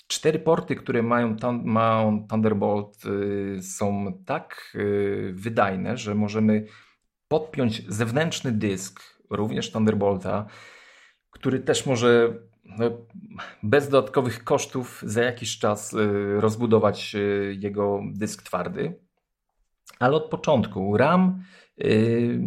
Cztery 0.08 0.40
porty, 0.40 0.76
które 0.76 1.04
mają, 1.04 1.36
mają 1.64 2.28
Thunderbolt, 2.28 2.98
są 3.62 4.14
tak 4.26 4.78
wydajne, 5.34 5.98
że 5.98 6.16
możemy 6.16 6.66
podpiąć 7.28 7.84
zewnętrzny 7.88 8.52
dysk, 8.52 9.04
również 9.30 9.72
Thunderbolta, 9.72 10.46
który 11.32 11.60
też 11.60 11.86
może 11.86 12.34
no, 12.66 12.92
bez 13.64 13.90
dodatkowych 13.90 14.44
kosztów 14.44 15.04
za 15.06 15.24
jakiś 15.24 15.60
czas 15.60 15.96
rozbudować 16.40 17.16
jego 17.60 18.02
dysk 18.14 18.44
twardy. 18.44 19.00
Ale 20.00 20.16
od 20.16 20.30
początku 20.30 20.98
RAM 20.98 21.44
Yy, 21.78 22.40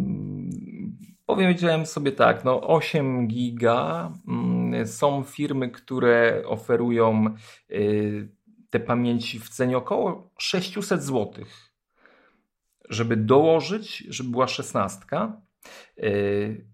powiedziałem 1.27 1.87
sobie 1.87 2.13
tak, 2.13 2.45
no 2.45 2.61
8 2.69 3.29
giga. 3.29 4.13
Mm, 4.29 4.87
są 4.87 5.23
firmy, 5.25 5.71
które 5.71 6.43
oferują 6.47 7.25
yy, 7.69 8.29
te 8.71 8.81
pamięci 8.81 9.41
w 9.41 9.49
cenie 9.49 9.77
około 9.77 10.31
600 10.39 11.03
zł. 11.03 11.45
Żeby 12.91 13.17
dołożyć, 13.17 13.99
żeby 14.09 14.31
była 14.31 14.49
16. 14.49 15.01
Yy, 15.97 16.71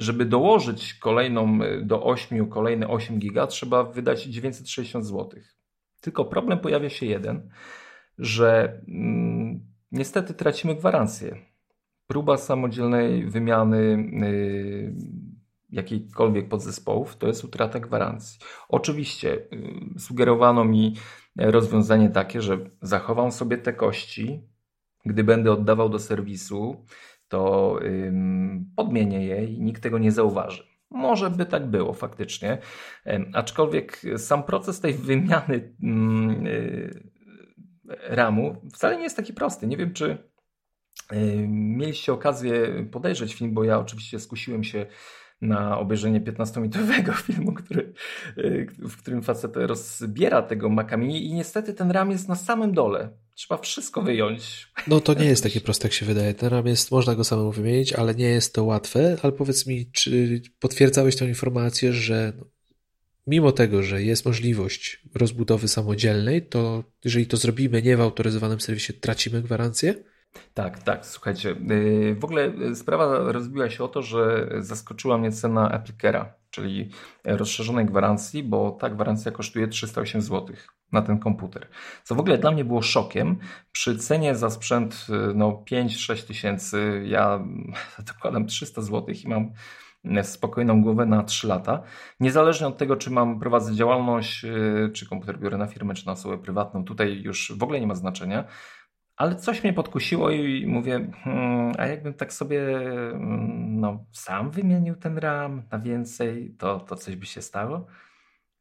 żeby 0.00 0.24
dołożyć 0.24 0.94
kolejną 0.94 1.58
do 1.82 2.04
8, 2.04 2.48
kolejne 2.48 2.88
8 2.88 3.18
giga, 3.18 3.46
trzeba 3.46 3.84
wydać 3.84 4.24
960 4.24 5.06
zł. 5.06 5.40
Tylko 6.00 6.24
problem 6.24 6.58
pojawia 6.58 6.90
się 6.90 7.06
jeden, 7.06 7.50
że 8.18 8.80
mm, 8.88 9.76
Niestety 9.92 10.34
tracimy 10.34 10.74
gwarancję. 10.74 11.36
Próba 12.06 12.36
samodzielnej 12.36 13.30
wymiany 13.30 14.10
yy, 14.12 14.94
jakiejkolwiek 15.70 16.48
podzespołów 16.48 17.16
to 17.16 17.26
jest 17.26 17.44
utrata 17.44 17.80
gwarancji. 17.80 18.38
Oczywiście 18.68 19.28
yy, 19.50 19.98
sugerowano 19.98 20.64
mi 20.64 20.96
rozwiązanie 21.36 22.10
takie, 22.10 22.42
że 22.42 22.58
zachowam 22.82 23.32
sobie 23.32 23.58
te 23.58 23.72
kości, 23.72 24.42
gdy 25.06 25.24
będę 25.24 25.52
oddawał 25.52 25.88
do 25.88 25.98
serwisu, 25.98 26.84
to 27.28 27.78
yy, 27.82 28.12
podmienię 28.76 29.26
je 29.26 29.44
i 29.44 29.60
nikt 29.60 29.82
tego 29.82 29.98
nie 29.98 30.12
zauważy. 30.12 30.66
Może 30.90 31.30
by 31.30 31.46
tak 31.46 31.66
było 31.66 31.92
faktycznie, 31.92 32.58
aczkolwiek 33.32 34.02
sam 34.16 34.42
proces 34.42 34.80
tej 34.80 34.94
wymiany 34.94 35.74
yy, 35.80 37.16
RAMu 37.88 38.56
wcale 38.74 38.96
nie 38.96 39.02
jest 39.02 39.16
taki 39.16 39.32
prosty. 39.32 39.66
Nie 39.66 39.76
wiem, 39.76 39.92
czy 39.92 40.18
y, 41.12 41.46
mieliście 41.48 42.12
okazję 42.12 42.84
podejrzeć 42.92 43.34
film, 43.34 43.54
bo 43.54 43.64
ja 43.64 43.78
oczywiście 43.78 44.20
skusiłem 44.20 44.64
się 44.64 44.86
na 45.40 45.78
obejrzenie 45.78 46.20
15-minutowego 46.20 47.12
filmu, 47.26 47.52
który, 47.52 47.92
y, 48.38 48.66
w 48.78 48.96
którym 48.96 49.22
facet 49.22 49.56
rozbiera 49.56 50.42
tego 50.42 50.68
Macamini 50.68 51.26
i 51.26 51.34
niestety 51.34 51.74
ten 51.74 51.90
RAM 51.90 52.10
jest 52.10 52.28
na 52.28 52.34
samym 52.34 52.72
dole. 52.72 53.10
Trzeba 53.36 53.60
wszystko 53.60 54.02
wyjąć. 54.02 54.68
No 54.86 55.00
to 55.00 55.14
nie 55.14 55.24
jest 55.24 55.42
takie 55.42 55.60
proste, 55.60 55.88
jak 55.88 55.92
się 55.92 56.06
wydaje. 56.06 56.34
Ten 56.34 56.48
RAM 56.48 56.66
jest, 56.66 56.90
można 56.90 57.14
go 57.14 57.24
samemu 57.24 57.52
wymienić, 57.52 57.92
ale 57.92 58.14
nie 58.14 58.28
jest 58.28 58.54
to 58.54 58.64
łatwe. 58.64 59.16
Ale 59.22 59.32
powiedz 59.32 59.66
mi, 59.66 59.90
czy 59.92 60.42
potwierdzałeś 60.58 61.16
tę 61.16 61.28
informację, 61.28 61.92
że 61.92 62.32
mimo 63.26 63.52
tego, 63.52 63.82
że 63.82 64.02
jest 64.02 64.24
możliwość 64.24 65.02
rozbudowy 65.14 65.68
samodzielnej, 65.68 66.46
to 66.46 66.84
jeżeli 67.04 67.26
to 67.26 67.36
zrobimy 67.36 67.82
nie 67.82 67.96
w 67.96 68.00
autoryzowanym 68.00 68.60
serwisie, 68.60 68.92
tracimy 68.92 69.42
gwarancję? 69.42 69.94
Tak, 70.54 70.82
tak, 70.82 71.06
słuchajcie. 71.06 71.50
Y, 71.70 72.16
w 72.20 72.24
ogóle 72.24 72.52
sprawa 72.74 73.32
rozbiła 73.32 73.70
się 73.70 73.84
o 73.84 73.88
to, 73.88 74.02
że 74.02 74.48
zaskoczyła 74.58 75.18
mnie 75.18 75.32
cena 75.32 75.70
Applicera, 75.72 76.34
czyli 76.50 76.90
rozszerzonej 77.24 77.86
gwarancji, 77.86 78.42
bo 78.42 78.70
ta 78.70 78.90
gwarancja 78.90 79.32
kosztuje 79.32 79.68
308 79.68 80.22
zł 80.22 80.56
na 80.92 81.02
ten 81.02 81.18
komputer. 81.18 81.68
Co 82.04 82.14
w 82.14 82.20
ogóle 82.20 82.38
dla 82.38 82.50
mnie 82.50 82.64
było 82.64 82.82
szokiem. 82.82 83.38
Przy 83.72 83.98
cenie 83.98 84.34
za 84.34 84.50
sprzęt 84.50 85.06
no, 85.34 85.64
5-6 85.70 86.26
tysięcy 86.26 87.02
ja 87.06 87.44
dokładam 88.14 88.46
300 88.46 88.82
zł 88.82 89.14
i 89.24 89.28
mam 89.28 89.52
spokojną 90.22 90.82
głowę 90.82 91.06
na 91.06 91.22
3 91.22 91.46
lata. 91.46 91.82
Niezależnie 92.20 92.66
od 92.66 92.78
tego, 92.78 92.96
czy 92.96 93.10
mam 93.10 93.40
prowadzę 93.40 93.74
działalność, 93.74 94.44
y, 94.44 94.90
czy 94.94 95.08
komputer 95.08 95.38
biorę 95.38 95.58
na 95.58 95.66
firmę, 95.66 95.94
czy 95.94 96.06
na 96.06 96.12
osobę 96.12 96.38
prywatną, 96.38 96.84
tutaj 96.84 97.22
już 97.22 97.52
w 97.56 97.62
ogóle 97.62 97.80
nie 97.80 97.86
ma 97.86 97.94
znaczenia. 97.94 98.44
Ale 99.16 99.36
coś 99.36 99.64
mnie 99.64 99.72
podkusiło 99.72 100.30
i 100.30 100.66
mówię, 100.66 101.10
hmm, 101.24 101.72
a 101.78 101.86
jakbym 101.86 102.14
tak 102.14 102.32
sobie 102.32 102.78
mm, 103.10 103.80
no, 103.80 104.04
sam 104.12 104.50
wymienił 104.50 104.96
ten 104.96 105.18
RAM 105.18 105.62
na 105.72 105.78
więcej, 105.78 106.54
to, 106.58 106.80
to 106.80 106.96
coś 106.96 107.16
by 107.16 107.26
się 107.26 107.42
stało? 107.42 107.86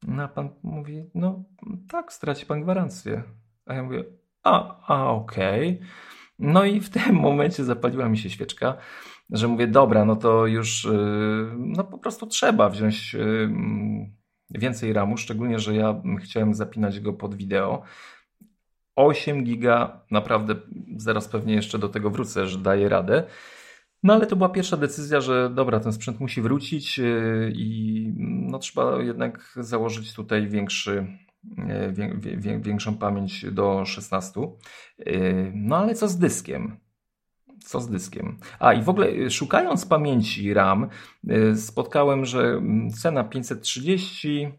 No 0.08 0.24
a 0.24 0.28
pan 0.28 0.50
mówi, 0.64 1.10
no 1.16 1.44
tak, 1.90 2.14
straci 2.14 2.46
pan 2.46 2.62
gwarancję. 2.62 3.24
A 3.66 3.74
ja 3.74 3.84
mówię, 3.84 4.04
a, 4.44 4.82
a 4.88 5.12
okej. 5.12 5.70
Okay. 5.76 5.88
No 6.40 6.66
i 6.66 6.82
w 6.82 6.90
tym 6.90 7.16
momencie 7.28 7.64
zapaliła 7.64 8.10
mi 8.10 8.18
się 8.18 8.30
świeczka 8.30 8.78
że 9.30 9.48
mówię, 9.48 9.68
dobra, 9.68 10.06
no 10.06 10.16
to 10.16 10.48
już 10.48 10.86
y, 10.86 10.98
no 11.58 11.84
po 11.84 11.98
prostu 11.98 12.28
trzeba 12.28 12.70
wziąć 12.70 13.16
y, 13.16 13.50
więcej 14.50 14.94
RAMu, 14.94 15.18
szczególnie, 15.18 15.60
że 15.60 15.76
ja 15.76 16.02
chciałem 16.20 16.54
zapinać 16.54 17.00
go 17.00 17.14
pod 17.14 17.36
wideo. 17.36 17.84
8 18.96 19.44
giga, 19.44 20.02
naprawdę 20.12 20.56
zaraz 20.98 21.28
pewnie 21.28 21.54
jeszcze 21.54 21.80
do 21.80 21.90
tego 21.90 22.10
wrócę, 22.10 22.48
że 22.48 22.58
daje 22.58 22.90
radę. 22.90 23.24
No 24.04 24.14
ale 24.14 24.28
to 24.28 24.36
była 24.36 24.50
pierwsza 24.50 24.78
decyzja, 24.78 25.22
że 25.22 25.50
dobra, 25.50 25.80
ten 25.80 25.94
sprzęt 25.94 26.20
musi 26.20 26.42
wrócić 26.42 27.00
y, 27.00 27.52
i 27.56 28.12
no, 28.18 28.60
trzeba 28.60 29.02
jednak 29.04 29.54
założyć 29.56 30.14
tutaj 30.14 30.48
większy, 30.48 31.08
większą 32.58 32.98
pamięć 32.98 33.46
do 33.52 33.86
16. 33.86 34.42
No 35.54 35.78
ale 35.78 35.96
co 35.96 36.08
z 36.08 36.18
dyskiem? 36.18 36.78
Co 37.60 37.80
z 37.80 37.90
dyskiem? 37.90 38.38
A 38.60 38.74
i 38.74 38.82
w 38.82 38.90
ogóle 38.90 39.30
szukając 39.30 39.86
pamięci 39.86 40.54
RAM, 40.54 40.90
spotkałem, 41.56 42.26
że 42.26 42.40
mm, 42.40 42.90
cena 42.90 43.24
530, 43.24 44.52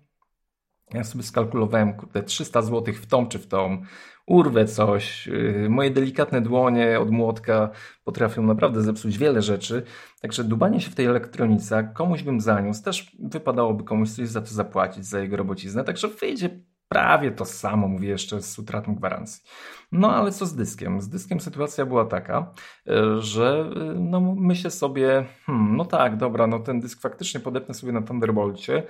ja 0.94 1.04
sobie 1.04 1.24
skalkulowałem, 1.24 1.94
kurde, 1.94 2.22
300 2.22 2.62
zł 2.62 2.94
w 2.94 3.06
tą 3.06 3.26
czy 3.28 3.38
w 3.38 3.46
tą, 3.46 3.82
urwę 4.26 4.64
coś. 4.64 5.28
Y, 5.28 5.66
moje 5.70 5.90
delikatne 5.90 6.40
dłonie 6.40 7.00
od 7.00 7.10
młotka 7.10 7.70
potrafią 8.04 8.42
naprawdę 8.42 8.82
zepsuć 8.82 9.18
wiele 9.18 9.42
rzeczy. 9.42 9.82
Także 10.20 10.44
dubanie 10.44 10.80
się 10.80 10.90
w 10.90 10.94
tej 10.94 11.06
elektronice, 11.06 11.90
komuś 11.94 12.22
bym 12.22 12.40
zaniósł, 12.40 12.82
też 12.82 13.16
wypadałoby 13.18 13.84
komuś 13.84 14.10
coś 14.10 14.28
za 14.28 14.40
to 14.40 14.46
zapłacić, 14.46 15.06
za 15.06 15.20
jego 15.20 15.36
robociznę. 15.36 15.84
Także 15.84 16.08
wyjdzie 16.08 16.50
prawie 16.88 17.30
to 17.30 17.44
samo, 17.44 17.88
mówię 17.88 18.08
jeszcze 18.08 18.42
z 18.42 18.58
utratą 18.58 18.94
gwarancji. 18.94 19.42
No 19.92 20.14
ale 20.14 20.32
co 20.32 20.46
z 20.46 20.54
dyskiem? 20.54 21.00
Z 21.00 21.08
dyskiem 21.08 21.40
sytuacja 21.40 21.86
była 21.86 22.04
taka, 22.04 22.52
e, 22.88 23.22
że 23.22 23.70
e, 23.76 23.94
no 24.00 24.34
myślę 24.36 24.70
sobie, 24.70 25.26
hmm, 25.46 25.76
no 25.76 25.84
tak, 25.84 26.16
dobra, 26.16 26.46
no 26.46 26.58
ten 26.58 26.80
dysk 26.80 27.00
faktycznie 27.00 27.40
podepnę 27.40 27.74
sobie 27.74 27.92
na 27.92 28.02
Thunderbolcie. 28.02 28.82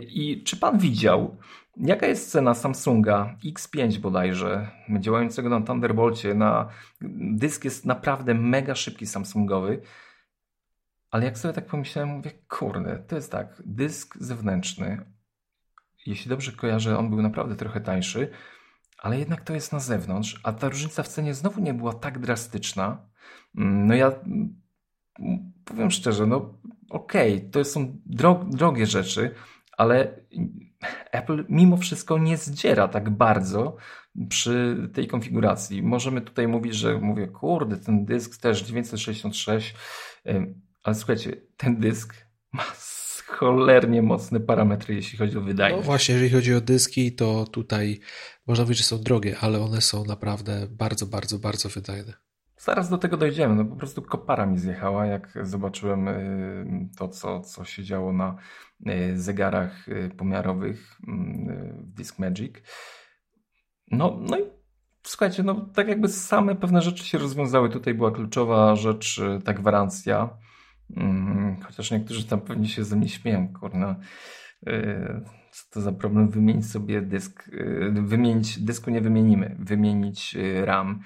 I 0.00 0.42
czy 0.46 0.56
pan 0.56 0.78
widział, 0.78 1.36
jaka 1.76 2.06
jest 2.06 2.30
cena 2.30 2.54
Samsunga 2.54 3.36
X5 3.44 3.98
bodajże, 3.98 4.70
działającego 5.00 5.48
na 5.48 5.60
Thunderbolcie? 5.60 6.34
Na, 6.34 6.68
dysk 7.34 7.64
jest 7.64 7.86
naprawdę 7.86 8.34
mega 8.34 8.74
szybki 8.74 9.06
Samsungowy. 9.06 9.82
Ale 11.10 11.24
jak 11.24 11.38
sobie 11.38 11.54
tak 11.54 11.66
pomyślałem, 11.66 12.10
mówię, 12.10 12.30
kurde, 12.48 12.98
to 12.98 13.16
jest 13.16 13.32
tak, 13.32 13.62
dysk 13.66 14.16
zewnętrzny, 14.20 15.04
jeśli 16.06 16.28
dobrze 16.28 16.52
kojarzę, 16.52 16.98
on 16.98 17.10
był 17.10 17.22
naprawdę 17.22 17.56
trochę 17.56 17.80
tańszy, 17.80 18.30
ale 18.98 19.18
jednak 19.18 19.40
to 19.40 19.54
jest 19.54 19.72
na 19.72 19.80
zewnątrz, 19.80 20.40
a 20.42 20.52
ta 20.52 20.68
różnica 20.68 21.02
w 21.02 21.08
cenie 21.08 21.34
znowu 21.34 21.60
nie 21.60 21.74
była 21.74 21.92
tak 21.92 22.18
drastyczna. 22.18 23.08
Mm, 23.56 23.86
no 23.86 23.94
ja 23.94 24.06
mm, 24.06 24.54
powiem 25.64 25.90
szczerze, 25.90 26.26
no 26.26 26.58
okej, 26.90 27.36
okay, 27.36 27.50
to 27.50 27.64
są 27.64 27.96
drogie 28.46 28.86
rzeczy, 28.86 29.34
ale 29.76 30.20
Apple 31.12 31.44
mimo 31.48 31.76
wszystko 31.76 32.18
nie 32.18 32.36
zdziera 32.36 32.88
tak 32.88 33.10
bardzo 33.10 33.76
przy 34.28 34.88
tej 34.94 35.06
konfiguracji. 35.06 35.82
Możemy 35.82 36.20
tutaj 36.20 36.48
mówić, 36.48 36.74
że 36.74 36.98
mówię, 36.98 37.28
kurde, 37.28 37.76
ten 37.76 38.04
dysk 38.04 38.40
też 38.40 38.62
966, 38.62 39.74
ale 40.82 40.94
słuchajcie, 40.94 41.36
ten 41.56 41.80
dysk 41.80 42.14
ma 42.52 42.62
cholernie 43.26 44.02
mocne 44.02 44.40
parametry, 44.40 44.94
jeśli 44.94 45.18
chodzi 45.18 45.38
o 45.38 45.40
wydajność. 45.40 45.86
No 45.86 45.86
właśnie, 45.86 46.14
jeżeli 46.14 46.32
chodzi 46.32 46.54
o 46.54 46.60
dyski, 46.60 47.12
to 47.12 47.44
tutaj 47.44 48.00
można 48.46 48.64
powiedzieć, 48.64 48.84
że 48.84 48.88
są 48.88 49.02
drogie, 49.02 49.36
ale 49.40 49.60
one 49.60 49.80
są 49.80 50.04
naprawdę 50.04 50.66
bardzo, 50.70 51.06
bardzo, 51.06 51.38
bardzo 51.38 51.68
wydajne. 51.68 52.12
Zaraz 52.56 52.88
do 52.88 52.98
tego 52.98 53.16
dojdziemy. 53.16 53.54
No 53.54 53.64
po 53.64 53.76
prostu 53.76 54.02
kopara 54.02 54.46
mi 54.46 54.58
zjechała, 54.58 55.06
jak 55.06 55.38
zobaczyłem 55.42 56.08
to, 56.98 57.08
co, 57.08 57.40
co 57.40 57.64
się 57.64 57.84
działo 57.84 58.12
na 58.12 58.36
zegarach 59.14 59.88
y, 59.88 60.10
pomiarowych 60.16 60.98
mm, 61.08 61.84
w 61.84 61.92
Discmagic. 61.94 62.54
No, 63.90 64.18
no 64.20 64.38
i 64.38 64.42
słuchajcie, 65.02 65.42
no 65.42 65.54
tak 65.74 65.88
jakby 65.88 66.08
same 66.08 66.54
pewne 66.54 66.82
rzeczy 66.82 67.04
się 67.04 67.18
rozwiązały. 67.18 67.70
Tutaj 67.70 67.94
była 67.94 68.10
kluczowa 68.10 68.76
rzecz, 68.76 69.20
ta 69.44 69.52
gwarancja. 69.52 70.38
Mm, 70.96 71.60
chociaż 71.62 71.90
niektórzy 71.90 72.26
tam 72.26 72.40
pewnie 72.40 72.68
się 72.68 72.84
ze 72.84 72.96
mnie 72.96 73.08
śmieją, 73.08 73.52
kurna. 73.52 73.96
Co 75.52 75.64
to 75.70 75.80
za 75.80 75.92
problem 75.92 76.30
wymienić 76.30 76.70
sobie 76.70 77.02
dysk? 77.02 77.50
Wymienić, 77.92 78.58
dysku 78.58 78.90
nie 78.90 79.00
wymienimy, 79.00 79.56
wymienić 79.58 80.36
RAM 80.64 81.00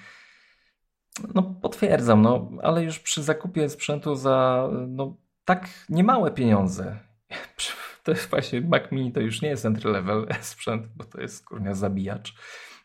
no 1.34 1.42
potwierdzam, 1.42 2.22
no, 2.22 2.50
ale 2.62 2.84
już 2.84 2.98
przy 2.98 3.22
zakupie 3.22 3.68
sprzętu 3.68 4.14
za 4.14 4.68
no, 4.88 5.16
tak 5.44 5.68
niemałe 5.88 6.30
pieniądze. 6.30 6.98
To 8.04 8.10
jest 8.10 8.30
właśnie 8.30 8.60
Mac 8.60 8.92
Mini 8.92 9.12
to 9.12 9.20
już 9.20 9.42
nie 9.42 9.48
jest 9.48 9.66
entry 9.66 9.90
level 9.90 10.26
sprzęt, 10.40 10.86
bo 10.96 11.04
to 11.04 11.20
jest 11.20 11.44
kurnia 11.44 11.74
zabijacz, 11.74 12.34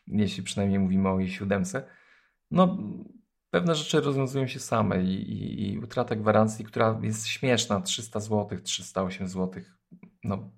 jeśli 0.06 0.42
przynajmniej 0.42 0.78
mówimy 0.78 1.08
o 1.08 1.16
i7. 1.16 1.82
No 2.50 2.78
pewne 3.50 3.74
rzeczy 3.74 4.00
rozwiązują 4.00 4.46
się 4.46 4.60
same 4.60 5.02
i, 5.02 5.14
i, 5.14 5.72
i 5.72 5.78
utrata 5.78 6.16
gwarancji, 6.16 6.64
która 6.64 7.00
jest 7.02 7.26
śmieszna, 7.26 7.80
300 7.80 8.20
zł, 8.20 8.58
308 8.62 9.28
zł, 9.28 9.62
no 10.24 10.50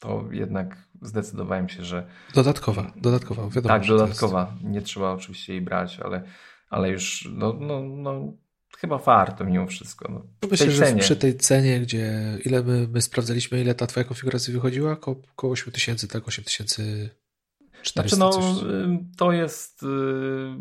to 0.00 0.24
jednak 0.30 0.88
zdecydowałem 1.02 1.68
się, 1.68 1.84
że... 1.84 2.06
Dodatkowa, 2.34 2.92
dodatkowa, 2.96 3.48
wiadomo. 3.48 3.74
Tak, 3.74 3.86
dodatkowa. 3.86 4.54
Nie 4.64 4.82
trzeba 4.82 5.12
oczywiście 5.12 5.52
jej 5.52 5.62
brać, 5.62 6.00
ale 6.00 6.22
ale 6.72 6.90
już 6.90 7.28
no, 7.32 7.56
no, 7.60 7.82
no 7.82 8.32
chyba 8.78 8.98
warto 8.98 9.44
mimo 9.44 9.66
wszystko. 9.66 10.12
No, 10.12 10.26
no 10.42 10.48
Myślę, 10.50 10.70
że 10.70 10.96
przy 10.96 11.16
tej 11.16 11.36
cenie, 11.36 11.80
gdzie 11.80 12.38
ile 12.44 12.62
my, 12.62 12.88
my 12.88 13.02
sprawdzaliśmy, 13.02 13.60
ile 13.60 13.74
ta 13.74 13.86
twoja 13.86 14.04
konfiguracja 14.04 14.54
wychodziła? 14.54 14.96
Ko 14.96 15.16
około 15.32 15.52
8000, 15.52 16.08
tak? 16.08 16.28
8400 16.28 18.02
znaczy, 18.02 18.18
no, 18.18 18.30
to 19.16 19.32
jest... 19.32 19.82
Yy... 19.82 20.56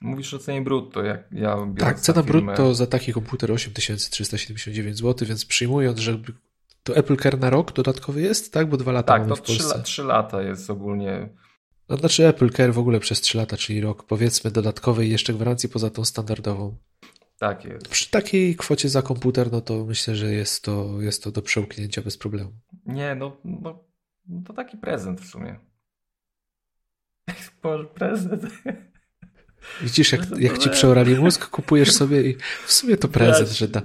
Mówisz 0.00 0.34
o 0.34 0.38
cenie 0.38 0.62
brutto, 0.62 1.02
jak 1.02 1.28
ja 1.32 1.56
Tak, 1.78 2.00
cena 2.00 2.22
firmę... 2.22 2.42
brutto 2.42 2.74
za 2.74 2.86
taki 2.86 3.12
komputer 3.12 3.52
8379 3.52 4.98
zł, 4.98 5.28
więc 5.28 5.44
przyjmując, 5.44 5.98
że 5.98 6.18
to 6.82 6.96
Apple 6.96 7.16
Care 7.16 7.38
na 7.38 7.50
rok 7.50 7.72
dodatkowy 7.72 8.20
jest, 8.20 8.52
tak? 8.52 8.68
Bo 8.68 8.76
dwa 8.76 8.92
lata 8.92 9.12
tak, 9.12 9.22
mamy 9.22 9.36
w 9.36 9.42
Polsce. 9.42 9.74
Tak, 9.74 9.82
3 9.82 10.02
lata 10.02 10.42
jest 10.42 10.70
ogólnie 10.70 11.28
no 11.90 11.96
znaczy 11.96 12.26
Apple 12.26 12.50
Care 12.50 12.72
w 12.72 12.78
ogóle 12.78 13.00
przez 13.00 13.20
3 13.20 13.38
lata, 13.38 13.56
czyli 13.56 13.80
rok, 13.80 14.04
powiedzmy 14.04 14.50
dodatkowej 14.50 15.10
jeszcze 15.10 15.32
gwarancji 15.32 15.68
poza 15.68 15.90
tą 15.90 16.04
standardową. 16.04 16.76
Tak 17.38 17.64
jest. 17.64 17.88
Przy 17.88 18.10
takiej 18.10 18.56
kwocie 18.56 18.88
za 18.88 19.02
komputer, 19.02 19.52
no 19.52 19.60
to 19.60 19.84
myślę, 19.84 20.16
że 20.16 20.32
jest 20.32 20.64
to, 20.64 21.00
jest 21.00 21.24
to 21.24 21.30
do 21.30 21.42
przełknięcia 21.42 22.02
bez 22.02 22.18
problemu. 22.18 22.52
Nie, 22.86 23.14
no, 23.14 23.36
no, 23.44 23.84
no 24.28 24.42
to 24.46 24.52
taki 24.52 24.76
prezent 24.76 25.20
w 25.20 25.26
sumie. 25.26 25.58
Boże, 27.62 27.84
prezent. 27.84 28.42
Widzisz, 29.82 30.12
jak, 30.12 30.20
jak 30.38 30.58
ci 30.58 30.70
przeorali 30.70 31.14
mózg, 31.14 31.46
kupujesz 31.46 31.92
sobie 31.92 32.30
i 32.30 32.36
w 32.66 32.72
sumie 32.72 32.96
to 32.96 33.08
prezent, 33.08 33.50
że 33.50 33.68
da, 33.68 33.82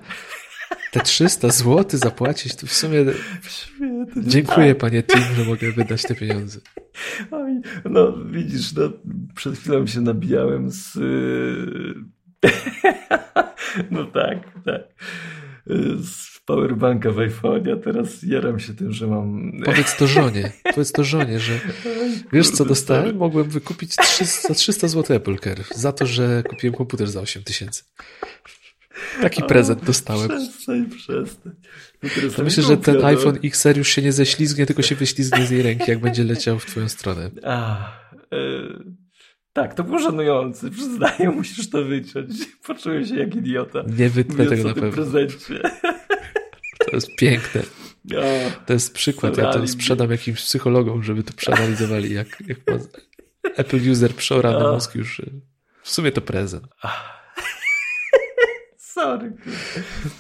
te 0.92 1.00
300 1.00 1.50
zł 1.50 2.00
zapłacić, 2.00 2.56
to 2.56 2.68
w 2.68 2.74
sumie 2.74 3.06
dziękuję 4.18 4.76
tak. 4.76 4.78
panie 4.78 5.04
Tim, 5.04 5.22
że 5.36 5.46
mogę 5.46 5.72
wydać 5.72 6.04
te 6.04 6.16
pieniądze. 6.16 6.60
Oj, 7.32 7.62
no 7.86 8.18
widzisz, 8.26 8.74
no, 8.74 8.90
przed 9.36 9.58
chwilą 9.58 9.88
się 9.88 10.02
nabijałem 10.02 10.70
z... 10.72 10.98
no 13.92 14.06
tak, 14.06 14.38
tak. 14.66 14.82
Z 16.02 16.40
powerbanka 16.46 17.12
w 17.12 17.20
iPhone, 17.20 17.70
a 17.74 17.76
teraz 17.76 18.24
jaram 18.24 18.60
się 18.60 18.74
tym, 18.74 18.92
że 18.92 19.08
mam... 19.08 19.52
Powiedz 19.66 19.98
to 19.98 20.08
żonie, 20.08 20.52
powiedz 20.64 20.92
to 20.92 21.04
żonie, 21.04 21.40
że 21.40 21.60
wiesz 22.34 22.50
co 22.50 22.66
dostałem? 22.66 23.18
Mogłem 23.18 23.50
wykupić 23.50 23.96
300, 23.96 24.54
300 24.54 24.88
zł 24.88 25.18
Apple 25.18 25.38
Care 25.38 25.64
za 25.76 25.92
to, 25.92 26.06
że 26.06 26.44
kupiłem 26.50 26.76
komputer 26.76 27.08
za 27.08 27.22
8 27.22 27.44
tysięcy. 27.44 27.84
Taki 29.22 29.44
prezent 29.44 29.86
dostałem. 29.86 30.30
Przestań, 30.30 30.90
przestań. 30.90 31.54
To 32.36 32.44
myślę, 32.44 32.64
że 32.64 32.78
ten 32.78 32.98
no. 32.98 33.06
iPhone 33.06 33.38
XR 33.44 33.78
już 33.78 33.90
się 33.90 34.02
nie 34.02 34.12
ześlizgnie, 34.12 34.66
tylko 34.66 34.82
się 34.82 34.96
wyślizgnie 34.96 35.46
z 35.46 35.52
jej 35.52 35.62
ręki, 35.62 35.92
jak 35.92 36.00
będzie 36.00 36.24
leciał 36.24 36.60
w 36.60 36.66
twoją 36.66 36.90
stronę. 36.90 37.30
A, 37.44 37.88
e, 38.32 38.38
tak, 39.54 39.74
to 39.74 39.84
było 39.84 40.00
żenujące. 40.00 40.72
Przyznaję, 40.72 41.30
musisz 41.30 41.70
to 41.70 41.84
wyciąć. 41.84 42.32
Poczułem 42.68 43.06
się 43.06 43.16
jak 43.16 43.36
idiota. 43.36 43.84
Nie 43.98 44.10
wytnę 44.10 44.46
tego 44.46 44.64
na 44.64 44.74
pewno. 44.74 44.92
prezencie. 44.92 45.60
To 46.86 46.96
jest 46.96 47.16
piękne. 47.18 47.62
To 48.66 48.74
jest 48.74 48.94
przykład. 48.94 49.38
Ja 49.38 49.54
to 49.54 49.68
sprzedam 49.68 50.12
jakimś 50.12 50.42
psychologom, 50.42 51.04
żeby 51.04 51.24
to 51.24 51.34
przeanalizowali, 51.34 52.14
jak, 52.14 52.44
jak 52.48 52.58
Apple 53.56 53.92
user 53.92 54.14
przeorany 54.14 54.72
mózg 54.72 54.96
już. 54.96 55.22
W 55.84 55.90
sumie 55.90 56.12
to 56.12 56.22
prezent. 56.22 56.68
Sorry. 58.96 59.34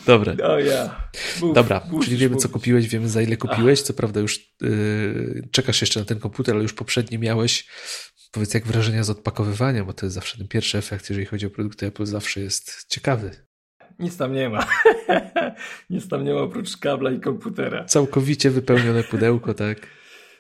Dobra. 0.06 0.34
Oh, 0.44 0.60
yeah. 0.60 1.10
Dobra, 1.54 1.82
czyli 2.04 2.18
wiemy 2.18 2.36
co 2.36 2.50
kupiłeś, 2.50 2.88
wiemy 2.88 3.10
za 3.10 3.22
ile 3.22 3.38
kupiłeś. 3.38 3.82
Co 3.82 3.94
prawda 3.94 4.20
już 4.20 4.40
yy, 4.62 5.48
czekasz 5.52 5.82
jeszcze 5.82 6.00
na 6.00 6.06
ten 6.06 6.20
komputer, 6.20 6.56
ale 6.56 6.64
już 6.64 6.74
poprzedni 6.74 7.20
miałeś. 7.20 7.70
Powiedz 8.32 8.54
jak 8.54 8.68
wrażenia 8.68 9.04
z 9.04 9.10
odpakowywania, 9.10 9.86
bo 9.86 9.94
to 9.94 10.06
jest 10.06 10.16
zawsze 10.16 10.38
ten 10.38 10.48
pierwszy 10.48 10.78
efekt, 10.78 11.10
jeżeli 11.10 11.26
chodzi 11.26 11.46
o 11.46 11.50
produkty 11.50 11.86
Apple, 11.86 12.06
zawsze 12.06 12.42
jest 12.42 12.88
ciekawy. 12.88 13.32
Nic 14.00 14.18
tam 14.18 14.34
nie 14.34 14.50
ma. 14.50 14.68
Nic 15.90 16.10
tam 16.10 16.24
nie 16.24 16.34
ma 16.34 16.40
oprócz 16.40 16.78
kabla 16.78 17.12
i 17.12 17.20
komputera. 17.20 17.86
Całkowicie 17.86 18.50
wypełnione 18.50 19.04
pudełko, 19.12 19.54
tak? 19.54 19.88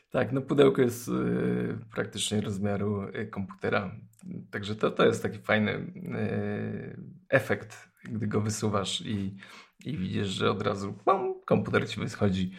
Tak, 0.09 0.31
no 0.31 0.41
pudełko 0.41 0.81
jest 0.81 1.07
y, 1.07 1.11
praktycznie 1.93 2.41
rozmiaru 2.41 3.03
y, 3.03 3.27
komputera. 3.27 3.95
Także 4.51 4.75
to, 4.75 4.91
to 4.91 5.05
jest 5.05 5.23
taki 5.23 5.39
fajny 5.39 5.71
y, 5.71 6.97
efekt 7.29 7.94
gdy 8.11 8.27
go 8.27 8.41
wysuwasz 8.41 9.01
i, 9.01 9.37
i 9.85 9.97
widzisz, 9.97 10.27
że 10.27 10.51
od 10.51 10.61
razu 10.61 10.93
bum, 11.05 11.35
komputer 11.45 11.89
ci 11.89 11.99
wychodzi 11.99 12.51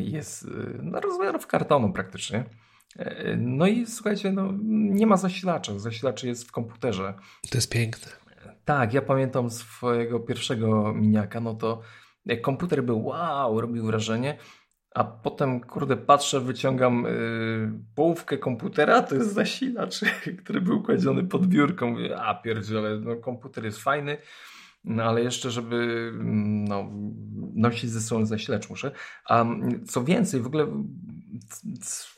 jest 0.00 0.46
na 0.82 1.00
rozmiarów 1.00 1.46
kartonu 1.46 1.92
praktycznie. 1.92 2.44
E, 2.96 3.36
no 3.36 3.66
i 3.66 3.86
słuchajcie, 3.86 4.32
no, 4.32 4.52
nie 4.68 5.06
ma 5.06 5.16
zasilacza. 5.16 5.78
Zasilacz 5.78 6.22
jest 6.22 6.48
w 6.48 6.52
komputerze. 6.52 7.14
To 7.50 7.58
jest 7.58 7.72
piękne. 7.72 8.12
Tak, 8.64 8.94
ja 8.94 9.02
pamiętam 9.02 9.50
swojego 9.50 10.20
pierwszego 10.20 10.94
miniaka, 10.94 11.40
no 11.40 11.54
to 11.54 11.80
komputer 12.42 12.84
był 12.84 13.04
wow, 13.04 13.60
robił 13.60 13.86
wrażenie, 13.86 14.38
a 14.94 15.04
potem, 15.04 15.60
kurde, 15.60 15.96
patrzę, 15.96 16.40
wyciągam 16.40 17.04
yy, 17.04 17.70
połówkę 17.94 18.38
komputera, 18.38 19.02
to 19.02 19.14
jest 19.14 19.32
zasilacz, 19.34 20.00
który 20.44 20.60
był 20.60 20.82
kładziony 20.82 21.24
pod 21.24 21.46
biurką. 21.46 21.90
Mówię, 21.90 22.20
a 22.20 22.34
pierdziele, 22.34 23.00
no 23.00 23.16
komputer 23.16 23.64
jest 23.64 23.78
fajny, 23.78 24.16
no 24.88 25.02
ale 25.02 25.22
jeszcze, 25.22 25.50
żeby 25.50 26.10
no, 26.68 26.90
nosić 27.54 27.90
ze 27.90 28.00
sobą 28.00 28.26
zasilacz 28.26 28.70
muszę. 28.70 28.90
A 29.28 29.44
co 29.86 30.04
więcej, 30.04 30.40
w 30.40 30.46
ogóle, 30.46 30.66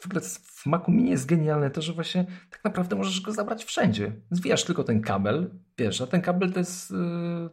w 0.01 0.07
ogóle 0.07 0.21
w 0.45 0.67
Macu 0.67 0.91
Mini 0.91 1.11
jest 1.11 1.27
genialne 1.27 1.71
to, 1.71 1.83
że 1.83 1.93
właśnie 1.93 2.27
tak 2.51 2.65
naprawdę 2.65 2.97
możesz 2.97 3.21
go 3.21 3.33
zabrać 3.33 3.65
wszędzie. 3.65 4.13
Zwijasz 4.31 4.65
tylko 4.65 4.85
ten 4.85 5.01
kabel, 5.01 5.51
wiesz, 5.79 6.01
a 6.01 6.07
ten 6.07 6.21
kabel 6.21 6.53
to 6.53 6.59
jest 6.59 6.91
y, 6.91 6.95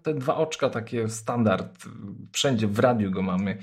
te 0.04 0.14
dwa 0.14 0.36
oczka 0.36 0.70
takie 0.70 1.10
standard. 1.10 1.86
Wszędzie 2.32 2.68
w 2.68 2.80
radiu 2.80 3.12
go 3.12 3.22
mamy. 3.22 3.58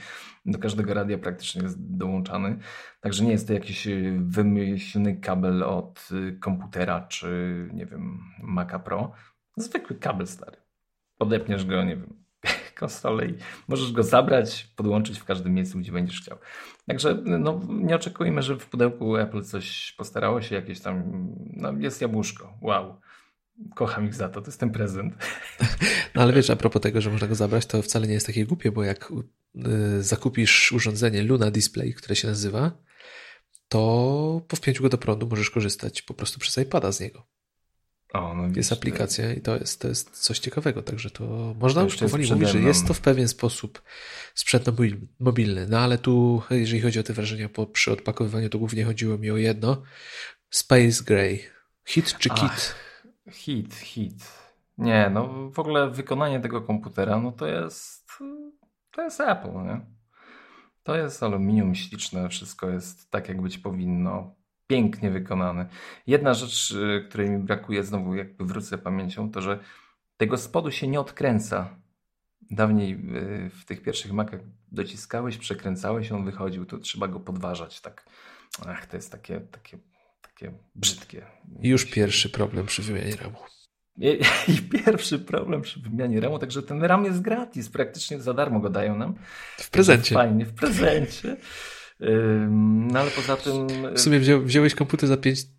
Do 0.47 0.59
każdego 0.59 0.95
radia 0.95 1.19
praktycznie 1.19 1.63
jest 1.63 1.97
dołączany. 1.97 2.59
Także 3.01 3.25
nie 3.25 3.33
jest 3.33 3.47
to 3.47 3.53
jakiś 3.53 3.89
wymyślny 4.19 5.17
kabel 5.17 5.63
od 5.63 6.09
y, 6.13 6.39
komputera 6.41 7.01
czy 7.01 7.29
nie 7.73 7.87
wiem, 7.87 8.19
Maca 8.43 8.79
Pro. 8.79 9.13
Zwykły 9.57 9.97
kabel 9.97 10.27
stary 10.27 10.64
podepniesz 11.19 11.65
go, 11.65 11.85
nie 11.85 11.97
wiem, 11.97 12.25
konsolę 12.81 13.27
i 13.27 13.35
możesz 13.69 13.93
go 13.93 14.03
zabrać, 14.03 14.69
podłączyć 14.77 15.19
w 15.19 15.25
każdym 15.25 15.55
miejscu, 15.55 15.79
gdzie 15.79 15.93
będziesz 15.93 16.21
chciał. 16.21 16.39
Także 16.87 17.19
no, 17.25 17.61
nie 17.69 17.95
oczekujmy, 17.95 18.43
że 18.43 18.57
w 18.57 18.67
pudełku 18.67 19.17
Apple 19.17 19.43
coś 19.43 19.95
postarało 19.99 20.43
się, 20.43 20.55
jakieś 20.55 20.81
tam, 20.81 21.03
no 21.53 21.73
jest 21.73 22.01
jabłuszko, 22.01 22.59
wow. 22.61 23.01
Kocham 23.75 24.07
ich 24.07 24.15
za 24.15 24.29
to, 24.29 24.41
to 24.41 24.47
jest 24.47 24.61
ten 24.61 24.71
prezent. 24.71 25.15
No 26.15 26.23
ale 26.23 26.33
wiesz, 26.33 26.51
a 26.51 26.57
propos 26.57 26.83
tego, 26.83 27.01
że 27.01 27.11
można 27.11 27.27
go 27.27 27.35
zabrać, 27.35 27.67
to 27.67 27.83
wcale 27.83 28.07
nie 28.07 28.15
jest 28.15 28.27
takie 28.27 28.47
głupie, 28.47 28.73
bo 28.73 28.85
jak 28.85 29.13
y, 29.57 30.03
zakupisz 30.03 30.73
urządzenie 30.73 31.23
Luna 31.23 31.51
Display, 31.51 31.95
które 31.95 32.17
się 32.17 32.29
nazywa, 32.29 32.71
to 33.69 34.41
po 34.49 34.57
wpięciu 34.57 34.83
go 34.83 34.89
do 34.89 34.99
prądu 34.99 35.27
możesz 35.27 35.51
korzystać 35.51 36.03
po 36.03 36.15
prostu 36.15 36.41
przez 36.41 36.59
iPada 36.59 36.93
z 36.93 37.01
niego. 37.01 37.27
O, 38.15 38.35
no 38.35 38.49
jest 38.57 38.73
aplikacja 38.73 39.33
i 39.33 39.41
to 39.41 39.57
jest, 39.57 39.81
to 39.81 39.89
jest 39.89 40.11
coś 40.11 40.39
ciekawego, 40.39 40.83
także 40.83 41.11
to 41.11 41.55
można 41.61 41.81
to 41.81 41.85
już 41.85 41.97
powoli 41.97 42.33
mówić, 42.33 42.49
że 42.49 42.59
jest 42.59 42.87
to 42.87 42.95
w 42.95 43.01
pewien 43.01 43.29
sposób 43.29 43.83
sprzęt 44.35 44.65
mobilny. 45.21 45.67
No 45.69 45.79
ale 45.79 45.99
tu, 45.99 46.43
jeżeli 46.51 46.83
chodzi 46.83 46.99
o 46.99 47.03
te 47.03 47.13
wrażenia 47.13 47.49
po, 47.49 47.67
przy 47.67 47.93
odpakowywaniu, 47.93 48.49
to 48.49 48.59
głównie 48.59 48.85
chodziło 48.85 49.19
mi 49.19 49.31
o 49.31 49.37
jedno. 49.37 49.83
Space 50.51 51.05
Gray. 51.07 51.41
Hit 51.85 52.19
czy 52.19 52.31
kit? 52.31 52.75
hit, 53.31 53.75
hit. 53.75 54.25
Nie, 54.79 55.11
no 55.15 55.51
w 55.51 55.59
ogóle 55.59 55.91
wykonanie 55.91 56.41
tego 56.41 56.63
komputera, 56.63 57.21
no 57.21 57.33
to 57.33 57.47
jest 57.47 58.19
to 58.91 59.03
jest 59.03 59.21
Apple, 59.21 59.53
nie? 59.53 59.81
To 60.83 60.97
jest 60.97 61.23
aluminium 61.23 61.75
śliczne, 61.75 62.29
wszystko 62.29 62.69
jest 62.69 63.11
tak, 63.11 63.29
jak 63.29 63.43
być 63.43 63.59
powinno 63.59 64.35
pięknie 64.75 65.11
wykonany. 65.11 65.67
Jedna 66.07 66.35
rzecz, 66.35 66.71
y, 66.71 67.05
której 67.09 67.31
mi 67.31 67.39
brakuje, 67.39 67.85
znowu 67.85 68.15
jakby 68.15 68.45
wrócę 68.45 68.79
pamięcią, 68.79 69.31
to 69.31 69.41
że 69.41 69.59
tego 70.17 70.39
spodu 70.39 70.71
się 70.71 70.89
nie 70.89 71.01
odkręca. 71.01 71.77
Dawniej 72.51 72.93
y, 72.93 73.51
w 73.51 73.65
tych 73.65 73.83
pierwszych 73.83 74.13
makach 74.13 74.41
dociskałeś, 74.73 75.39
przekręcałeś, 75.39 76.13
on 76.13 76.25
wychodził, 76.25 76.67
to 76.67 76.79
trzeba 76.79 77.09
go 77.09 77.21
podważać. 77.21 77.81
Tak, 77.81 78.07
ach, 78.67 78.87
to 78.87 78.97
jest 78.97 79.13
takie, 79.13 79.41
takie, 79.41 79.79
takie 80.23 80.53
brzydkie. 80.75 81.27
Już 81.63 81.85
pierwszy 81.85 82.31
problem 82.31 82.67
przy 82.67 82.83
wymianie 82.83 83.17
ramu. 83.17 83.37
I, 83.97 84.19
I, 84.55 84.63
pierwszy 84.63 85.19
problem 85.19 85.63
przy 85.63 85.81
wymianie 85.81 86.21
ramu, 86.21 86.39
także 86.39 86.63
ten 86.63 86.83
ram 86.83 87.05
jest 87.05 87.21
gratis, 87.21 87.69
praktycznie 87.69 88.21
za 88.21 88.35
darmo 88.35 88.61
go 88.61 88.71
dają 88.71 88.99
nam. 88.99 89.15
W 89.59 89.71
prezencie. 89.71 90.15
Fajnie, 90.15 90.45
w 90.45 90.55
prezencie. 90.55 91.37
No 92.51 93.01
ale 93.01 93.11
poza 93.11 93.37
tym... 93.37 93.67
W 93.95 94.01
sumie 94.01 94.19
wzią, 94.21 94.45
wziąłeś 94.45 94.75
komputer 94.75 95.09
za 95.09 95.17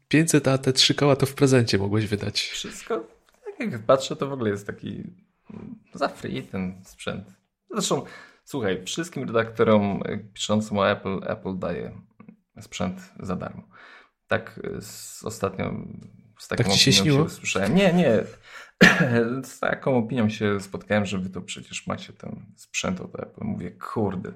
500, 0.07 0.47
a 0.47 0.57
te 0.57 0.73
trzy 0.73 0.95
koła 0.95 1.15
to 1.15 1.25
w 1.25 1.33
prezencie 1.33 1.77
mogłeś 1.77 2.07
wydać. 2.07 2.41
Wszystko, 2.41 3.07
tak 3.45 3.71
jak 3.71 3.83
patrzę, 3.83 4.15
to 4.15 4.27
w 4.27 4.33
ogóle 4.33 4.49
jest 4.49 4.67
taki 4.67 5.03
za 5.93 6.07
free 6.07 6.43
ten 6.43 6.81
sprzęt. 6.85 7.27
Zresztą, 7.71 8.03
słuchaj, 8.45 8.83
wszystkim 8.85 9.23
redaktorom 9.23 10.03
piszącym 10.33 10.77
o 10.77 10.89
Apple, 10.89 11.19
Apple 11.27 11.59
daje 11.59 11.91
sprzęt 12.61 13.13
za 13.19 13.35
darmo. 13.35 13.63
Tak 14.27 14.59
z 14.79 15.23
ostatnio 15.23 15.73
z 16.39 16.47
taką 16.47 16.63
tak 16.63 16.73
ci 16.73 16.79
się 16.79 16.93
śniło? 16.93 17.29
Się 17.29 17.69
Nie, 17.69 17.93
nie. 17.93 18.23
z 19.43 19.59
taką 19.59 19.97
opinią 19.97 20.29
się 20.29 20.59
spotkałem, 20.59 21.05
że 21.05 21.19
wy 21.19 21.29
to 21.29 21.41
przecież 21.41 21.87
macie 21.87 22.13
ten 22.13 22.45
sprzęt 22.55 23.01
od 23.01 23.19
Apple. 23.19 23.43
Mówię, 23.43 23.71
kurde. 23.71 24.31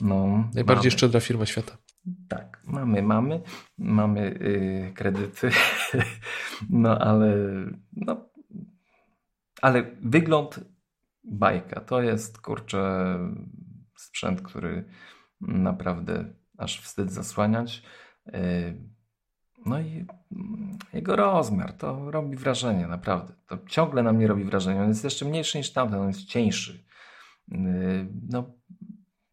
No, 0.00 0.48
Najbardziej 0.54 0.90
mamy. 0.90 0.98
szczodra 0.98 1.20
firma 1.20 1.46
świata. 1.46 1.76
Tak, 2.28 2.62
mamy, 2.64 3.02
mamy, 3.02 3.40
mamy 3.78 4.38
yy, 4.40 4.92
kredyty, 4.94 5.50
no 6.70 6.98
ale, 6.98 7.36
no, 7.92 8.28
ale 9.62 9.90
wygląd 10.02 10.60
bajka. 11.24 11.80
To 11.80 12.02
jest, 12.02 12.40
kurczę, 12.40 13.18
sprzęt, 13.96 14.42
który 14.42 14.84
naprawdę 15.40 16.24
aż 16.58 16.80
wstyd 16.80 17.12
zasłaniać. 17.12 17.82
Yy, 18.26 18.95
no 19.66 19.80
i 19.80 20.06
jego 20.92 21.16
rozmiar 21.16 21.72
to 21.72 22.10
robi 22.10 22.36
wrażenie, 22.36 22.86
naprawdę. 22.86 23.34
To 23.48 23.58
ciągle 23.68 24.02
na 24.02 24.12
mnie 24.12 24.26
robi 24.26 24.44
wrażenie. 24.44 24.82
On 24.82 24.88
jest 24.88 25.04
jeszcze 25.04 25.24
mniejszy 25.24 25.58
niż 25.58 25.72
tamten, 25.72 26.00
on 26.00 26.08
jest 26.08 26.24
cieńszy. 26.24 26.84
Yy, 27.48 27.58
no, 28.30 28.44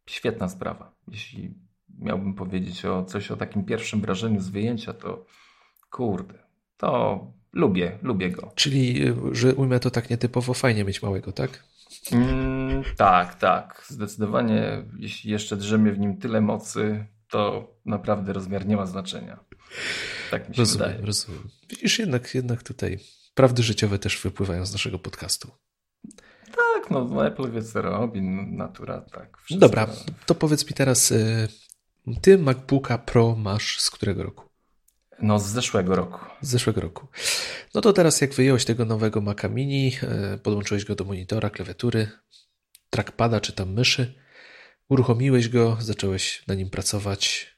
świetna 0.06 0.48
sprawa. 0.48 0.92
Jeśli 1.08 1.54
miałbym 1.98 2.34
powiedzieć 2.34 2.84
o 2.84 3.04
coś 3.04 3.30
o 3.30 3.36
takim 3.36 3.64
pierwszym 3.64 4.00
wrażeniu 4.00 4.40
z 4.40 4.48
wyjęcia, 4.48 4.92
to 4.92 5.26
kurde, 5.90 6.34
to 6.76 7.20
lubię, 7.52 7.98
lubię 8.02 8.30
go. 8.30 8.52
Czyli, 8.54 8.98
yy, 8.98 9.14
że 9.32 9.54
ujmę 9.54 9.80
to 9.80 9.90
tak 9.90 10.10
nietypowo, 10.10 10.54
fajnie 10.54 10.84
mieć 10.84 11.02
małego, 11.02 11.32
tak? 11.32 11.64
Mm, 12.12 12.82
tak, 12.96 13.34
tak. 13.34 13.84
Zdecydowanie, 13.88 14.82
jeśli 14.98 15.30
jeszcze 15.30 15.56
drzemie 15.56 15.92
w 15.92 15.98
nim 15.98 16.16
tyle 16.16 16.40
mocy, 16.40 17.06
to 17.30 17.70
naprawdę 17.86 18.32
rozmiar 18.32 18.66
nie 18.66 18.76
ma 18.76 18.86
znaczenia. 18.86 19.38
Tak 20.38 20.48
mi 20.48 20.54
się 20.54 20.62
rozumiem, 20.62 20.88
wydaje. 20.88 21.06
Rozumiem. 21.06 21.48
Widzisz, 21.70 21.98
jednak, 21.98 22.34
jednak 22.34 22.62
tutaj 22.62 22.98
prawdy 23.34 23.62
życiowe 23.62 23.98
też 23.98 24.20
wypływają 24.22 24.66
z 24.66 24.72
naszego 24.72 24.98
podcastu. 24.98 25.50
Tak, 26.56 26.90
no 26.90 27.26
Apple 27.26 27.52
wie 27.52 27.62
co 27.62 27.82
robi, 27.82 28.22
natura, 28.22 29.00
tak. 29.00 29.38
Dobra, 29.50 29.86
to 30.26 30.34
powiedz 30.34 30.66
mi 30.66 30.72
teraz, 30.74 31.10
y, 31.10 31.48
ty 32.20 32.38
MacBooka 32.38 32.98
Pro 32.98 33.36
masz 33.36 33.80
z 33.80 33.90
którego 33.90 34.22
roku? 34.22 34.48
No 35.22 35.38
z 35.38 35.46
zeszłego 35.46 35.96
roku. 35.96 36.18
Z 36.40 36.48
zeszłego 36.48 36.80
roku. 36.80 37.06
No 37.74 37.80
to 37.80 37.92
teraz 37.92 38.20
jak 38.20 38.34
wyjąłeś 38.34 38.64
tego 38.64 38.84
nowego 38.84 39.20
Maca 39.20 39.48
Mini, 39.48 39.92
y, 40.34 40.38
podłączyłeś 40.38 40.84
go 40.84 40.94
do 40.94 41.04
monitora, 41.04 41.50
klawiatury, 41.50 42.08
trackpada 42.90 43.40
czy 43.40 43.52
tam 43.52 43.72
myszy, 43.72 44.14
uruchomiłeś 44.88 45.48
go, 45.48 45.76
zacząłeś 45.80 46.46
na 46.46 46.54
nim 46.54 46.70
pracować, 46.70 47.54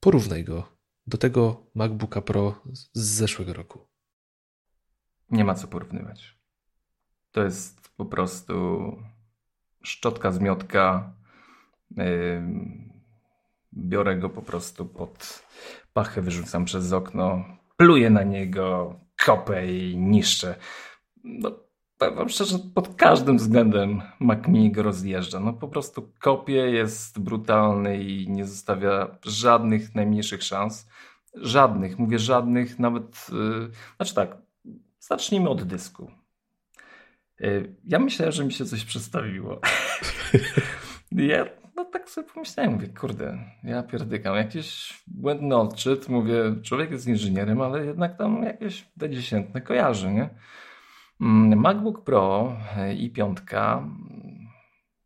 porównaj 0.00 0.44
go 0.44 0.77
do 1.08 1.18
tego 1.18 1.66
MacBooka 1.74 2.20
Pro 2.20 2.62
z 2.92 3.08
zeszłego 3.08 3.52
roku? 3.52 3.78
Nie 5.30 5.44
ma 5.44 5.54
co 5.54 5.68
porównywać. 5.68 6.38
To 7.30 7.44
jest 7.44 7.88
po 7.96 8.04
prostu 8.04 8.54
szczotka, 9.82 10.32
zmiotka. 10.32 11.12
Biorę 13.72 14.16
go 14.18 14.30
po 14.30 14.42
prostu 14.42 14.86
pod 14.86 15.42
pachę, 15.92 16.22
wyrzucam 16.22 16.64
przez 16.64 16.92
okno, 16.92 17.44
pluję 17.76 18.10
na 18.10 18.22
niego, 18.22 18.94
kopę 19.24 19.66
i 19.66 19.96
niszczę. 19.96 20.54
No, 21.24 21.50
powiem 21.98 22.28
szczerze, 22.28 22.58
pod 22.74 22.94
każdym 22.94 23.36
względem 23.36 24.02
Mac 24.20 24.48
Mini 24.48 24.72
go 24.72 24.82
rozjeżdża. 24.82 25.40
No 25.40 25.52
po 25.52 25.68
prostu 25.68 26.12
kopie, 26.20 26.70
jest 26.70 27.18
brutalny 27.18 28.02
i 28.02 28.30
nie 28.30 28.46
zostawia 28.46 29.18
żadnych 29.24 29.94
najmniejszych 29.94 30.42
szans. 30.42 30.88
Żadnych, 31.34 31.98
mówię 31.98 32.18
żadnych, 32.18 32.78
nawet, 32.78 33.26
yy, 33.32 33.70
znaczy 33.96 34.14
tak, 34.14 34.36
zacznijmy 35.00 35.48
od 35.48 35.62
dysku. 35.62 36.10
Yy, 37.40 37.74
ja 37.84 37.98
myślałem, 37.98 38.32
że 38.32 38.44
mi 38.44 38.52
się 38.52 38.64
coś 38.64 38.84
przestawiło. 38.84 39.60
ja 41.12 41.44
no 41.76 41.84
tak 41.84 42.10
sobie 42.10 42.28
pomyślałem, 42.34 42.72
mówię, 42.72 42.88
kurde, 42.88 43.38
ja 43.64 43.82
pierdykam, 43.82 44.36
jakiś 44.36 44.98
błędny 45.06 45.56
odczyt, 45.56 46.08
mówię, 46.08 46.54
człowiek 46.62 46.90
jest 46.90 47.06
inżynierem, 47.06 47.60
ale 47.60 47.86
jednak 47.86 48.18
tam 48.18 48.42
jakieś 48.42 48.88
D10 49.00 49.62
kojarzy, 49.62 50.12
nie? 50.12 50.30
Mm, 51.20 51.60
MacBook 51.60 52.04
Pro 52.04 52.56
e, 52.76 52.94
i 52.94 53.10
piątka. 53.10 53.88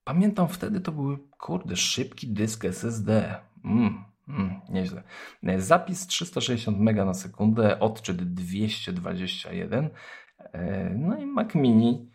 Pamiętam 0.05 0.49
wtedy 0.49 0.81
to 0.81 0.93
były, 0.93 1.19
kurde, 1.39 1.77
szybki 1.77 2.29
dysk 2.29 2.65
SSD. 2.65 3.41
Mm, 3.65 4.05
mm, 4.29 4.61
nieźle. 4.69 5.03
E, 5.43 5.61
zapis 5.61 6.07
360 6.07 6.79
MB 6.79 6.97
na 6.97 7.15
sekundę, 7.15 7.81
odczyt 7.81 8.35
221. 8.35 9.91
E, 10.39 10.91
no 10.95 11.19
i 11.19 11.27
Mac 11.27 11.55
Mini 11.55 12.11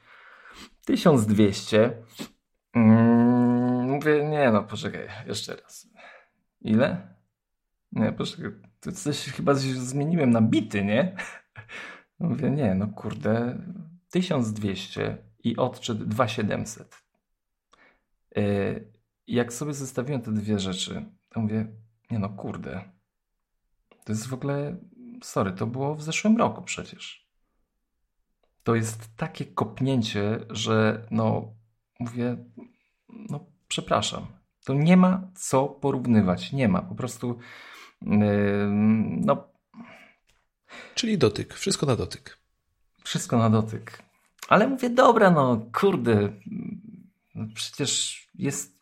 1200. 0.85 1.91
Mm, 2.73 3.89
mówię, 3.89 4.29
nie 4.29 4.51
no, 4.51 4.63
poczekaj, 4.63 5.07
jeszcze 5.27 5.55
raz. 5.55 5.89
Ile? 6.61 7.15
Nie, 7.91 8.11
poczekaj, 8.11 8.51
to 8.79 8.91
coś 8.91 9.17
chyba 9.17 9.53
zmieniłem 9.53 10.29
na 10.29 10.41
bity, 10.41 10.85
nie? 10.85 11.15
Mówię, 12.19 12.51
nie, 12.51 12.75
no 12.75 12.87
kurde, 12.87 13.57
1200 14.09 15.17
i 15.43 15.57
odczyt 15.57 16.03
2700. 16.03 17.03
E, 18.35 18.41
jak 19.27 19.53
sobie 19.53 19.73
zestawiłem 19.73 20.21
te 20.21 20.31
dwie 20.31 20.59
rzeczy, 20.59 21.05
to 21.29 21.39
mówię, 21.39 21.67
nie 22.11 22.19
no 22.19 22.29
kurde, 22.29 22.81
to 24.03 24.11
jest 24.11 24.27
w 24.27 24.33
ogóle, 24.33 24.77
sorry, 25.23 25.51
to 25.51 25.67
było 25.67 25.95
w 25.95 26.03
zeszłym 26.03 26.37
roku 26.37 26.61
przecież. 26.61 27.27
To 28.63 28.75
jest 28.75 29.15
takie 29.15 29.45
kopnięcie, 29.45 30.39
że 30.49 31.07
no, 31.11 31.55
mówię, 31.99 32.37
no 33.09 33.45
przepraszam, 33.67 34.27
to 34.65 34.73
nie 34.73 34.97
ma 34.97 35.31
co 35.35 35.67
porównywać, 35.67 36.53
nie 36.53 36.67
ma, 36.67 36.81
po 36.81 36.95
prostu, 36.95 37.37
yy, 38.01 38.67
no. 39.25 39.56
Czyli 40.95 41.17
dotyk, 41.17 41.53
wszystko 41.53 41.85
na 41.85 41.95
dotyk. 41.95 42.37
Wszystko 43.03 43.37
na 43.37 43.49
dotyk. 43.49 44.03
Ale 44.49 44.67
mówię, 44.67 44.89
dobra, 44.89 45.31
no 45.31 45.65
kurde, 45.73 46.29
No 47.37 47.45
przecież 47.53 48.21
jest. 48.35 48.77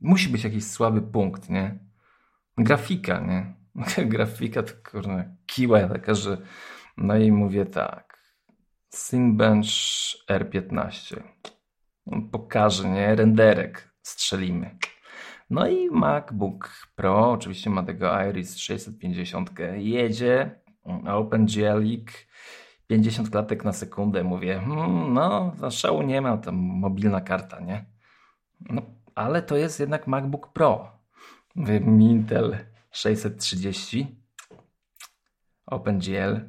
Musi 0.00 0.28
być 0.28 0.44
jakiś 0.44 0.64
słaby 0.64 1.02
punkt, 1.02 1.50
nie? 1.50 1.78
Grafika, 2.58 3.20
nie? 3.20 3.54
Grafika 4.12 4.62
to 4.62 4.72
kurwa 4.90 5.24
kiła 5.46 5.88
taka, 5.88 6.14
że. 6.14 6.38
No 6.96 7.16
i 7.16 7.32
mówię 7.32 7.66
tak. 7.66 8.18
Cinebench 8.94 9.66
R15. 10.30 11.22
Pokaże, 12.32 12.88
nie? 12.88 13.14
Renderek 13.14 13.94
strzelimy. 14.02 14.78
No 15.50 15.68
i 15.68 15.90
MacBook 15.90 16.86
Pro, 16.94 17.30
oczywiście 17.30 17.70
ma 17.70 17.82
tego 17.82 18.22
Iris 18.30 18.56
650, 18.56 19.50
jedzie, 19.76 20.60
OpenGL 21.06 21.82
50 22.86 23.30
klatek 23.30 23.64
na 23.64 23.72
sekundę, 23.72 24.24
mówię, 24.24 24.60
hmm, 24.60 25.12
no 25.12 25.70
szału 25.70 26.02
nie 26.02 26.20
ma, 26.20 26.36
tam 26.36 26.54
mobilna 26.54 27.20
karta, 27.20 27.60
nie? 27.60 27.84
No, 28.60 28.82
ale 29.14 29.42
to 29.42 29.56
jest 29.56 29.80
jednak 29.80 30.06
MacBook 30.06 30.52
Pro. 30.52 30.98
Mówię, 31.54 31.76
Intel 32.00 32.56
630, 32.90 34.20
OpenGL, 35.66 36.40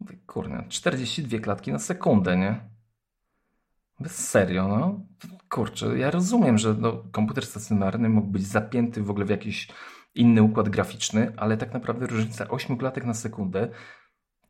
mówię, 0.00 0.16
kurna, 0.26 0.64
42 0.68 1.38
klatki 1.38 1.72
na 1.72 1.78
sekundę, 1.78 2.36
nie? 2.36 2.70
Serio, 4.08 4.68
no. 4.68 5.00
Kurczę, 5.48 5.98
ja 5.98 6.10
rozumiem, 6.10 6.58
że 6.58 6.74
no, 6.74 7.02
komputer 7.12 7.46
stacjonarny 7.46 8.08
mógł 8.08 8.28
być 8.28 8.46
zapięty 8.46 9.02
w 9.02 9.10
ogóle 9.10 9.26
w 9.26 9.30
jakiś 9.30 9.68
inny 10.14 10.42
układ 10.42 10.68
graficzny, 10.68 11.32
ale 11.36 11.56
tak 11.56 11.72
naprawdę 11.72 12.06
różnica 12.06 12.48
8 12.48 12.76
klatek 12.76 13.04
na 13.04 13.14
sekundę 13.14 13.68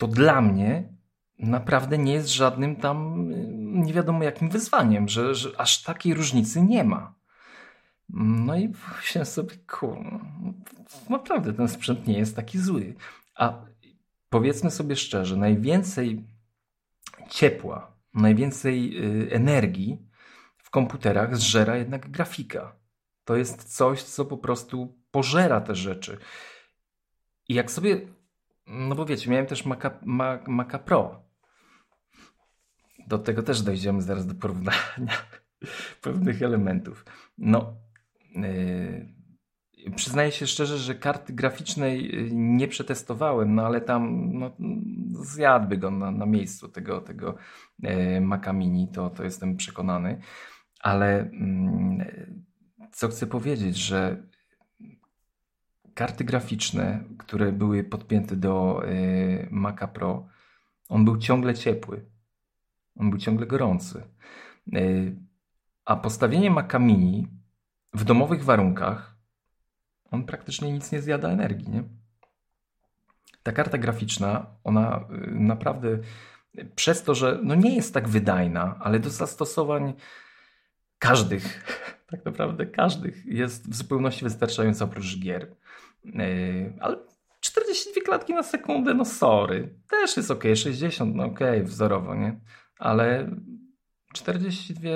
to 0.01 0.07
dla 0.07 0.41
mnie 0.41 0.89
naprawdę 1.39 1.99
nie 1.99 2.13
jest 2.13 2.29
żadnym 2.29 2.77
tam 2.77 3.31
y, 3.33 3.47
nie 3.57 3.93
wiadomo 3.93 4.25
jakim 4.25 4.51
wyzwaniem, 4.51 5.09
że, 5.09 5.35
że 5.35 5.61
aż 5.61 5.83
takiej 5.83 6.15
różnicy 6.15 6.63
nie 6.63 6.85
ma. 6.85 7.15
No 8.47 8.57
i 8.57 8.73
myślałem 8.97 9.27
sobie, 9.27 9.57
kurno, 9.57 10.21
naprawdę 11.11 11.53
ten 11.53 11.69
sprzęt 11.69 12.07
nie 12.07 12.19
jest 12.19 12.37
taki 12.37 12.59
zły. 12.59 12.95
A 13.35 13.65
powiedzmy 14.29 14.71
sobie 14.71 14.97
szczerze, 14.97 15.37
najwięcej 15.37 16.25
ciepła, 17.29 17.93
najwięcej 18.15 19.05
y, 19.27 19.33
energii 19.33 19.99
w 20.59 20.71
komputerach 20.71 21.37
zżera 21.37 21.77
jednak 21.77 22.11
grafika. 22.11 22.80
To 23.31 23.37
jest 23.37 23.77
coś, 23.77 24.03
co 24.03 24.25
po 24.25 24.39
prostu 24.39 24.99
pożera 25.11 25.61
te 25.61 25.75
rzeczy. 25.75 26.19
I 27.49 27.55
jak 27.55 27.71
sobie, 27.71 28.01
no 28.67 28.95
bo 28.95 29.07
wiecie, 29.07 29.31
miałem 29.31 29.47
też 29.47 29.65
Maca, 29.67 29.91
Maca 30.47 30.79
Pro. 30.79 31.23
Do 33.07 33.19
tego 33.19 33.43
też 33.43 33.63
dojdziemy 33.63 34.03
zaraz 34.03 34.27
do 34.27 34.35
porównania 34.35 35.17
pewnych 36.03 36.43
elementów. 36.43 37.05
No, 37.39 37.75
yy, 38.35 39.95
przyznaję 39.97 40.33
się 40.33 40.47
szczerze, 40.47 40.79
że 40.79 40.95
karty 40.95 41.33
graficznej 41.33 42.27
y, 42.27 42.31
nie 42.33 42.69
przetestowałem, 42.69 43.55
no 43.55 43.67
ale 43.67 43.81
tam 43.81 44.33
no, 44.33 44.57
zjadłby 45.13 45.77
go 45.77 45.91
na, 45.91 46.11
na 46.11 46.27
miejscu 46.27 46.69
tego, 46.69 47.01
tego 47.01 47.37
yy, 47.79 48.21
Maca 48.21 48.53
Mini, 48.53 48.89
to, 48.89 49.11
to 49.11 49.25
jestem 49.25 49.57
przekonany. 49.57 50.21
Ale 50.81 51.31
yy, 51.33 52.50
co 52.93 53.09
chcę 53.09 53.27
powiedzieć, 53.27 53.77
że 53.77 54.23
karty 55.95 56.25
graficzne, 56.25 57.05
które 57.19 57.53
były 57.53 57.85
podpięte 57.85 58.37
do 58.37 58.83
y, 58.89 59.49
Maca 59.51 59.89
Pro, 59.89 60.27
on 60.89 61.05
był 61.05 61.19
ciągle 61.19 61.55
ciepły. 61.55 62.07
On 62.97 63.11
był 63.11 63.19
ciągle 63.19 63.47
gorący. 63.47 64.03
Y, 64.75 65.17
a 65.85 65.97
postawienie 65.97 66.51
Maca 66.51 66.79
Mini 66.79 67.29
w 67.95 68.05
domowych 68.05 68.45
warunkach, 68.45 69.17
on 70.11 70.25
praktycznie 70.25 70.73
nic 70.73 70.93
nie 70.93 71.03
zjada 71.03 71.29
energii, 71.29 71.71
nie? 71.71 71.83
Ta 73.43 73.53
karta 73.53 73.79
graficzna, 73.79 74.47
ona 74.65 75.05
y, 75.11 75.31
naprawdę 75.31 75.99
przez 76.75 77.03
to, 77.03 77.15
że 77.15 77.39
no 77.43 77.55
nie 77.55 77.75
jest 77.77 77.95
tak 77.95 78.09
wydajna, 78.09 78.77
ale 78.81 78.99
do 78.99 79.11
zastosowań 79.11 79.95
każdych, 80.99 81.65
tak 82.11 82.25
naprawdę 82.25 82.67
każdych 82.67 83.27
jest 83.27 83.71
w 83.71 83.75
zupełności 83.75 84.25
wystarczająca 84.25 84.85
oprócz 84.85 85.19
gier. 85.19 85.57
Yy, 86.05 86.79
ale 86.81 86.97
42 87.41 88.01
klatki 88.05 88.35
na 88.35 88.43
sekundę, 88.43 88.95
no 88.95 89.05
sorry, 89.05 89.75
też 89.89 90.17
jest 90.17 90.31
ok, 90.31 90.45
60, 90.55 91.15
no 91.15 91.25
ok, 91.25 91.41
wzorowo, 91.63 92.15
nie? 92.15 92.41
Ale 92.79 93.31
42 94.13 94.91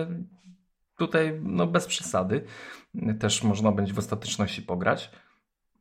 tutaj, 0.96 1.40
no 1.42 1.66
bez 1.66 1.86
przesady, 1.86 2.44
też 3.18 3.42
można 3.42 3.72
będzie 3.72 3.92
w 3.92 3.98
ostateczności 3.98 4.62
pograć. 4.62 5.10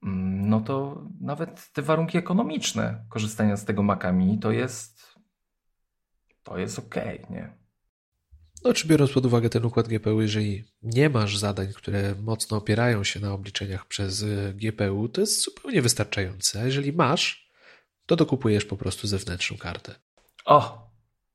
Mm, 0.04 0.50
no 0.50 0.62
to 0.62 1.04
nawet 1.22 1.72
te 1.74 1.82
warunki 1.82 2.18
ekonomiczne 2.18 3.06
korzystania 3.10 3.58
z 3.58 3.66
tego 3.66 3.84
Macami 3.84 4.40
to 4.40 4.52
jest 4.52 5.14
to 6.44 6.58
jest 6.58 6.80
ok, 6.80 6.96
nie? 7.30 7.63
No, 8.64 8.74
czy 8.74 8.88
biorąc 8.88 9.12
pod 9.12 9.26
uwagę 9.26 9.50
ten 9.50 9.66
układ 9.66 9.88
GPU, 9.88 10.22
jeżeli 10.22 10.64
nie 10.84 11.10
masz 11.10 11.38
zadań, 11.38 11.68
które 11.76 12.16
mocno 12.24 12.58
opierają 12.58 13.04
się 13.04 13.20
na 13.20 13.34
obliczeniach 13.34 13.86
przez 13.86 14.22
y, 14.22 14.54
GPU, 14.56 15.10
to 15.10 15.22
jest 15.22 15.44
zupełnie 15.44 15.82
wystarczające. 15.82 16.62
A 16.62 16.66
jeżeli 16.66 16.94
masz, 16.94 17.50
to 18.06 18.16
dokupujesz 18.16 18.66
po 18.66 18.78
prostu 18.78 19.08
zewnętrzną 19.08 19.58
kartę. 19.58 19.96
O! 20.46 20.90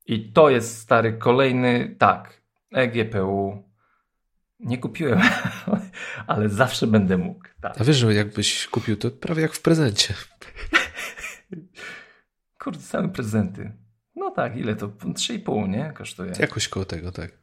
I 0.07 0.33
to 0.33 0.51
jest 0.51 0.79
stary 0.79 1.13
kolejny, 1.13 1.97
tak, 1.99 2.43
eGPU. 2.73 3.69
Nie 4.61 4.79
kupiłem, 4.79 5.21
ale 6.27 6.49
zawsze 6.49 6.87
będę 6.87 7.19
mógł. 7.19 7.45
Tak. 7.61 7.81
A 7.81 7.85
wiesz, 7.85 7.97
że 7.97 8.15
jakbyś 8.15 8.67
kupił, 8.67 8.97
to 8.97 9.11
prawie 9.11 9.43
jak 9.43 9.53
w 9.53 9.63
prezencie. 9.63 10.15
Kurde, 12.59 12.81
same 12.81 13.09
prezenty. 13.09 13.73
No 14.19 14.31
tak, 14.31 14.57
ile 14.57 14.77
to? 14.77 14.89
3,5, 14.89 15.69
nie? 15.69 15.93
Kosztuje. 15.95 16.33
Jakoś 16.39 16.69
koło 16.69 16.85
tego, 16.85 17.13
tak. 17.13 17.39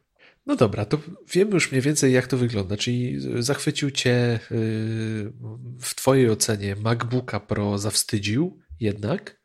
No 0.46 0.56
dobra, 0.56 0.84
to 0.84 0.98
wiemy 1.32 1.50
już 1.50 1.70
mniej 1.72 1.82
więcej, 1.82 2.12
jak 2.12 2.26
to 2.26 2.36
wygląda. 2.36 2.76
Czyli 2.76 3.16
zachwycił 3.42 3.90
Cię 3.90 4.40
y, 4.50 5.32
w 5.80 5.94
Twojej 5.94 6.30
ocenie 6.30 6.76
MacBooka 6.76 7.40
Pro 7.40 7.78
zawstydził 7.78 8.60
jednak. 8.80 9.40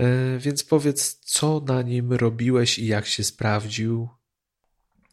Y, 0.00 0.38
więc 0.38 0.64
powiedz, 0.64 1.18
co 1.18 1.62
na 1.68 1.82
nim 1.82 2.12
robiłeś 2.12 2.78
i 2.78 2.86
jak 2.86 3.06
się 3.06 3.24
sprawdził? 3.24 4.08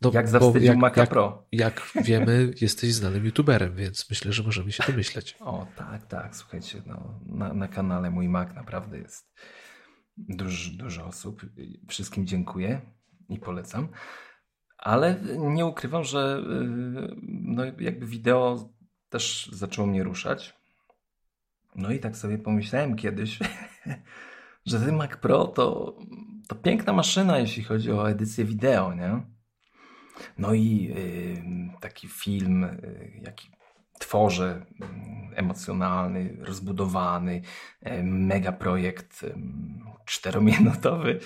No, 0.01 0.11
jak 0.13 0.29
zawstydził 0.29 0.67
jak, 0.67 0.77
Maca 0.77 1.01
jak, 1.01 1.09
Pro? 1.09 1.47
Jak 1.51 1.81
wiemy, 2.03 2.51
jesteś 2.61 2.93
znanym 2.93 3.25
youtuberem, 3.25 3.75
więc 3.75 4.09
myślę, 4.09 4.33
że 4.33 4.43
możemy 4.43 4.71
się 4.71 4.83
domyśleć. 4.87 5.35
O, 5.39 5.67
tak, 5.75 6.05
tak. 6.07 6.35
Słuchajcie, 6.35 6.81
no, 6.85 7.19
na, 7.25 7.53
na 7.53 7.67
kanale 7.67 8.09
mój 8.09 8.29
Mac 8.29 8.55
naprawdę 8.55 8.97
jest 8.97 9.33
Dużo, 10.17 10.71
dużo 10.77 11.05
osób. 11.05 11.41
Wszystkim 11.87 12.27
dziękuję 12.27 12.81
i 13.29 13.39
polecam. 13.39 13.87
Ale 14.77 15.21
nie 15.37 15.65
ukrywam, 15.65 16.03
że 16.03 16.37
y, 16.37 17.15
no 17.21 17.63
jakby 17.65 18.05
wideo 18.05 18.69
też 19.09 19.49
zaczęło 19.53 19.87
mnie 19.87 20.03
ruszać. 20.03 20.61
No 21.75 21.91
i 21.91 21.99
tak 21.99 22.17
sobie 22.17 22.37
pomyślałem 22.37 22.95
kiedyś, 22.95 23.39
że 24.65 24.79
ten 24.79 24.95
Mac 24.95 25.17
Pro 25.17 25.47
to, 25.47 25.97
to 26.47 26.55
piękna 26.55 26.93
maszyna, 26.93 27.39
jeśli 27.39 27.63
chodzi 27.63 27.91
o 27.91 28.09
edycję 28.09 28.45
wideo, 28.45 28.93
nie? 28.93 29.21
No 30.37 30.53
i 30.53 30.93
y, 31.75 31.79
taki 31.79 32.07
film, 32.07 32.63
y, 32.63 33.21
jaki 33.21 33.51
tworzę, 34.01 34.65
mm, 34.81 35.33
emocjonalny, 35.35 36.37
rozbudowany, 36.39 37.41
mega 38.03 38.51
projekt 38.51 39.25
czterominutowy. 40.05 41.19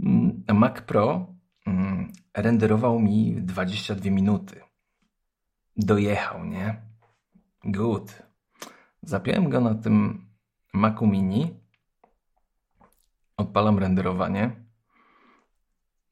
Mm, 0.00 0.44
Mac 0.54 0.80
Pro 0.80 1.34
mm, 1.66 2.12
renderował 2.34 3.00
mi 3.00 3.34
22 3.42 4.10
minuty. 4.10 4.60
Dojechał, 5.76 6.44
nie? 6.44 6.82
Good. 7.64 8.22
Zapiąłem 9.02 9.50
go 9.50 9.60
na 9.60 9.74
tym 9.74 10.26
Macu 10.72 11.06
Mini. 11.06 11.54
Odpalam 13.36 13.78
renderowanie. 13.78 14.50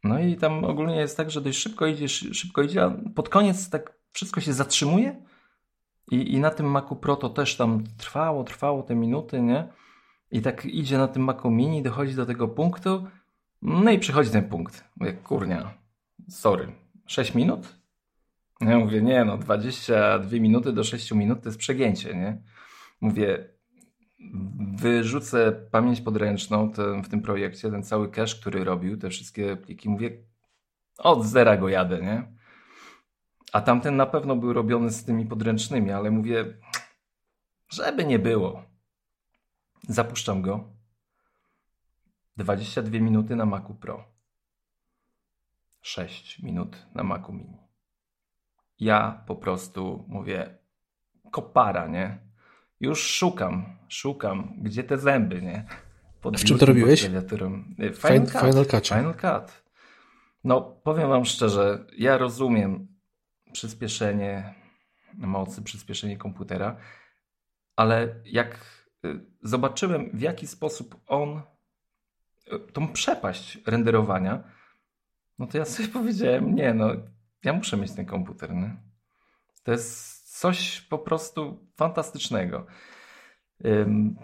No 0.05 0.19
i 0.19 0.37
tam 0.37 0.65
ogólnie 0.65 0.97
jest 0.97 1.17
tak, 1.17 1.31
że 1.31 1.41
dość 1.41 1.59
szybko 1.59 1.87
idzie, 1.87 2.09
szybko 2.09 2.63
idzie, 2.63 2.85
a 2.85 2.91
pod 3.15 3.29
koniec 3.29 3.71
tak 3.71 3.99
wszystko 4.13 4.41
się 4.41 4.53
zatrzymuje. 4.53 5.23
I, 6.11 6.35
i 6.35 6.41
na 6.41 6.51
tym 6.51 6.67
Macu 6.67 6.97
Pro 6.97 7.17
to 7.17 7.29
też 7.29 7.57
tam 7.57 7.85
trwało, 7.99 8.45
trwało 8.45 8.83
te 8.83 8.95
minuty, 8.95 9.41
nie? 9.41 9.69
I 10.31 10.43
tak 10.43 10.65
idzie 10.65 10.99
na 10.99 11.09
tym 11.09 11.23
Macu 11.23 11.51
Mini, 11.51 11.83
dochodzi 11.83 12.15
do 12.15 12.27
tego 12.27 12.49
punktu, 12.49 13.07
no 13.63 13.91
i 13.91 13.99
przychodzi 13.99 14.31
ten 14.31 14.49
punkt. 14.49 14.85
Mówię, 14.97 15.13
kurnia, 15.13 15.75
sorry, 16.29 16.73
6 17.07 17.35
minut? 17.35 17.77
Ja 18.61 18.79
mówię, 18.79 19.03
nie 19.03 19.25
no, 19.25 19.39
22 19.39 20.37
minuty 20.41 20.73
do 20.73 20.85
6 20.85 21.13
minut 21.13 21.43
to 21.43 21.49
jest 21.49 21.59
przegięcie, 21.59 22.15
nie? 22.15 22.43
Mówię, 23.01 23.49
wyrzucę 24.77 25.53
pamięć 25.71 26.01
podręczną 26.01 26.73
ten, 26.73 27.03
w 27.03 27.09
tym 27.09 27.23
projekcie, 27.23 27.71
ten 27.71 27.83
cały 27.83 28.09
cache, 28.09 28.41
który 28.41 28.65
robił, 28.65 28.97
te 28.97 29.11
wszystkie 29.11 29.57
pliki. 29.57 29.89
Mówię, 29.89 30.11
od 30.99 31.25
zera 31.25 31.57
go 31.57 31.69
jadę, 31.69 32.03
nie? 32.03 32.36
A 33.53 33.61
tamten 33.61 33.97
na 33.97 34.07
pewno 34.07 34.37
był 34.37 34.53
robiony 34.53 34.91
z 34.91 35.05
tymi 35.05 35.27
podręcznymi, 35.27 35.93
ale 35.93 36.11
mówię, 36.11 36.45
żeby 37.69 38.05
nie 38.05 38.19
było. 38.19 38.63
Zapuszczam 39.89 40.43
go. 40.43 40.77
22 42.37 43.01
minuty 43.01 43.37
na 43.37 43.47
Macu 43.47 43.75
Pro. 43.75 44.05
6 45.81 46.43
minut 46.43 46.87
na 46.95 47.03
Macu 47.03 47.33
Mini. 47.33 47.59
Ja 48.81 49.25
po 49.27 49.37
prostu 49.37 50.05
mówię, 50.09 50.59
kopara, 51.31 51.87
nie? 51.87 52.19
Już 52.81 53.01
szukam, 53.01 53.79
szukam, 53.89 54.55
gdzie 54.59 54.85
te 54.85 54.99
zęby, 54.99 55.43
nie? 55.43 55.67
Pod 56.21 56.41
w 56.41 56.45
czym 56.45 56.59
to 56.59 56.67
robiłeś? 56.67 57.03
Final, 57.03 57.23
Final, 57.97 58.27
Cut. 58.27 58.41
Final 58.41 58.67
Cut. 58.67 58.87
Final 58.87 59.15
Cut. 59.15 59.63
No, 60.45 60.61
powiem 60.61 61.09
wam 61.09 61.25
szczerze, 61.25 61.87
ja 61.99 62.19
rozumiem 62.19 62.96
przyspieszenie 63.57 64.55
mocy, 65.15 65.63
przyspieszenie 65.63 66.17
komputera, 66.17 66.77
ale 67.77 68.15
jak 68.25 68.57
y, 69.05 69.21
zobaczyłem, 69.43 70.11
w 70.15 70.21
jaki 70.21 70.47
sposób 70.47 70.97
on 71.07 71.43
y, 72.53 72.73
tą 72.73 72.89
przepaść 72.89 73.59
renderowania, 73.67 74.45
no 75.39 75.47
to 75.47 75.59
ja 75.59 75.65
sobie 75.75 75.89
powiedziałem, 75.89 76.55
nie 76.55 76.75
no, 76.75 76.91
ja 77.45 77.53
muszę 77.53 77.77
mieć 77.77 77.93
ten 77.93 78.07
komputer, 78.07 78.55
nie? 78.55 78.77
To 79.63 79.73
jest 79.73 80.39
coś 80.41 80.81
po 80.81 80.99
prostu 80.99 81.71
fantastycznego. 81.77 82.67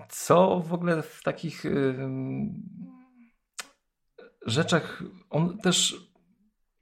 Co 0.08 0.60
w 0.60 0.74
ogóle 0.74 1.02
w 1.02 1.22
takich 1.22 1.64
rzeczach 4.46 5.02
on 5.30 5.58
też 5.58 6.11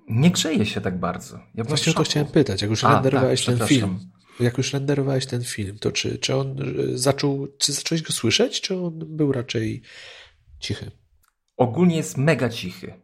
nie 0.09 0.30
grzeje 0.30 0.66
się 0.66 0.80
tak 0.80 0.98
bardzo. 0.98 1.40
Ja 1.55 1.64
Właśnie 1.64 1.92
o 1.92 1.96
to 1.96 2.03
chciałem 2.03 2.28
pytać. 2.28 2.62
Jak 2.62 2.70
już 2.70 2.84
A, 2.84 2.94
renderowałeś 2.94 3.44
tak, 3.44 3.59
ten 3.59 3.66
film, 3.68 3.98
jak 4.40 4.59
już 4.59 4.72
renderowałeś 4.72 5.26
ten 5.26 5.44
film, 5.44 5.78
to 5.78 5.92
czy, 5.92 6.18
czy 6.18 6.36
on 6.36 6.57
zaczął, 6.94 7.48
czy 7.59 7.72
zacząłeś 7.72 8.03
go 8.03 8.12
słyszeć, 8.12 8.61
czy 8.61 8.76
on 8.76 8.98
był 8.98 9.32
raczej 9.32 9.82
cichy? 10.59 10.90
Ogólnie 11.57 11.96
jest 11.96 12.18
mega 12.18 12.48
cichy. 12.48 12.94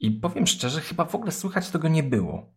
I 0.00 0.10
powiem 0.10 0.46
szczerze, 0.46 0.80
chyba 0.80 1.04
w 1.04 1.14
ogóle 1.14 1.32
słychać 1.32 1.70
tego 1.70 1.88
nie 1.88 2.02
było. 2.02 2.54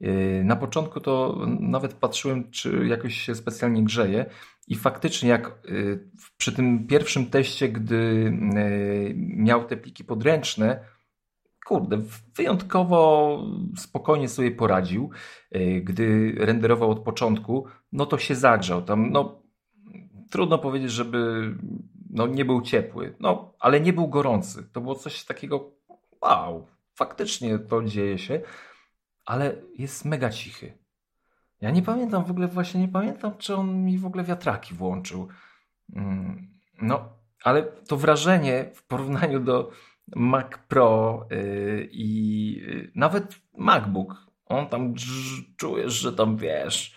Yy, 0.00 0.44
na 0.44 0.56
początku 0.56 1.00
to 1.00 1.46
nawet 1.60 1.94
patrzyłem, 1.94 2.50
czy 2.50 2.86
jakoś 2.86 3.20
się 3.20 3.34
specjalnie 3.34 3.84
grzeje 3.84 4.26
i 4.68 4.74
faktycznie 4.74 5.28
jak 5.28 5.58
yy, 5.64 6.10
przy 6.36 6.52
tym 6.52 6.86
pierwszym 6.86 7.26
teście, 7.26 7.68
gdy 7.68 8.30
miał 9.16 9.64
te 9.64 9.76
pliki 9.76 10.04
podręczne, 10.04 10.84
kurde, 11.72 11.98
wyjątkowo 12.34 13.38
spokojnie 13.76 14.28
sobie 14.28 14.50
poradził. 14.50 15.10
Gdy 15.82 16.34
renderował 16.38 16.90
od 16.90 17.00
początku, 17.00 17.66
no 17.92 18.06
to 18.06 18.18
się 18.18 18.34
zagrzał. 18.34 18.82
Tam, 18.82 19.10
no, 19.10 19.42
trudno 20.30 20.58
powiedzieć, 20.58 20.90
żeby 20.90 21.52
no, 22.10 22.26
nie 22.26 22.44
był 22.44 22.62
ciepły, 22.62 23.14
no, 23.20 23.54
ale 23.60 23.80
nie 23.80 23.92
był 23.92 24.08
gorący. 24.08 24.68
To 24.72 24.80
było 24.80 24.94
coś 24.94 25.24
takiego, 25.24 25.70
wow, 26.20 26.66
faktycznie 26.94 27.58
to 27.58 27.82
dzieje 27.82 28.18
się 28.18 28.40
ale 29.24 29.56
jest 29.78 30.04
mega 30.04 30.30
cichy. 30.30 30.78
Ja 31.60 31.70
nie 31.70 31.82
pamiętam 31.82 32.24
w 32.24 32.30
ogóle, 32.30 32.48
właśnie 32.48 32.80
nie 32.80 32.88
pamiętam, 32.88 33.32
czy 33.38 33.56
on 33.56 33.84
mi 33.84 33.98
w 33.98 34.06
ogóle 34.06 34.24
wiatraki 34.24 34.74
włączył. 34.74 35.28
Mm, 35.96 36.48
no, 36.82 37.08
ale 37.44 37.62
to 37.62 37.96
wrażenie 37.96 38.70
w 38.74 38.86
porównaniu 38.86 39.40
do 39.40 39.70
Mac 40.16 40.46
Pro 40.68 41.26
yy, 41.30 41.88
i 41.92 42.52
yy, 42.54 42.92
nawet 42.94 43.34
MacBook, 43.58 44.26
on 44.46 44.66
tam 44.66 44.94
czujesz, 45.56 45.92
że 45.92 46.12
tam 46.12 46.36
wiesz, 46.36 46.96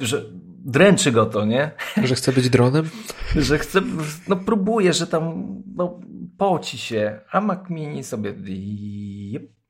że 0.00 0.24
dręczy 0.64 1.12
go 1.12 1.26
to, 1.26 1.44
nie? 1.44 1.70
Że 2.04 2.14
chce 2.14 2.32
być 2.32 2.50
dronem? 2.50 2.90
że 3.36 3.58
chce, 3.58 3.80
no 4.28 4.36
próbuje, 4.36 4.92
że 4.92 5.06
tam 5.06 5.54
no, 5.76 6.00
poci 6.38 6.78
się, 6.78 7.20
a 7.30 7.40
Mac 7.40 7.70
Mini 7.70 8.04
sobie 8.04 8.34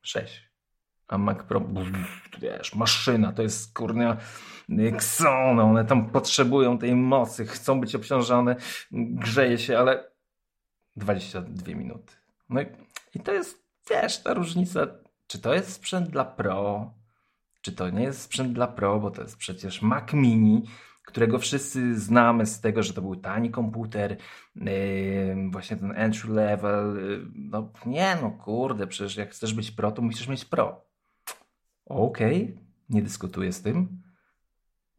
6 0.02 0.54
a 1.08 1.18
Mac 1.18 1.42
Pro, 1.42 1.62
wiesz, 2.40 2.74
maszyna, 2.74 3.32
to 3.32 3.42
jest 3.42 3.74
kurnia 3.74 4.16
Xona, 4.68 5.62
one 5.62 5.84
tam 5.84 6.10
potrzebują 6.10 6.78
tej 6.78 6.96
mocy, 6.96 7.46
chcą 7.46 7.80
być 7.80 7.94
obciążone, 7.94 8.56
grzeje 8.92 9.58
się, 9.58 9.78
ale 9.78 10.13
22 10.96 11.74
minuty. 11.74 12.12
No 12.48 12.62
i, 12.62 12.66
i 13.14 13.20
to 13.20 13.32
jest, 13.32 13.64
wiesz, 13.90 14.22
ta 14.22 14.34
różnica, 14.34 14.86
czy 15.26 15.38
to 15.38 15.54
jest 15.54 15.72
sprzęt 15.72 16.10
dla 16.10 16.24
Pro, 16.24 16.92
czy 17.60 17.72
to 17.72 17.90
nie 17.90 18.02
jest 18.02 18.22
sprzęt 18.22 18.52
dla 18.52 18.66
Pro, 18.66 19.00
bo 19.00 19.10
to 19.10 19.22
jest 19.22 19.36
przecież 19.36 19.82
Mac 19.82 20.12
Mini, 20.12 20.62
którego 21.04 21.38
wszyscy 21.38 22.00
znamy 22.00 22.46
z 22.46 22.60
tego, 22.60 22.82
że 22.82 22.92
to 22.92 23.02
był 23.02 23.16
tani 23.16 23.50
komputer, 23.50 24.16
yy, 24.56 25.50
właśnie 25.50 25.76
ten 25.76 25.92
entry 25.96 26.32
level. 26.32 26.96
Yy, 26.96 27.26
no 27.34 27.72
nie, 27.86 28.16
no 28.22 28.30
kurde, 28.30 28.86
przecież 28.86 29.16
jak 29.16 29.30
chcesz 29.30 29.54
być 29.54 29.70
pro, 29.70 29.92
to 29.92 30.02
musisz 30.02 30.28
mieć 30.28 30.44
pro. 30.44 30.84
Okej, 31.86 32.42
okay, 32.42 32.64
nie 32.88 33.02
dyskutuję 33.02 33.52
z 33.52 33.62
tym. 33.62 34.02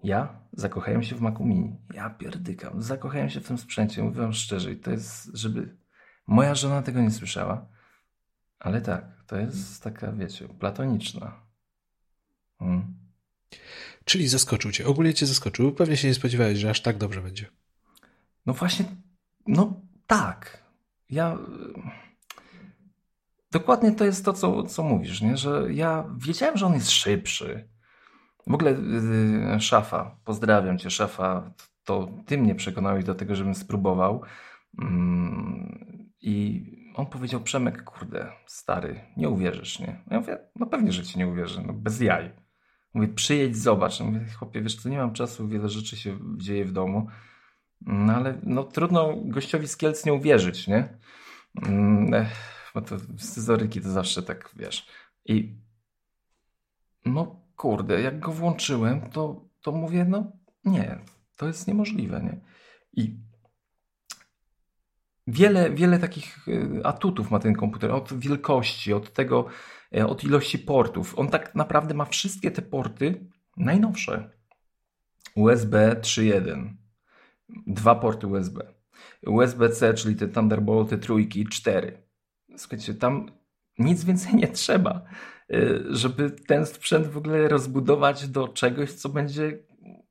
Ja 0.03 0.39
zakochałem 0.53 1.03
się 1.03 1.15
w 1.15 1.21
Macu 1.21 1.45
Mini. 1.45 1.75
Ja 1.93 2.09
pierdykam. 2.09 2.81
Zakochałem 2.81 3.29
się 3.29 3.39
w 3.39 3.47
tym 3.47 3.57
sprzęcie, 3.57 4.03
mówię 4.03 4.21
wam 4.21 4.33
szczerze. 4.33 4.71
I 4.71 4.75
to 4.75 4.91
jest, 4.91 5.29
żeby... 5.33 5.75
Moja 6.27 6.55
żona 6.55 6.81
tego 6.81 7.01
nie 7.01 7.11
słyszała. 7.11 7.67
Ale 8.59 8.81
tak, 8.81 9.23
to 9.27 9.37
jest 9.37 9.83
taka, 9.83 10.11
wiecie, 10.11 10.47
platoniczna. 10.47 11.45
Hmm. 12.59 12.95
Czyli 14.05 14.27
zaskoczył 14.27 14.71
cię. 14.71 14.87
Ogólnie 14.87 15.13
cię 15.13 15.25
zaskoczył. 15.25 15.71
Pewnie 15.71 15.97
się 15.97 16.07
nie 16.07 16.13
spodziewałeś, 16.13 16.57
że 16.57 16.69
aż 16.69 16.81
tak 16.81 16.97
dobrze 16.97 17.21
będzie. 17.21 17.45
No 18.45 18.53
właśnie, 18.53 18.85
no 19.47 19.81
tak. 20.07 20.63
Ja 21.09 21.37
dokładnie 23.51 23.91
to 23.91 24.05
jest 24.05 24.25
to, 24.25 24.33
co, 24.33 24.63
co 24.63 24.83
mówisz, 24.83 25.21
nie? 25.21 25.37
że 25.37 25.73
ja 25.73 26.09
wiedziałem, 26.17 26.57
że 26.57 26.65
on 26.65 26.73
jest 26.73 26.91
szybszy. 26.91 27.69
W 28.47 28.53
ogóle 28.53 28.71
yy, 28.71 29.61
szafa, 29.61 30.17
pozdrawiam 30.23 30.77
cię, 30.77 30.89
szafa, 30.89 31.51
to 31.83 32.09
ty 32.25 32.37
mnie 32.37 32.55
przekonałeś 32.55 33.05
do 33.05 33.15
tego, 33.15 33.35
żebym 33.35 33.55
spróbował. 33.55 34.21
Yy, 34.79 34.85
I 36.25 36.65
on 36.95 37.05
powiedział, 37.05 37.41
Przemek, 37.41 37.83
kurde, 37.83 38.31
stary, 38.45 39.01
nie 39.17 39.29
uwierzysz, 39.29 39.79
nie? 39.79 40.03
Ja 40.11 40.19
mówię, 40.19 40.37
no 40.55 40.65
pewnie, 40.65 40.91
że 40.91 41.03
ci 41.03 41.19
nie 41.19 41.27
uwierzę, 41.27 41.63
no 41.67 41.73
bez 41.73 42.01
jaj. 42.01 42.31
Mówię, 42.93 43.07
przyjedź, 43.07 43.57
zobacz. 43.57 43.99
Ja 43.99 44.05
mówię, 44.05 44.25
chłopie, 44.39 44.61
wiesz 44.61 44.75
co, 44.75 44.89
nie 44.89 44.97
mam 44.97 45.13
czasu, 45.13 45.47
wiele 45.47 45.69
rzeczy 45.69 45.97
się 45.97 46.19
dzieje 46.37 46.65
w 46.65 46.71
domu. 46.71 47.07
No 47.81 48.13
ale 48.13 48.39
no, 48.43 48.63
trudno 48.63 49.13
gościowi 49.25 49.67
z 49.67 49.77
Kielc 49.77 50.05
nie 50.05 50.13
uwierzyć, 50.13 50.67
nie? 50.67 50.97
Yy, 52.11 52.25
bo 52.73 52.81
to 52.81 52.97
scyzoryki 53.17 53.81
to 53.81 53.89
zawsze 53.89 54.23
tak, 54.23 54.51
wiesz. 54.55 54.87
I 55.25 55.57
no 57.05 57.41
kurde, 57.55 58.01
jak 58.01 58.19
go 58.19 58.31
włączyłem, 58.31 59.01
to, 59.01 59.49
to 59.61 59.71
mówię, 59.71 60.05
no 60.05 60.31
nie, 60.65 60.99
to 61.35 61.47
jest 61.47 61.67
niemożliwe, 61.67 62.21
nie? 62.23 62.41
I 62.93 63.24
wiele, 65.27 65.69
wiele 65.69 65.99
takich 65.99 66.47
y, 66.47 66.81
atutów 66.83 67.31
ma 67.31 67.39
ten 67.39 67.55
komputer, 67.55 67.91
od 67.91 68.19
wielkości, 68.19 68.93
od 68.93 69.13
tego, 69.13 69.45
e, 69.95 70.07
od 70.07 70.23
ilości 70.23 70.59
portów. 70.59 71.19
On 71.19 71.27
tak 71.27 71.55
naprawdę 71.55 71.93
ma 71.93 72.05
wszystkie 72.05 72.51
te 72.51 72.61
porty 72.61 73.29
najnowsze. 73.57 74.29
USB 75.35 75.95
3.1, 76.01 76.73
dwa 77.67 77.95
porty 77.95 78.27
USB. 78.27 78.73
USB-C, 79.27 79.93
czyli 79.93 80.15
te 80.15 80.27
Thunderbolty 80.27 80.97
trójki, 80.97 81.45
4. 81.45 82.03
Słuchajcie, 82.57 82.93
tam 82.93 83.31
nic 83.79 84.03
więcej 84.03 84.35
nie 84.35 84.47
trzeba, 84.47 85.01
y, 85.53 85.83
żeby 85.89 86.31
ten 86.31 86.65
sprzęt 86.65 87.07
w 87.07 87.17
ogóle 87.17 87.47
rozbudować 87.47 88.27
do 88.27 88.47
czegoś, 88.47 88.93
co 88.93 89.09
będzie 89.09 89.59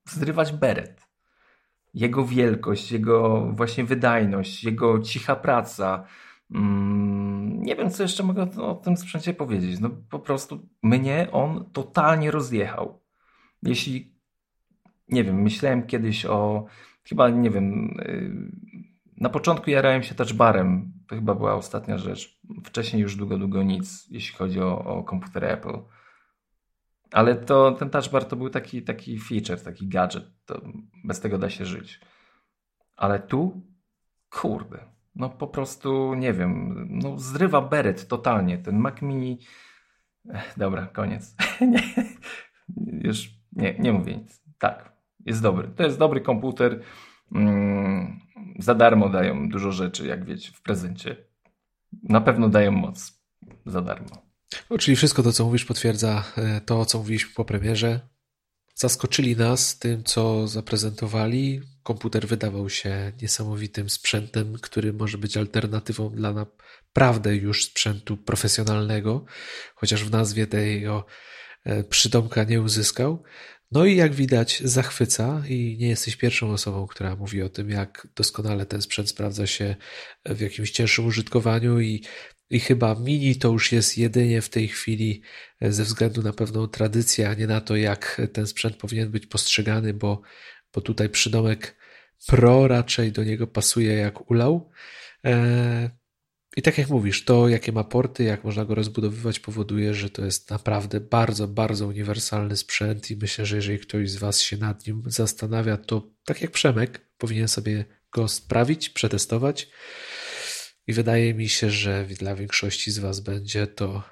zrywać 0.09 0.53
beret. 0.53 1.04
Jego 1.95 2.25
wielkość, 2.25 2.93
jego 2.93 3.47
właśnie 3.53 3.85
wydajność, 3.85 4.65
jego 4.65 4.99
cicha 4.99 5.37
praca. 5.37 6.05
Mm, 6.55 7.63
nie 7.63 7.77
wiem, 7.77 7.91
co 7.91 8.03
jeszcze 8.03 8.23
mogę 8.23 8.43
o 8.57 8.75
tym 8.75 8.97
sprzęcie 8.97 9.35
powiedzieć. 9.35 9.81
No 9.81 9.91
po 10.11 10.19
prostu 10.19 10.69
mnie 10.83 11.29
on 11.33 11.71
totalnie 11.73 12.31
rozjechał. 12.31 13.01
Jeśli, 13.63 14.15
nie 15.09 15.25
wiem, 15.25 15.43
myślałem 15.43 15.87
kiedyś 15.87 16.27
o, 16.27 16.67
chyba, 17.05 17.31
nie 17.31 17.51
wiem, 17.51 17.97
y, 18.01 18.33
na 19.17 19.29
początku 19.29 19.71
jarałem 19.71 20.03
się 20.03 20.15
touchbarem. 20.15 20.93
To 21.09 21.15
chyba 21.15 21.35
była 21.35 21.55
ostatnia 21.55 21.99
rzecz. 21.99 22.41
Wcześniej 22.65 23.03
już 23.03 23.17
długo, 23.17 23.39
długo 23.39 23.63
nic, 23.63 24.07
jeśli 24.11 24.37
chodzi 24.37 24.61
o, 24.61 24.85
o 24.85 25.05
komputer 25.05 25.45
Apple. 25.45 25.79
Ale 27.15 27.35
to, 27.35 27.73
ten 27.73 27.91
touchbar 27.91 28.25
to 28.25 28.37
był 28.37 28.51
taki, 28.51 28.83
taki 28.83 29.19
feature, 29.19 29.61
taki 29.61 29.89
gadżet. 29.89 30.25
To 30.47 30.63
bez 31.05 31.21
tego 31.21 31.39
da 31.39 31.51
się 31.51 31.65
żyć. 31.65 32.01
Ale 32.97 33.19
tu, 33.21 33.63
kurde, 34.31 34.85
no 35.15 35.31
po 35.31 35.47
prostu 35.47 36.15
nie 36.15 36.33
wiem, 36.33 36.75
no 36.91 37.19
zrywa 37.19 37.61
beret 37.61 38.09
totalnie. 38.09 38.59
Ten 38.59 38.79
Mac 38.79 39.03
Mini 39.03 39.39
Dobra, 40.57 40.87
koniec. 40.87 41.37
nie, 41.61 41.83
już 43.03 43.31
nie, 43.53 43.75
nie 43.79 43.93
mówię 43.93 44.17
nic. 44.17 44.43
Tak, 44.59 44.93
jest 45.27 45.43
dobry. 45.43 45.69
To 45.69 45.83
jest 45.83 45.99
dobry 45.99 46.21
komputer. 46.21 46.81
Mm, 47.35 48.21
za 48.59 48.75
darmo 48.75 49.09
dają 49.09 49.49
dużo 49.49 49.73
rzeczy, 49.73 50.07
jak 50.07 50.25
wiecie, 50.25 50.53
w 50.53 50.63
prezencie. 50.63 51.17
Na 52.03 52.21
pewno 52.21 52.49
dają 52.49 52.73
moc 52.73 53.23
za 53.67 53.83
darmo. 53.83 54.34
No, 54.71 54.79
czyli 54.79 54.97
wszystko 54.97 55.23
to, 55.23 55.33
co 55.33 55.45
mówisz, 55.45 55.65
potwierdza 55.65 56.25
e, 56.37 56.61
to, 56.61 56.87
co 56.87 56.99
mówiliśmy 56.99 57.31
po 57.35 57.45
premierze. 57.45 58.01
Zaskoczyli 58.75 59.37
nas 59.37 59.79
tym, 59.79 60.05
co 60.05 60.49
zaprezentowali. 60.49 61.61
Komputer 61.83 62.27
wydawał 62.27 62.71
się 62.71 63.13
niesamowitym 63.23 63.91
sprzętem, 63.91 64.59
który 64.63 64.93
może 64.93 65.19
być 65.19 65.37
alternatywą 65.37 66.11
dla 66.11 66.33
naprawdę 66.33 67.37
już 67.37 67.65
sprzętu 67.65 68.17
profesjonalnego, 68.17 69.25
chociaż 69.75 70.05
w 70.05 70.11
nazwie 70.11 70.47
tego 70.47 71.07
e, 71.65 71.85
przydomka 71.85 72.45
nie 72.45 72.61
uzyskał. 72.61 73.23
No 73.73 73.85
i 73.85 73.97
jak 73.97 74.15
widać, 74.15 74.63
zachwyca 74.65 75.43
i 75.49 75.77
nie 75.81 75.89
jesteś 75.89 76.17
pierwszą 76.17 76.51
osobą, 76.51 76.87
która 76.87 77.17
mówi 77.17 77.43
o 77.43 77.49
tym, 77.49 77.71
jak 77.71 78.09
doskonale 78.17 78.67
ten 78.67 78.83
sprzęt 78.83 79.09
sprawdza 79.09 79.47
się 79.47 79.77
w 80.25 80.41
jakimś 80.41 80.71
cięższym 80.71 81.07
użytkowaniu 81.07 81.81
i, 81.81 82.03
i 82.51 82.61
chyba 82.61 82.95
mini 82.95 83.37
to 83.37 83.49
już 83.49 83.73
jest 83.73 83.99
jedynie 83.99 84.43
w 84.43 84.49
tej 84.49 84.69
chwili 84.69 85.23
e, 85.61 85.73
ze 85.73 85.85
względu 85.85 86.23
na 86.23 86.33
pewną 86.33 86.67
tradycję, 86.67 87.29
a 87.29 87.35
nie 87.35 87.47
na 87.47 87.61
to, 87.61 87.77
jak 87.77 88.21
ten 88.33 88.47
sprzęt 88.47 88.77
powinien 88.77 89.11
być 89.11 89.27
postrzegany, 89.27 89.95
bo, 89.95 90.23
bo 90.75 90.81
tutaj 90.81 91.09
przydomek 91.09 91.77
Pro 92.27 92.69
raczej 92.69 93.13
do 93.13 93.25
niego 93.25 93.47
pasuje 93.47 93.93
jak 93.93 94.31
ulał. 94.31 94.71
E, 95.25 95.91
i 96.57 96.63
tak 96.63 96.79
jak 96.79 96.89
mówisz, 96.89 97.25
to 97.25 97.49
jakie 97.49 97.73
ma 97.73 97.85
porty, 97.85 98.25
jak 98.25 98.45
można 98.45 98.65
go 98.65 98.75
rozbudowywać, 98.75 99.41
powoduje, 99.41 99.95
że 99.95 100.11
to 100.11 100.25
jest 100.25 100.51
naprawdę 100.51 101.01
bardzo, 101.01 101.49
bardzo 101.49 101.87
uniwersalny 101.87 102.57
sprzęt 102.57 103.11
i 103.11 103.17
myślę, 103.17 103.47
że 103.47 103.57
jeżeli 103.57 103.79
ktoś 103.79 104.11
z 104.11 104.17
Was 104.17 104.41
się 104.41 104.57
nad 104.57 104.87
nim 104.87 105.03
zastanawia, 105.07 105.77
to 105.77 106.11
tak 106.25 106.43
jak 106.43 106.51
Przemek, 106.51 107.01
powinien 107.19 107.49
sobie 107.49 107.85
go 108.13 108.29
sprawić, 108.29 108.89
przetestować. 108.89 109.71
I 110.87 110.93
wydaje 110.93 111.35
mi 111.35 111.49
się, 111.49 111.71
że 111.71 112.07
dla 112.07 112.35
większości 112.35 112.91
z 112.91 112.99
Was 112.99 113.21
będzie 113.21 113.67
to 113.67 114.03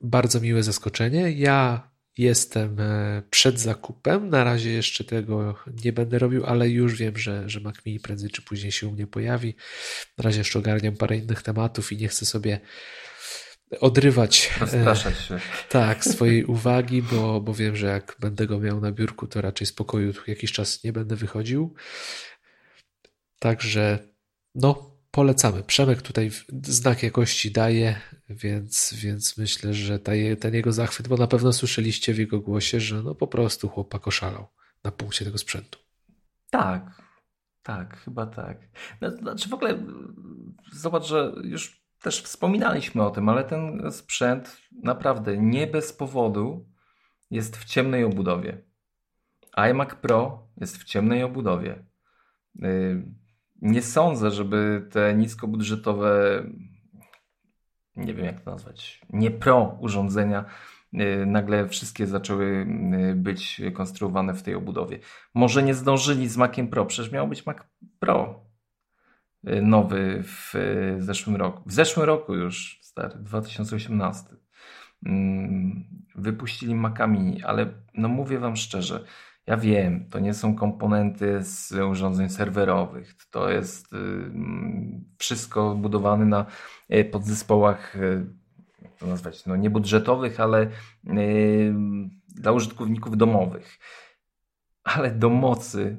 bardzo 0.00 0.40
miłe 0.40 0.62
zaskoczenie. 0.62 1.32
Ja 1.32 1.90
Jestem 2.18 2.80
e, 2.80 3.22
przed 3.30 3.60
zakupem. 3.60 4.28
Na 4.30 4.44
razie 4.44 4.70
jeszcze 4.70 5.04
tego 5.04 5.54
nie 5.84 5.92
będę 5.92 6.18
robił, 6.18 6.46
ale 6.46 6.68
już 6.68 6.94
wiem, 6.94 7.16
że, 7.16 7.48
że 7.48 7.60
Mac 7.60 7.76
Mini 7.86 8.00
prędzej 8.00 8.30
czy 8.30 8.42
później 8.42 8.72
się 8.72 8.86
u 8.88 8.92
mnie 8.92 9.06
pojawi. 9.06 9.54
Na 10.18 10.22
razie 10.22 10.38
jeszcze 10.38 10.58
ogarniam 10.58 10.96
parę 10.96 11.16
innych 11.16 11.42
tematów 11.42 11.92
i 11.92 11.96
nie 11.96 12.08
chcę 12.08 12.26
sobie 12.26 12.60
odrywać 13.80 14.50
e, 14.60 14.96
się. 14.96 15.40
tak, 15.68 16.04
swojej 16.14 16.44
uwagi, 16.44 17.02
bo, 17.02 17.40
bo 17.40 17.54
wiem, 17.54 17.76
że 17.76 17.86
jak 17.86 18.16
będę 18.20 18.46
go 18.46 18.60
miał 18.60 18.80
na 18.80 18.92
biurku, 18.92 19.26
to 19.26 19.40
raczej 19.40 19.66
spokoju 19.66 20.12
jakiś 20.26 20.52
czas 20.52 20.84
nie 20.84 20.92
będę 20.92 21.16
wychodził. 21.16 21.74
Także 23.38 23.98
no, 24.54 24.95
polecamy. 25.16 25.62
Przemek 25.62 26.02
tutaj 26.02 26.30
znak 26.62 27.02
jakości 27.02 27.50
daje, 27.50 28.00
więc, 28.28 28.94
więc 28.94 29.38
myślę, 29.38 29.74
że 29.74 29.98
ten 30.40 30.54
jego 30.54 30.72
zachwyt, 30.72 31.08
bo 31.08 31.16
na 31.16 31.26
pewno 31.26 31.52
słyszeliście 31.52 32.14
w 32.14 32.18
jego 32.18 32.40
głosie, 32.40 32.80
że 32.80 33.02
no 33.02 33.14
po 33.14 33.26
prostu 33.26 33.68
chłopak 33.68 34.08
oszalał 34.08 34.46
na 34.84 34.90
punkcie 34.90 35.24
tego 35.24 35.38
sprzętu. 35.38 35.78
Tak, 36.50 37.02
tak, 37.62 37.98
chyba 37.98 38.26
tak. 38.26 38.58
No, 39.00 39.10
znaczy 39.10 39.48
w 39.48 39.54
ogóle 39.54 39.78
zobacz, 40.72 41.04
że 41.04 41.32
już 41.44 41.86
też 42.02 42.22
wspominaliśmy 42.22 43.02
o 43.02 43.10
tym, 43.10 43.28
ale 43.28 43.44
ten 43.44 43.92
sprzęt 43.92 44.56
naprawdę 44.82 45.36
nie 45.36 45.66
bez 45.66 45.92
powodu 45.92 46.68
jest 47.30 47.56
w 47.56 47.64
ciemnej 47.64 48.04
obudowie. 48.04 48.62
iMac 49.70 49.94
Pro 49.94 50.48
jest 50.56 50.76
w 50.76 50.84
ciemnej 50.84 51.22
obudowie. 51.22 51.84
Nie 53.62 53.82
sądzę, 53.82 54.30
żeby 54.30 54.88
te 54.90 55.14
niskobudżetowe, 55.14 56.42
nie 57.96 58.14
wiem 58.14 58.26
jak 58.26 58.40
to 58.40 58.50
nazwać, 58.50 59.00
nie 59.10 59.30
pro 59.30 59.78
urządzenia 59.80 60.44
y, 60.94 61.26
nagle 61.26 61.68
wszystkie 61.68 62.06
zaczęły 62.06 62.66
y, 63.10 63.14
być 63.14 63.60
konstruowane 63.74 64.34
w 64.34 64.42
tej 64.42 64.54
obudowie. 64.54 64.98
Może 65.34 65.62
nie 65.62 65.74
zdążyli 65.74 66.28
z 66.28 66.36
Maciem 66.36 66.68
Pro, 66.68 66.86
przecież 66.86 67.12
miał 67.12 67.28
być 67.28 67.46
Mac 67.46 67.56
Pro 67.98 68.44
y, 69.48 69.62
nowy 69.62 70.22
w 70.22 70.54
zeszłym 70.98 71.36
roku. 71.36 71.62
W 71.66 71.72
zeszłym 71.72 72.06
roku 72.06 72.34
już, 72.34 72.78
stary, 72.82 73.18
2018. 73.18 74.28
Mm, 75.06 75.84
wypuścili 76.14 76.74
Maca 76.74 77.06
Mini, 77.06 77.42
ale 77.42 77.66
no 77.94 78.08
mówię 78.08 78.38
wam 78.38 78.56
szczerze, 78.56 79.04
ja 79.46 79.56
wiem, 79.56 80.08
to 80.10 80.18
nie 80.18 80.34
są 80.34 80.54
komponenty 80.54 81.42
z 81.42 81.72
urządzeń 81.72 82.28
serwerowych. 82.28 83.14
To 83.30 83.50
jest 83.50 83.92
y, 83.92 83.96
wszystko 85.18 85.74
budowane 85.74 86.24
na 86.24 86.46
y, 86.94 87.04
podzespołach, 87.04 87.96
y, 87.96 88.26
to 88.98 89.06
nazwać, 89.06 89.46
no 89.46 89.56
niebudżetowych, 89.56 90.40
ale 90.40 90.70
dla 92.28 92.52
użytkowników 92.52 93.16
domowych. 93.16 93.78
Ale 94.84 95.10
do 95.10 95.30
mocy, 95.30 95.96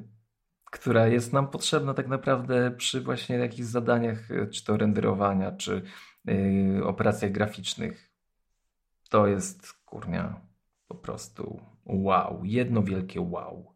która 0.64 1.06
jest 1.06 1.32
nam 1.32 1.48
potrzebna 1.48 1.94
tak 1.94 2.08
naprawdę 2.08 2.70
przy 2.70 3.00
właśnie 3.00 3.36
jakichś 3.36 3.68
zadaniach, 3.68 4.28
czy 4.50 4.64
to 4.64 4.76
renderowania, 4.76 5.52
czy 5.52 5.82
operacjach 6.84 7.32
graficznych, 7.32 8.10
to 9.08 9.26
jest 9.26 9.72
kurnia 9.72 10.40
po 10.88 10.94
prostu 10.94 11.60
wow, 11.88 12.44
jedno 12.44 12.82
wielkie 12.82 13.20
wow. 13.20 13.74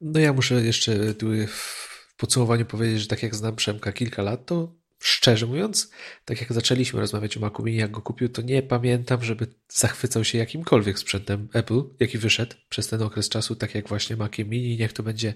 No 0.00 0.20
ja 0.20 0.32
muszę 0.32 0.54
jeszcze 0.54 1.14
tu 1.14 1.26
w 1.48 2.16
podsumowaniu 2.16 2.64
powiedzieć, 2.64 3.00
że 3.00 3.06
tak 3.06 3.22
jak 3.22 3.34
znam 3.34 3.56
Przemka 3.56 3.92
kilka 3.92 4.22
lat, 4.22 4.46
to 4.46 4.74
szczerze 4.98 5.46
mówiąc, 5.46 5.90
tak 6.24 6.40
jak 6.40 6.52
zaczęliśmy 6.52 7.00
rozmawiać 7.00 7.36
o 7.36 7.40
Macu 7.40 7.62
Mini, 7.62 7.78
jak 7.78 7.90
go 7.90 8.02
kupił, 8.02 8.28
to 8.28 8.42
nie 8.42 8.62
pamiętam, 8.62 9.24
żeby 9.24 9.46
zachwycał 9.68 10.24
się 10.24 10.38
jakimkolwiek 10.38 10.98
sprzętem 10.98 11.48
Apple, 11.52 11.82
jaki 12.00 12.18
wyszedł 12.18 12.54
przez 12.68 12.88
ten 12.88 13.02
okres 13.02 13.28
czasu, 13.28 13.56
tak 13.56 13.74
jak 13.74 13.88
właśnie 13.88 14.16
Mac 14.16 14.38
Mini. 14.38 14.76
Niech 14.76 14.92
to 14.92 15.02
będzie 15.02 15.34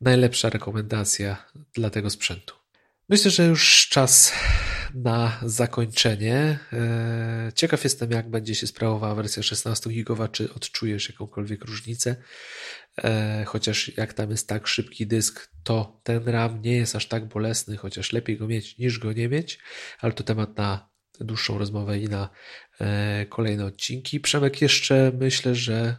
najlepsza 0.00 0.50
rekomendacja 0.50 1.46
dla 1.74 1.90
tego 1.90 2.10
sprzętu. 2.10 2.54
Myślę, 3.08 3.30
że 3.30 3.46
już 3.46 3.88
czas 3.88 4.32
na 4.94 5.40
zakończenie. 5.42 6.58
E, 6.72 7.52
ciekaw 7.54 7.84
jestem, 7.84 8.10
jak 8.10 8.30
będzie 8.30 8.54
się 8.54 8.66
sprawowała 8.66 9.14
wersja 9.14 9.42
16 9.42 9.90
gigowa, 9.90 10.28
czy 10.28 10.54
odczujesz 10.54 11.08
jakąkolwiek 11.08 11.64
różnicę. 11.64 12.16
E, 13.04 13.44
chociaż 13.46 13.96
jak 13.96 14.12
tam 14.12 14.30
jest 14.30 14.48
tak 14.48 14.66
szybki 14.66 15.06
dysk, 15.06 15.50
to 15.64 16.00
ten 16.02 16.28
RAM 16.28 16.62
nie 16.62 16.72
jest 16.72 16.96
aż 16.96 17.06
tak 17.06 17.28
bolesny, 17.28 17.76
chociaż 17.76 18.12
lepiej 18.12 18.36
go 18.36 18.46
mieć 18.46 18.78
niż 18.78 18.98
go 18.98 19.12
nie 19.12 19.28
mieć, 19.28 19.58
ale 20.00 20.12
to 20.12 20.24
temat 20.24 20.56
na 20.56 20.90
dłuższą 21.20 21.58
rozmowę 21.58 21.98
i 21.98 22.08
na 22.08 22.30
e, 22.80 23.26
kolejne 23.26 23.64
odcinki. 23.64 24.20
Przemek, 24.20 24.62
jeszcze 24.62 25.12
myślę, 25.20 25.54
że 25.54 25.96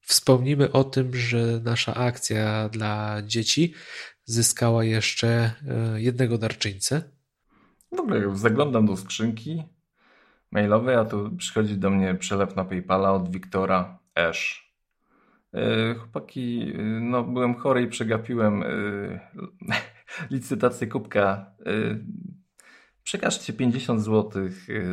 wspomnimy 0.00 0.72
o 0.72 0.84
tym, 0.84 1.16
że 1.16 1.60
nasza 1.64 1.94
akcja 1.94 2.68
dla 2.68 3.22
dzieci 3.26 3.74
zyskała 4.24 4.84
jeszcze 4.84 5.52
jednego 5.96 6.38
darczyńcę. 6.38 7.17
W 7.92 8.00
ogóle 8.00 8.36
zaglądam 8.36 8.86
do 8.86 8.96
skrzynki 8.96 9.62
mailowej, 10.50 10.96
a 10.96 11.04
tu 11.04 11.36
przychodzi 11.36 11.78
do 11.78 11.90
mnie 11.90 12.14
przelew 12.14 12.56
na 12.56 12.64
PayPala 12.64 13.12
od 13.12 13.30
Wiktora 13.32 13.98
Esz. 14.14 14.68
E, 15.54 15.94
chłopaki, 15.94 16.72
e, 16.74 16.82
no 16.82 17.24
byłem 17.24 17.54
chory 17.54 17.82
i 17.82 17.88
przegapiłem 17.88 18.62
e, 18.62 18.66
licytację 20.30 20.86
kubka. 20.86 21.46
Przekażcie 23.02 23.52
50 23.52 24.00
zł 24.00 24.42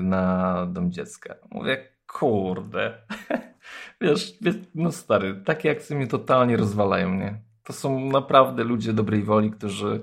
na 0.02 0.66
dom 0.66 0.92
dziecka. 0.92 1.36
Mówię, 1.52 1.88
kurde. 2.08 2.98
Wiesz, 4.02 4.34
no 4.76 4.92
stary, 4.92 5.42
takie 5.46 5.72
akcje 5.72 5.96
mnie 5.96 6.08
totalnie 6.08 6.58
rozwalają, 6.58 7.14
nie? 7.14 7.42
To 7.64 7.74
są 7.74 8.12
naprawdę 8.12 8.64
ludzie 8.64 8.94
dobrej 8.94 9.24
woli, 9.24 9.52
którzy 9.52 10.02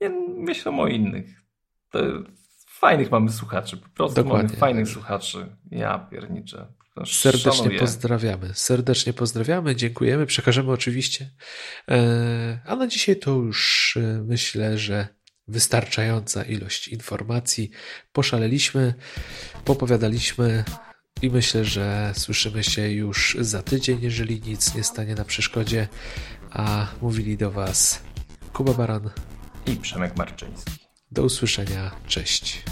nie 0.00 0.10
myślę 0.36 0.72
o 0.72 0.86
innych. 0.86 1.42
To 1.90 1.98
fajnych 2.66 3.10
mamy 3.10 3.32
słuchaczy, 3.32 3.76
po 3.76 3.88
prostu 3.88 4.22
Dokładnie. 4.22 4.48
mamy 4.48 4.58
fajnych 4.58 4.88
słuchaczy. 4.88 5.56
Ja 5.70 5.98
pierniczę. 5.98 6.66
Serdecznie 7.06 7.52
szanuję. 7.52 7.78
pozdrawiamy. 7.78 8.50
Serdecznie 8.54 9.12
pozdrawiamy, 9.12 9.76
dziękujemy, 9.76 10.26
przekażemy 10.26 10.72
oczywiście. 10.72 11.30
E, 11.90 12.60
a 12.66 12.76
na 12.76 12.86
dzisiaj 12.86 13.16
to 13.16 13.30
już 13.30 13.96
e, 13.96 14.22
myślę, 14.22 14.78
że 14.78 15.08
wystarczająca 15.48 16.42
ilość 16.42 16.88
informacji. 16.88 17.70
Poszaleliśmy, 18.12 18.94
popowiadaliśmy 19.64 20.64
i 21.22 21.30
myślę, 21.30 21.64
że 21.64 22.12
słyszymy 22.14 22.64
się 22.64 22.90
już 22.90 23.36
za 23.40 23.62
tydzień, 23.62 23.98
jeżeli 24.02 24.40
nic 24.40 24.74
nie 24.74 24.84
stanie 24.84 25.14
na 25.14 25.24
przeszkodzie. 25.24 25.88
A 26.50 26.86
mówili 27.02 27.36
do 27.36 27.50
Was 27.50 28.02
Kuba 28.52 28.74
Baran 28.74 29.10
i 29.68 29.76
Przemek 29.76 30.16
Marczyński. 30.16 30.72
Do 31.10 31.22
usłyszenia, 31.22 31.90
cześć. 32.06 32.62